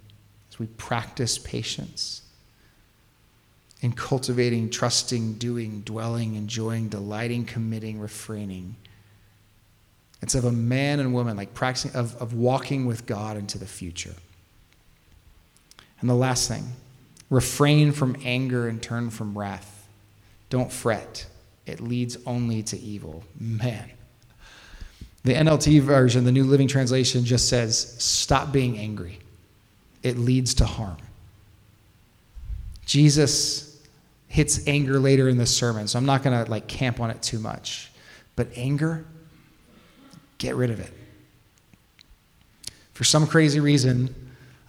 as 0.51 0.59
we 0.59 0.67
practice 0.67 1.39
patience 1.39 2.22
in 3.83 3.93
cultivating, 3.93 4.71
trusting, 4.71 5.35
doing, 5.35 5.81
dwelling, 5.81 6.37
enjoying, 6.37 6.89
delighting, 6.89 7.45
committing, 7.45 7.99
refraining. 7.99 8.77
It's 10.23 10.37
of 10.37 10.45
a 10.45 10.53
man 10.53 11.01
and 11.01 11.13
woman, 11.13 11.37
like 11.37 11.53
practicing, 11.53 11.91
of, 11.99 12.15
of 12.23 12.33
walking 12.33 12.87
with 12.87 13.07
God 13.07 13.37
into 13.37 13.59
the 13.59 13.67
future. 13.67 14.15
And 16.01 16.09
the 16.09 16.15
last 16.15 16.49
thing 16.49 16.65
refrain 17.29 17.93
from 17.93 18.17
anger 18.25 18.69
and 18.69 18.81
turn 18.81 19.11
from 19.11 19.37
wrath. 19.37 19.89
Don't 20.49 20.71
fret, 20.71 21.27
it 21.67 21.81
leads 21.81 22.17
only 22.25 22.63
to 22.63 22.79
evil. 22.79 23.25
Man. 23.39 23.91
The 25.25 25.35
NLT 25.35 25.81
version, 25.81 26.25
the 26.25 26.33
New 26.33 26.45
Living 26.45 26.69
Translation, 26.69 27.25
just 27.25 27.49
says, 27.49 27.97
stop 28.03 28.53
being 28.53 28.77
angry. 28.77 29.19
It 30.03 30.19
leads 30.19 30.55
to 30.55 30.67
harm. 30.67 30.99
Jesus 32.85 33.72
hits 34.33 34.67
anger 34.67 34.99
later 34.99 35.29
in 35.29 35.37
the 35.37 35.45
sermon, 35.45 35.87
so 35.87 35.99
I'm 35.99 36.07
not 36.07 36.23
going 36.23 36.43
to 36.43 36.51
like 36.51 36.67
camp 36.67 37.01
on 37.01 37.11
it 37.11 37.21
too 37.21 37.39
much. 37.39 37.91
But 38.35 38.49
anger, 38.57 39.05
get 40.39 40.57
rid 40.57 40.71
of 40.71 40.81
it. 40.81 40.91
For 42.95 43.05
some 43.05 43.27
crazy 43.27 43.61
reason, 43.61 44.15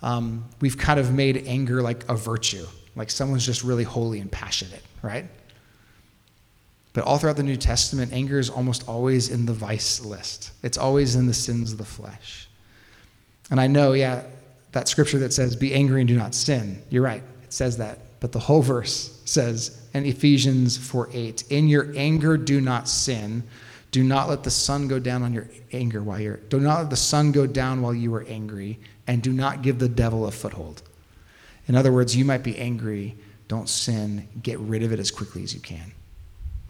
um, 0.02 0.44
we've 0.60 0.78
kind 0.78 1.00
of 1.00 1.14
made 1.14 1.46
anger 1.48 1.82
like 1.82 2.04
a 2.10 2.16
virtue, 2.16 2.66
like 2.98 3.10
someone's 3.10 3.46
just 3.46 3.64
really 3.64 3.86
holy 3.86 4.20
and 4.20 4.30
passionate, 4.30 4.84
right? 5.02 5.24
But 6.92 7.06
all 7.06 7.18
throughout 7.18 7.38
the 7.38 7.44
New 7.44 7.56
Testament, 7.56 8.12
anger 8.12 8.40
is 8.40 8.50
almost 8.50 8.86
always 8.90 9.30
in 9.30 9.46
the 9.46 9.54
vice 9.54 10.04
list. 10.04 10.52
It's 10.62 10.78
always 10.78 11.16
in 11.16 11.26
the 11.26 11.34
sins 11.34 11.72
of 11.72 11.78
the 11.78 11.86
flesh. 11.86 12.50
And 13.50 13.62
I 13.62 13.68
know, 13.68 13.94
yeah, 13.94 14.24
that 14.74 14.90
scripture 14.90 15.20
that 15.20 15.32
says, 15.32 15.56
be 15.56 15.74
angry 15.74 16.02
and 16.02 16.08
do 16.10 16.18
not 16.18 16.36
sin. 16.36 16.84
You're 16.90 17.02
right, 17.02 17.24
it 17.46 17.54
says 17.54 17.78
that. 17.78 18.00
But 18.20 18.34
the 18.34 18.40
whole 18.40 18.62
verse 18.62 19.13
says 19.26 19.82
in 19.94 20.06
Ephesians 20.06 20.78
4 20.78 21.10
8, 21.12 21.44
in 21.50 21.68
your 21.68 21.94
anger 21.96 22.38
do 22.38 22.62
not 22.62 22.88
sin. 22.88 23.44
Do 23.92 24.04
not 24.04 24.28
let 24.28 24.44
the 24.44 24.50
sun 24.50 24.88
go 24.88 24.98
down 24.98 25.22
on 25.22 25.34
your 25.34 25.48
anger 25.72 26.02
while 26.02 26.20
you're, 26.20 26.38
do 26.38 26.60
not 26.60 26.80
let 26.80 26.90
the 26.90 26.96
sun 26.96 27.32
go 27.32 27.46
down 27.46 27.82
while 27.82 27.94
you 27.94 28.14
are 28.16 28.26
angry, 28.28 28.80
and 29.06 29.22
do 29.22 29.32
not 29.32 29.62
give 29.62 29.78
the 29.78 29.88
devil 29.88 30.26
a 30.26 30.32
foothold. 30.32 30.82
In 31.68 31.76
other 31.76 31.92
words, 31.92 32.16
you 32.16 32.26
might 32.26 32.44
be 32.44 32.58
angry, 32.58 33.16
don't 33.48 33.70
sin, 33.70 34.28
get 34.42 34.58
rid 34.60 34.82
of 34.82 34.92
it 34.92 35.00
as 35.00 35.12
quickly 35.12 35.44
as 35.44 35.54
you 35.54 35.60
can 35.60 35.94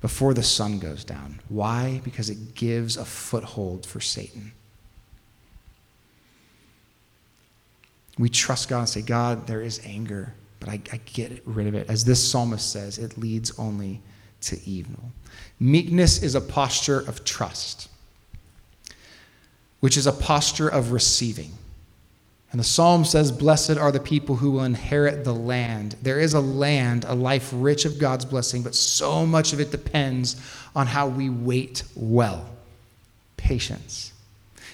before 0.04 0.34
the 0.34 0.44
sun 0.44 0.80
goes 0.80 1.06
down. 1.06 1.40
Why? 1.48 2.02
Because 2.04 2.30
it 2.30 2.56
gives 2.56 2.98
a 2.98 3.06
foothold 3.06 3.86
for 3.86 4.02
Satan. 4.02 4.52
We 8.20 8.28
trust 8.28 8.68
God 8.68 8.80
and 8.80 8.90
say, 8.90 9.02
God, 9.02 9.48
there 9.48 9.62
is 9.62 9.80
anger, 9.86 10.34
but 10.64 10.72
I, 10.72 10.80
I 10.94 11.02
get 11.12 11.42
rid 11.44 11.68
of 11.68 11.76
it. 11.76 11.90
As 11.90 12.06
this 12.06 12.24
psalmist 12.24 12.72
says, 12.72 12.98
it 12.98 13.18
leads 13.18 13.52
only 13.60 14.02
to 14.44 14.58
evil. 14.66 15.12
Meekness 15.60 16.24
is 16.24 16.36
a 16.36 16.42
posture 16.42 17.00
of 17.02 17.26
trust, 17.26 17.90
which 19.82 19.98
is 19.98 20.08
a 20.08 20.14
posture 20.14 20.70
of 20.70 20.94
receiving. 20.94 21.52
And 22.52 22.62
the 22.62 22.64
psalm 22.64 23.04
says, 23.04 23.30
Blessed 23.30 23.72
are 23.72 23.92
the 23.92 24.00
people 24.00 24.38
who 24.38 24.52
will 24.52 24.64
inherit 24.64 25.26
the 25.26 25.34
land. 25.34 25.98
There 26.02 26.20
is 26.22 26.34
a 26.34 26.40
land, 26.40 27.04
a 27.10 27.14
life 27.14 27.50
rich 27.54 27.84
of 27.84 28.00
God's 28.00 28.24
blessing, 28.24 28.64
but 28.64 28.74
so 28.74 29.26
much 29.26 29.52
of 29.52 29.60
it 29.60 29.70
depends 29.70 30.42
on 30.78 30.88
how 30.88 31.08
we 31.08 31.30
wait 31.30 31.84
well. 31.94 32.48
Patience. 33.36 34.14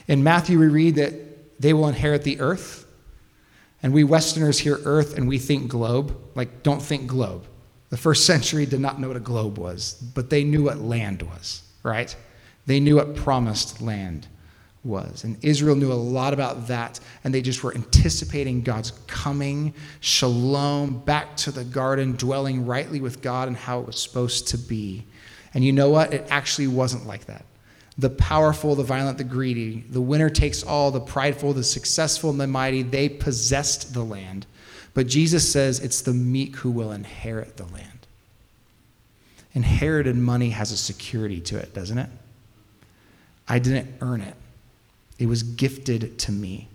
In 0.08 0.24
Matthew, 0.24 0.60
we 0.60 0.68
read 0.68 0.96
that 0.96 1.60
they 1.60 1.74
will 1.74 1.88
inherit 1.88 2.22
the 2.22 2.40
earth. 2.42 2.86
And 3.82 3.94
we 3.94 4.04
Westerners 4.04 4.60
hear 4.60 4.80
earth 4.84 5.18
and 5.18 5.28
we 5.28 5.38
think 5.38 5.70
globe. 5.70 6.16
Like, 6.36 6.64
don't 6.64 6.82
think 6.82 7.08
globe. 7.08 7.46
The 7.90 7.98
first 7.98 8.26
century 8.26 8.66
did 8.66 8.80
not 8.80 9.00
know 9.00 9.08
what 9.08 9.18
a 9.18 9.22
globe 9.22 9.58
was, 9.58 9.94
but 9.94 10.30
they 10.30 10.44
knew 10.44 10.64
what 10.64 10.80
land 10.80 11.24
was, 11.24 11.64
right? 11.84 12.16
They 12.66 12.80
knew 12.80 12.98
what 12.98 13.16
promised 13.16 13.82
land 13.82 14.28
was. 14.84 15.24
And 15.24 15.44
Israel 15.44 15.76
knew 15.76 15.92
a 15.92 15.94
lot 15.94 16.34
about 16.34 16.68
that, 16.68 17.00
and 17.24 17.34
they 17.34 17.42
just 17.42 17.64
were 17.64 17.74
anticipating 17.74 18.62
God's 18.62 18.92
coming, 19.08 19.74
shalom, 20.02 21.00
back 21.00 21.36
to 21.38 21.52
the 21.52 21.64
garden, 21.64 22.16
dwelling 22.16 22.66
rightly 22.66 23.02
with 23.02 23.22
God 23.22 23.48
and 23.48 23.58
how 23.58 23.80
it 23.80 23.88
was 23.88 24.02
supposed 24.02 24.48
to 24.50 24.58
be. 24.58 25.06
And 25.54 25.66
you 25.66 25.72
know 25.72 25.90
what? 25.90 26.14
It 26.14 26.28
actually 26.30 26.68
wasn't 26.68 27.08
like 27.08 27.26
that. 27.26 27.44
The 28.00 28.10
powerful, 28.10 28.76
the 28.76 28.84
violent, 28.84 29.18
the 29.18 29.26
greedy, 29.26 29.84
the 29.90 30.00
winner 30.00 30.30
takes 30.30 30.64
all, 30.64 30.90
the 30.90 31.02
prideful, 31.02 31.52
the 31.52 31.64
successful, 31.64 32.30
and 32.30 32.40
the 32.40 32.48
mighty, 32.48 32.82
they 32.82 33.10
possessed 33.10 33.94
the 33.94 34.04
land. 34.04 34.46
But 34.94 35.08
Jesus 35.08 35.52
says 35.52 35.80
it's 35.80 36.02
the 36.02 36.14
meek 36.14 36.56
who 36.56 36.72
will 36.72 36.94
inherit 36.94 37.58
the 37.58 37.66
land. 37.66 38.08
Inherited 39.54 40.16
money 40.16 40.52
has 40.52 40.72
a 40.72 40.78
security 40.78 41.42
to 41.42 41.58
it, 41.58 41.74
doesn't 41.74 41.98
it? 41.98 42.10
I 43.50 43.60
didn't 43.60 43.94
earn 44.00 44.22
it. 44.22 44.36
It 45.18 45.26
was 45.26 45.44
gifted 45.44 46.18
to 46.20 46.32
me. 46.32 46.70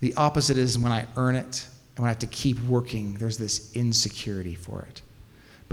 The 0.00 0.14
opposite 0.14 0.56
is 0.56 0.78
when 0.78 0.92
I 0.92 1.06
earn 1.16 1.36
it 1.36 1.66
and 1.96 2.02
when 2.02 2.06
I 2.06 2.12
have 2.12 2.20
to 2.20 2.26
keep 2.26 2.60
working, 2.64 3.14
there's 3.14 3.38
this 3.38 3.70
insecurity 3.74 4.54
for 4.54 4.86
it. 4.88 5.02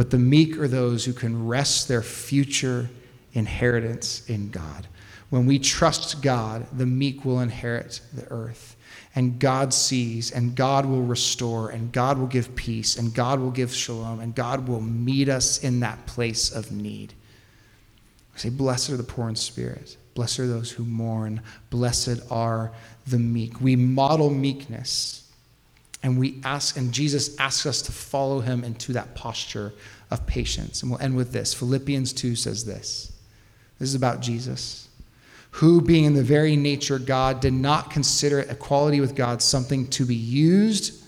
But 0.02 0.10
the 0.10 0.18
meek 0.18 0.58
are 0.58 0.68
those 0.68 1.06
who 1.06 1.14
can 1.14 1.46
rest 1.46 1.88
their 1.88 2.02
future 2.02 2.90
inheritance 3.34 4.28
in 4.28 4.50
God. 4.50 4.88
When 5.30 5.46
we 5.46 5.60
trust 5.60 6.24
God, 6.24 6.66
the 6.76 6.88
meek 6.88 7.24
will 7.24 7.40
inherit 7.40 8.02
the 8.12 8.26
earth. 8.32 8.76
And 9.14 9.38
God 9.38 9.76
sees, 9.76 10.32
and 10.32 10.56
God 10.56 10.88
will 10.88 11.04
restore, 11.04 11.70
and 11.70 11.92
God 11.92 12.18
will 12.18 12.26
give 12.26 12.56
peace, 12.56 12.98
and 12.98 13.14
God 13.14 13.40
will 13.40 13.52
give 13.52 13.72
shalom, 13.72 14.22
and 14.22 14.34
God 14.34 14.68
will 14.68 14.82
meet 14.82 15.30
us 15.30 15.64
in 15.64 15.82
that 15.82 16.04
place 16.08 16.52
of 16.52 16.72
need. 16.72 17.14
Say, 18.36 18.50
Blessed 18.50 18.90
are 18.90 18.98
the 18.98 19.04
poor 19.04 19.30
in 19.30 19.36
spirit. 19.36 19.98
Blessed 20.16 20.40
are 20.40 20.48
those 20.48 20.72
who 20.72 20.84
mourn. 20.84 21.44
Blessed 21.70 22.22
are 22.32 22.72
the 23.06 23.20
meek. 23.20 23.62
We 23.62 23.76
model 23.76 24.32
meekness. 24.32 25.21
And 26.04 26.18
we 26.18 26.40
ask, 26.44 26.78
and 26.78 26.92
Jesus 26.92 27.38
asks 27.38 27.66
us 27.66 27.82
to 27.84 27.92
follow 27.92 28.40
him 28.40 28.64
into 28.64 28.94
that 28.94 29.14
posture 29.14 29.74
of 30.10 30.26
patience. 30.26 30.82
And 30.82 30.92
we'll 30.92 31.02
end 31.02 31.16
with 31.16 31.32
this. 31.32 31.54
Philippians 31.54 32.14
2 32.14 32.36
says 32.36 32.66
this. 32.66 33.12
This 33.78 33.90
is 33.90 33.96
about 33.96 34.20
Jesus, 34.22 34.90
who, 35.52 35.82
being 35.82 36.06
in 36.06 36.14
the 36.14 36.24
very 36.24 36.56
nature 36.56 37.00
God, 37.00 37.40
did 37.40 37.54
not 37.54 37.92
consider 37.92 38.40
equality 38.40 39.00
with 39.00 39.16
God 39.16 39.42
something 39.42 39.88
to 39.90 40.06
be 40.06 40.16
used 40.16 41.04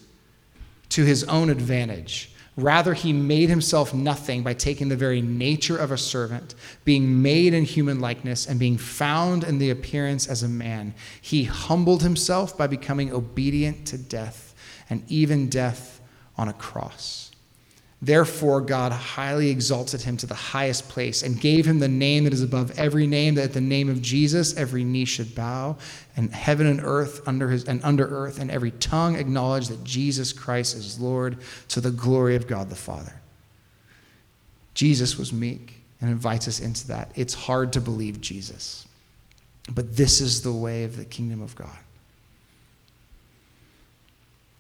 to 0.90 1.04
his 1.04 1.24
own 1.26 1.50
advantage. 1.50 2.32
Rather, 2.56 2.94
he 2.94 3.14
made 3.14 3.50
himself 3.50 3.96
nothing 3.96 4.44
by 4.44 4.54
taking 4.54 4.90
the 4.90 4.96
very 4.96 5.22
nature 5.22 5.78
of 5.78 5.92
a 5.92 5.98
servant, 5.98 6.54
being 6.86 7.20
made 7.22 7.52
in 7.52 7.64
human 7.64 8.00
likeness, 8.00 8.46
and 8.46 8.60
being 8.60 8.78
found 8.78 9.44
in 9.44 9.58
the 9.58 9.72
appearance 9.72 10.28
as 10.28 10.44
a 10.44 10.48
man. 10.48 10.94
He 11.20 11.46
humbled 11.46 12.04
himself 12.04 12.56
by 12.56 12.68
becoming 12.68 13.12
obedient 13.12 13.88
to 13.88 13.98
death, 13.98 14.53
and 14.94 15.04
even 15.12 15.50
death 15.50 16.00
on 16.38 16.48
a 16.48 16.54
cross. 16.54 17.32
Therefore, 18.00 18.62
God 18.62 18.92
highly 18.92 19.50
exalted 19.50 20.02
him 20.02 20.18
to 20.18 20.28
the 20.28 20.36
highest 20.36 20.88
place 20.88 21.24
and 21.24 21.40
gave 21.40 21.66
him 21.66 21.80
the 21.80 21.88
name 21.88 22.26
that 22.26 22.34
is 22.34 22.44
above 22.44 22.78
every 22.78 23.08
name, 23.08 23.36
that 23.36 23.46
at 23.46 23.54
the 23.54 23.62
name 23.62 23.90
of 23.90 24.04
Jesus 24.04 24.56
every 24.56 24.84
knee 24.84 25.06
should 25.06 25.34
bow, 25.34 25.78
and 26.16 26.32
heaven 26.32 26.68
and 26.68 26.82
earth 26.84 27.28
under 27.28 27.50
his 27.50 27.64
and 27.64 27.84
under 27.84 28.06
earth, 28.06 28.40
and 28.40 28.52
every 28.52 28.72
tongue 28.72 29.16
acknowledge 29.16 29.70
that 29.70 29.84
Jesus 29.84 30.32
Christ 30.32 30.76
is 30.76 31.00
Lord 31.00 31.38
to 31.70 31.82
the 31.82 31.92
glory 31.92 32.36
of 32.36 32.46
God 32.46 32.70
the 32.70 32.76
Father. 32.76 33.20
Jesus 34.76 35.18
was 35.18 35.34
meek 35.34 35.82
and 36.02 36.12
invites 36.12 36.48
us 36.48 36.60
into 36.60 36.88
that. 36.90 37.12
It's 37.16 37.34
hard 37.34 37.74
to 37.74 37.82
believe 37.82 38.22
Jesus, 38.22 38.86
but 39.74 39.96
this 39.96 40.22
is 40.22 40.44
the 40.44 40.52
way 40.52 40.84
of 40.84 40.98
the 40.98 41.06
kingdom 41.06 41.42
of 41.42 41.56
God. 41.56 41.83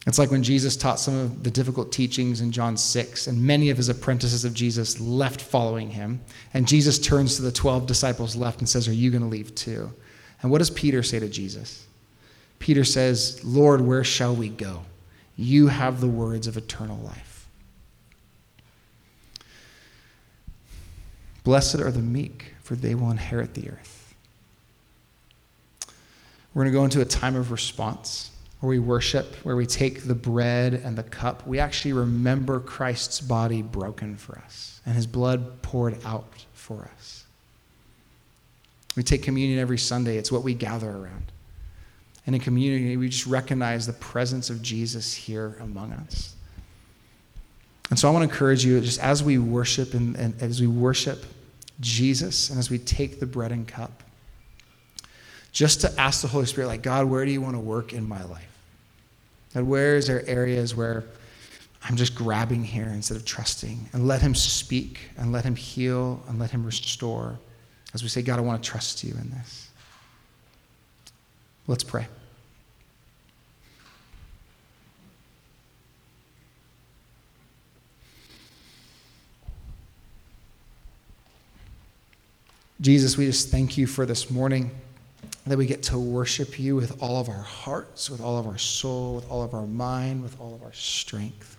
It's 0.05 0.19
like 0.19 0.31
when 0.31 0.43
Jesus 0.43 0.75
taught 0.75 0.99
some 0.99 1.15
of 1.15 1.43
the 1.43 1.51
difficult 1.51 1.91
teachings 1.91 2.41
in 2.41 2.51
John 2.51 2.75
6, 2.75 3.27
and 3.27 3.41
many 3.41 3.69
of 3.69 3.77
his 3.77 3.87
apprentices 3.87 4.43
of 4.43 4.53
Jesus 4.53 4.99
left 4.99 5.39
following 5.39 5.91
him. 5.91 6.19
And 6.53 6.67
Jesus 6.67 6.99
turns 6.99 7.37
to 7.37 7.41
the 7.41 7.53
12 7.53 7.87
disciples 7.87 8.35
left 8.35 8.59
and 8.59 8.67
says, 8.67 8.87
Are 8.87 8.93
you 8.93 9.11
going 9.11 9.23
to 9.23 9.29
leave 9.29 9.55
too? 9.55 9.91
And 10.41 10.51
what 10.51 10.57
does 10.57 10.69
Peter 10.69 11.03
say 11.03 11.19
to 11.19 11.29
Jesus? 11.29 11.87
Peter 12.59 12.83
says, 12.83 13.43
Lord, 13.45 13.79
where 13.79 14.03
shall 14.03 14.35
we 14.35 14.49
go? 14.49 14.83
You 15.37 15.67
have 15.67 16.01
the 16.01 16.07
words 16.07 16.47
of 16.47 16.57
eternal 16.57 16.97
life. 16.97 17.47
Blessed 21.43 21.79
are 21.79 21.91
the 21.91 21.99
meek, 21.99 22.53
for 22.61 22.75
they 22.75 22.95
will 22.95 23.11
inherit 23.11 23.53
the 23.53 23.69
earth. 23.69 24.15
We're 26.53 26.63
going 26.63 26.73
to 26.73 26.77
go 26.77 26.83
into 26.83 27.01
a 27.01 27.05
time 27.05 27.35
of 27.35 27.51
response. 27.51 28.29
Where 28.63 28.69
we 28.69 28.79
worship, 28.79 29.35
where 29.43 29.57
we 29.57 29.65
take 29.65 30.03
the 30.03 30.15
bread 30.15 30.73
and 30.73 30.97
the 30.97 31.03
cup, 31.03 31.45
we 31.45 31.59
actually 31.59 31.91
remember 31.91 32.61
Christ's 32.61 33.19
body 33.19 33.61
broken 33.61 34.15
for 34.15 34.37
us 34.37 34.79
and 34.85 34.95
his 34.95 35.05
blood 35.05 35.61
poured 35.61 35.97
out 36.05 36.23
for 36.53 36.89
us. 36.95 37.25
We 38.95 39.03
take 39.03 39.21
communion 39.21 39.59
every 39.59 39.77
Sunday, 39.77 40.15
it's 40.15 40.31
what 40.31 40.43
we 40.43 40.53
gather 40.53 40.89
around. 40.89 41.33
And 42.25 42.33
in 42.33 42.41
community, 42.41 42.95
we 42.95 43.09
just 43.09 43.27
recognize 43.27 43.85
the 43.85 43.91
presence 43.91 44.49
of 44.49 44.61
Jesus 44.61 45.13
here 45.13 45.57
among 45.59 45.91
us. 45.91 46.33
And 47.89 47.99
so 47.99 48.07
I 48.07 48.11
want 48.11 48.23
to 48.23 48.31
encourage 48.31 48.63
you, 48.63 48.79
just 48.79 49.01
as 49.01 49.21
we 49.21 49.39
worship 49.39 49.93
and, 49.93 50.15
and 50.15 50.41
as 50.41 50.61
we 50.61 50.67
worship 50.67 51.25
Jesus 51.81 52.49
and 52.49 52.57
as 52.59 52.69
we 52.69 52.77
take 52.77 53.19
the 53.19 53.25
bread 53.25 53.51
and 53.51 53.67
cup, 53.67 54.03
just 55.51 55.81
to 55.81 55.99
ask 55.99 56.21
the 56.21 56.29
Holy 56.29 56.45
Spirit, 56.45 56.67
like, 56.67 56.81
God, 56.81 57.07
where 57.07 57.25
do 57.25 57.31
you 57.31 57.41
want 57.41 57.55
to 57.55 57.59
work 57.59 57.91
in 57.91 58.07
my 58.07 58.23
life? 58.23 58.47
And 59.55 59.67
where 59.67 59.95
is 59.95 60.07
there 60.07 60.27
areas 60.27 60.75
where 60.75 61.03
I'm 61.83 61.95
just 61.95 62.15
grabbing 62.15 62.63
here 62.63 62.87
instead 62.87 63.17
of 63.17 63.25
trusting? 63.25 63.89
And 63.93 64.07
let 64.07 64.21
Him 64.21 64.35
speak 64.35 64.99
and 65.17 65.31
let 65.31 65.43
Him 65.43 65.55
heal 65.55 66.23
and 66.27 66.39
let 66.39 66.51
Him 66.51 66.65
restore 66.65 67.39
as 67.93 68.01
we 68.01 68.09
say, 68.09 68.21
God, 68.23 68.39
I 68.39 68.41
want 68.41 68.63
to 68.63 68.69
trust 68.69 69.03
you 69.03 69.13
in 69.13 69.29
this. 69.29 69.69
Let's 71.67 71.83
pray. 71.83 72.07
Jesus, 82.81 83.15
we 83.15 83.27
just 83.27 83.49
thank 83.49 83.77
you 83.77 83.87
for 83.87 84.05
this 84.05 84.29
morning 84.29 84.71
that 85.45 85.57
we 85.57 85.65
get 85.65 85.83
to 85.83 85.99
worship 85.99 86.57
you 86.57 86.75
with 86.75 87.01
all 87.01 87.19
of 87.19 87.27
our 87.27 87.35
hearts, 87.35 88.09
with 88.09 88.21
all 88.21 88.37
of 88.37 88.47
our 88.47 88.57
soul, 88.57 89.15
with 89.15 89.29
all 89.29 89.43
of 89.43 89.53
our 89.53 89.67
mind, 89.67 90.23
with 90.23 90.39
all 90.39 90.55
of 90.55 90.63
our 90.63 90.71
strength. 90.71 91.57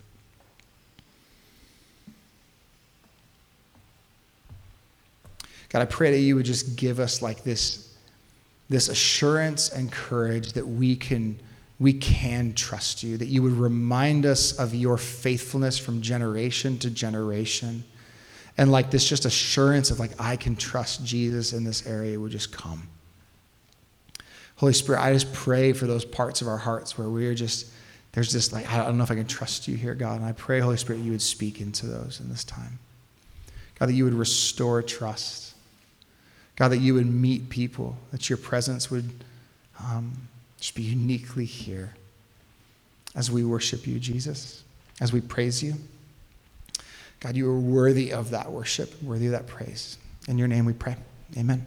God, 5.69 5.81
I 5.81 5.85
pray 5.85 6.11
that 6.11 6.19
you 6.19 6.35
would 6.35 6.45
just 6.45 6.77
give 6.77 6.99
us 6.99 7.21
like 7.21 7.43
this, 7.43 7.93
this 8.69 8.89
assurance 8.89 9.69
and 9.69 9.91
courage 9.91 10.53
that 10.53 10.67
we 10.67 10.95
can, 10.95 11.37
we 11.79 11.93
can 11.93 12.53
trust 12.53 13.03
you, 13.03 13.17
that 13.17 13.27
you 13.27 13.43
would 13.43 13.53
remind 13.53 14.25
us 14.25 14.57
of 14.57 14.73
your 14.73 14.97
faithfulness 14.97 15.77
from 15.77 16.01
generation 16.01 16.79
to 16.79 16.89
generation. 16.89 17.83
And 18.57 18.71
like 18.71 18.89
this 18.89 19.07
just 19.07 19.25
assurance 19.25 19.91
of 19.91 19.99
like, 19.99 20.11
I 20.17 20.37
can 20.37 20.55
trust 20.55 21.03
Jesus 21.05 21.53
in 21.53 21.65
this 21.65 21.85
area 21.85 22.19
would 22.19 22.31
just 22.31 22.51
come. 22.51 22.87
Holy 24.57 24.73
Spirit, 24.73 25.01
I 25.01 25.11
just 25.13 25.33
pray 25.33 25.73
for 25.73 25.85
those 25.85 26.05
parts 26.05 26.41
of 26.41 26.47
our 26.47 26.57
hearts 26.57 26.97
where 26.97 27.09
we're 27.09 27.35
just, 27.35 27.67
there's 28.13 28.31
just 28.31 28.53
like, 28.53 28.71
I 28.71 28.77
don't 28.77 28.97
know 28.97 29.03
if 29.03 29.11
I 29.11 29.15
can 29.15 29.27
trust 29.27 29.67
you 29.67 29.75
here, 29.75 29.93
God. 29.95 30.17
And 30.17 30.25
I 30.25 30.31
pray, 30.31 30.59
Holy 30.59 30.77
Spirit, 30.77 31.01
you 31.01 31.11
would 31.11 31.21
speak 31.21 31.59
into 31.59 31.85
those 31.85 32.21
in 32.21 32.29
this 32.29 32.43
time. 32.43 32.79
God, 33.77 33.89
that 33.89 33.93
you 33.93 34.05
would 34.05 34.13
restore 34.13 34.81
trust. 34.81 35.53
God, 36.55 36.69
that 36.69 36.77
you 36.77 36.93
would 36.93 37.07
meet 37.07 37.49
people, 37.49 37.97
that 38.11 38.29
your 38.29 38.37
presence 38.37 38.89
would 38.89 39.09
um, 39.83 40.13
just 40.57 40.73
be 40.73 40.83
uniquely 40.83 41.43
here 41.43 41.93
as 43.13 43.29
we 43.29 43.43
worship 43.43 43.85
you, 43.85 43.99
Jesus, 43.99 44.63
as 45.01 45.11
we 45.11 45.19
praise 45.19 45.61
you. 45.61 45.73
God, 47.19 47.35
you 47.35 47.49
are 47.49 47.59
worthy 47.59 48.11
of 48.11 48.29
that 48.29 48.51
worship, 48.51 49.01
worthy 49.01 49.25
of 49.25 49.33
that 49.33 49.47
praise. 49.47 49.97
In 50.27 50.37
your 50.37 50.47
name 50.47 50.65
we 50.65 50.73
pray. 50.73 50.95
Amen. 51.37 51.65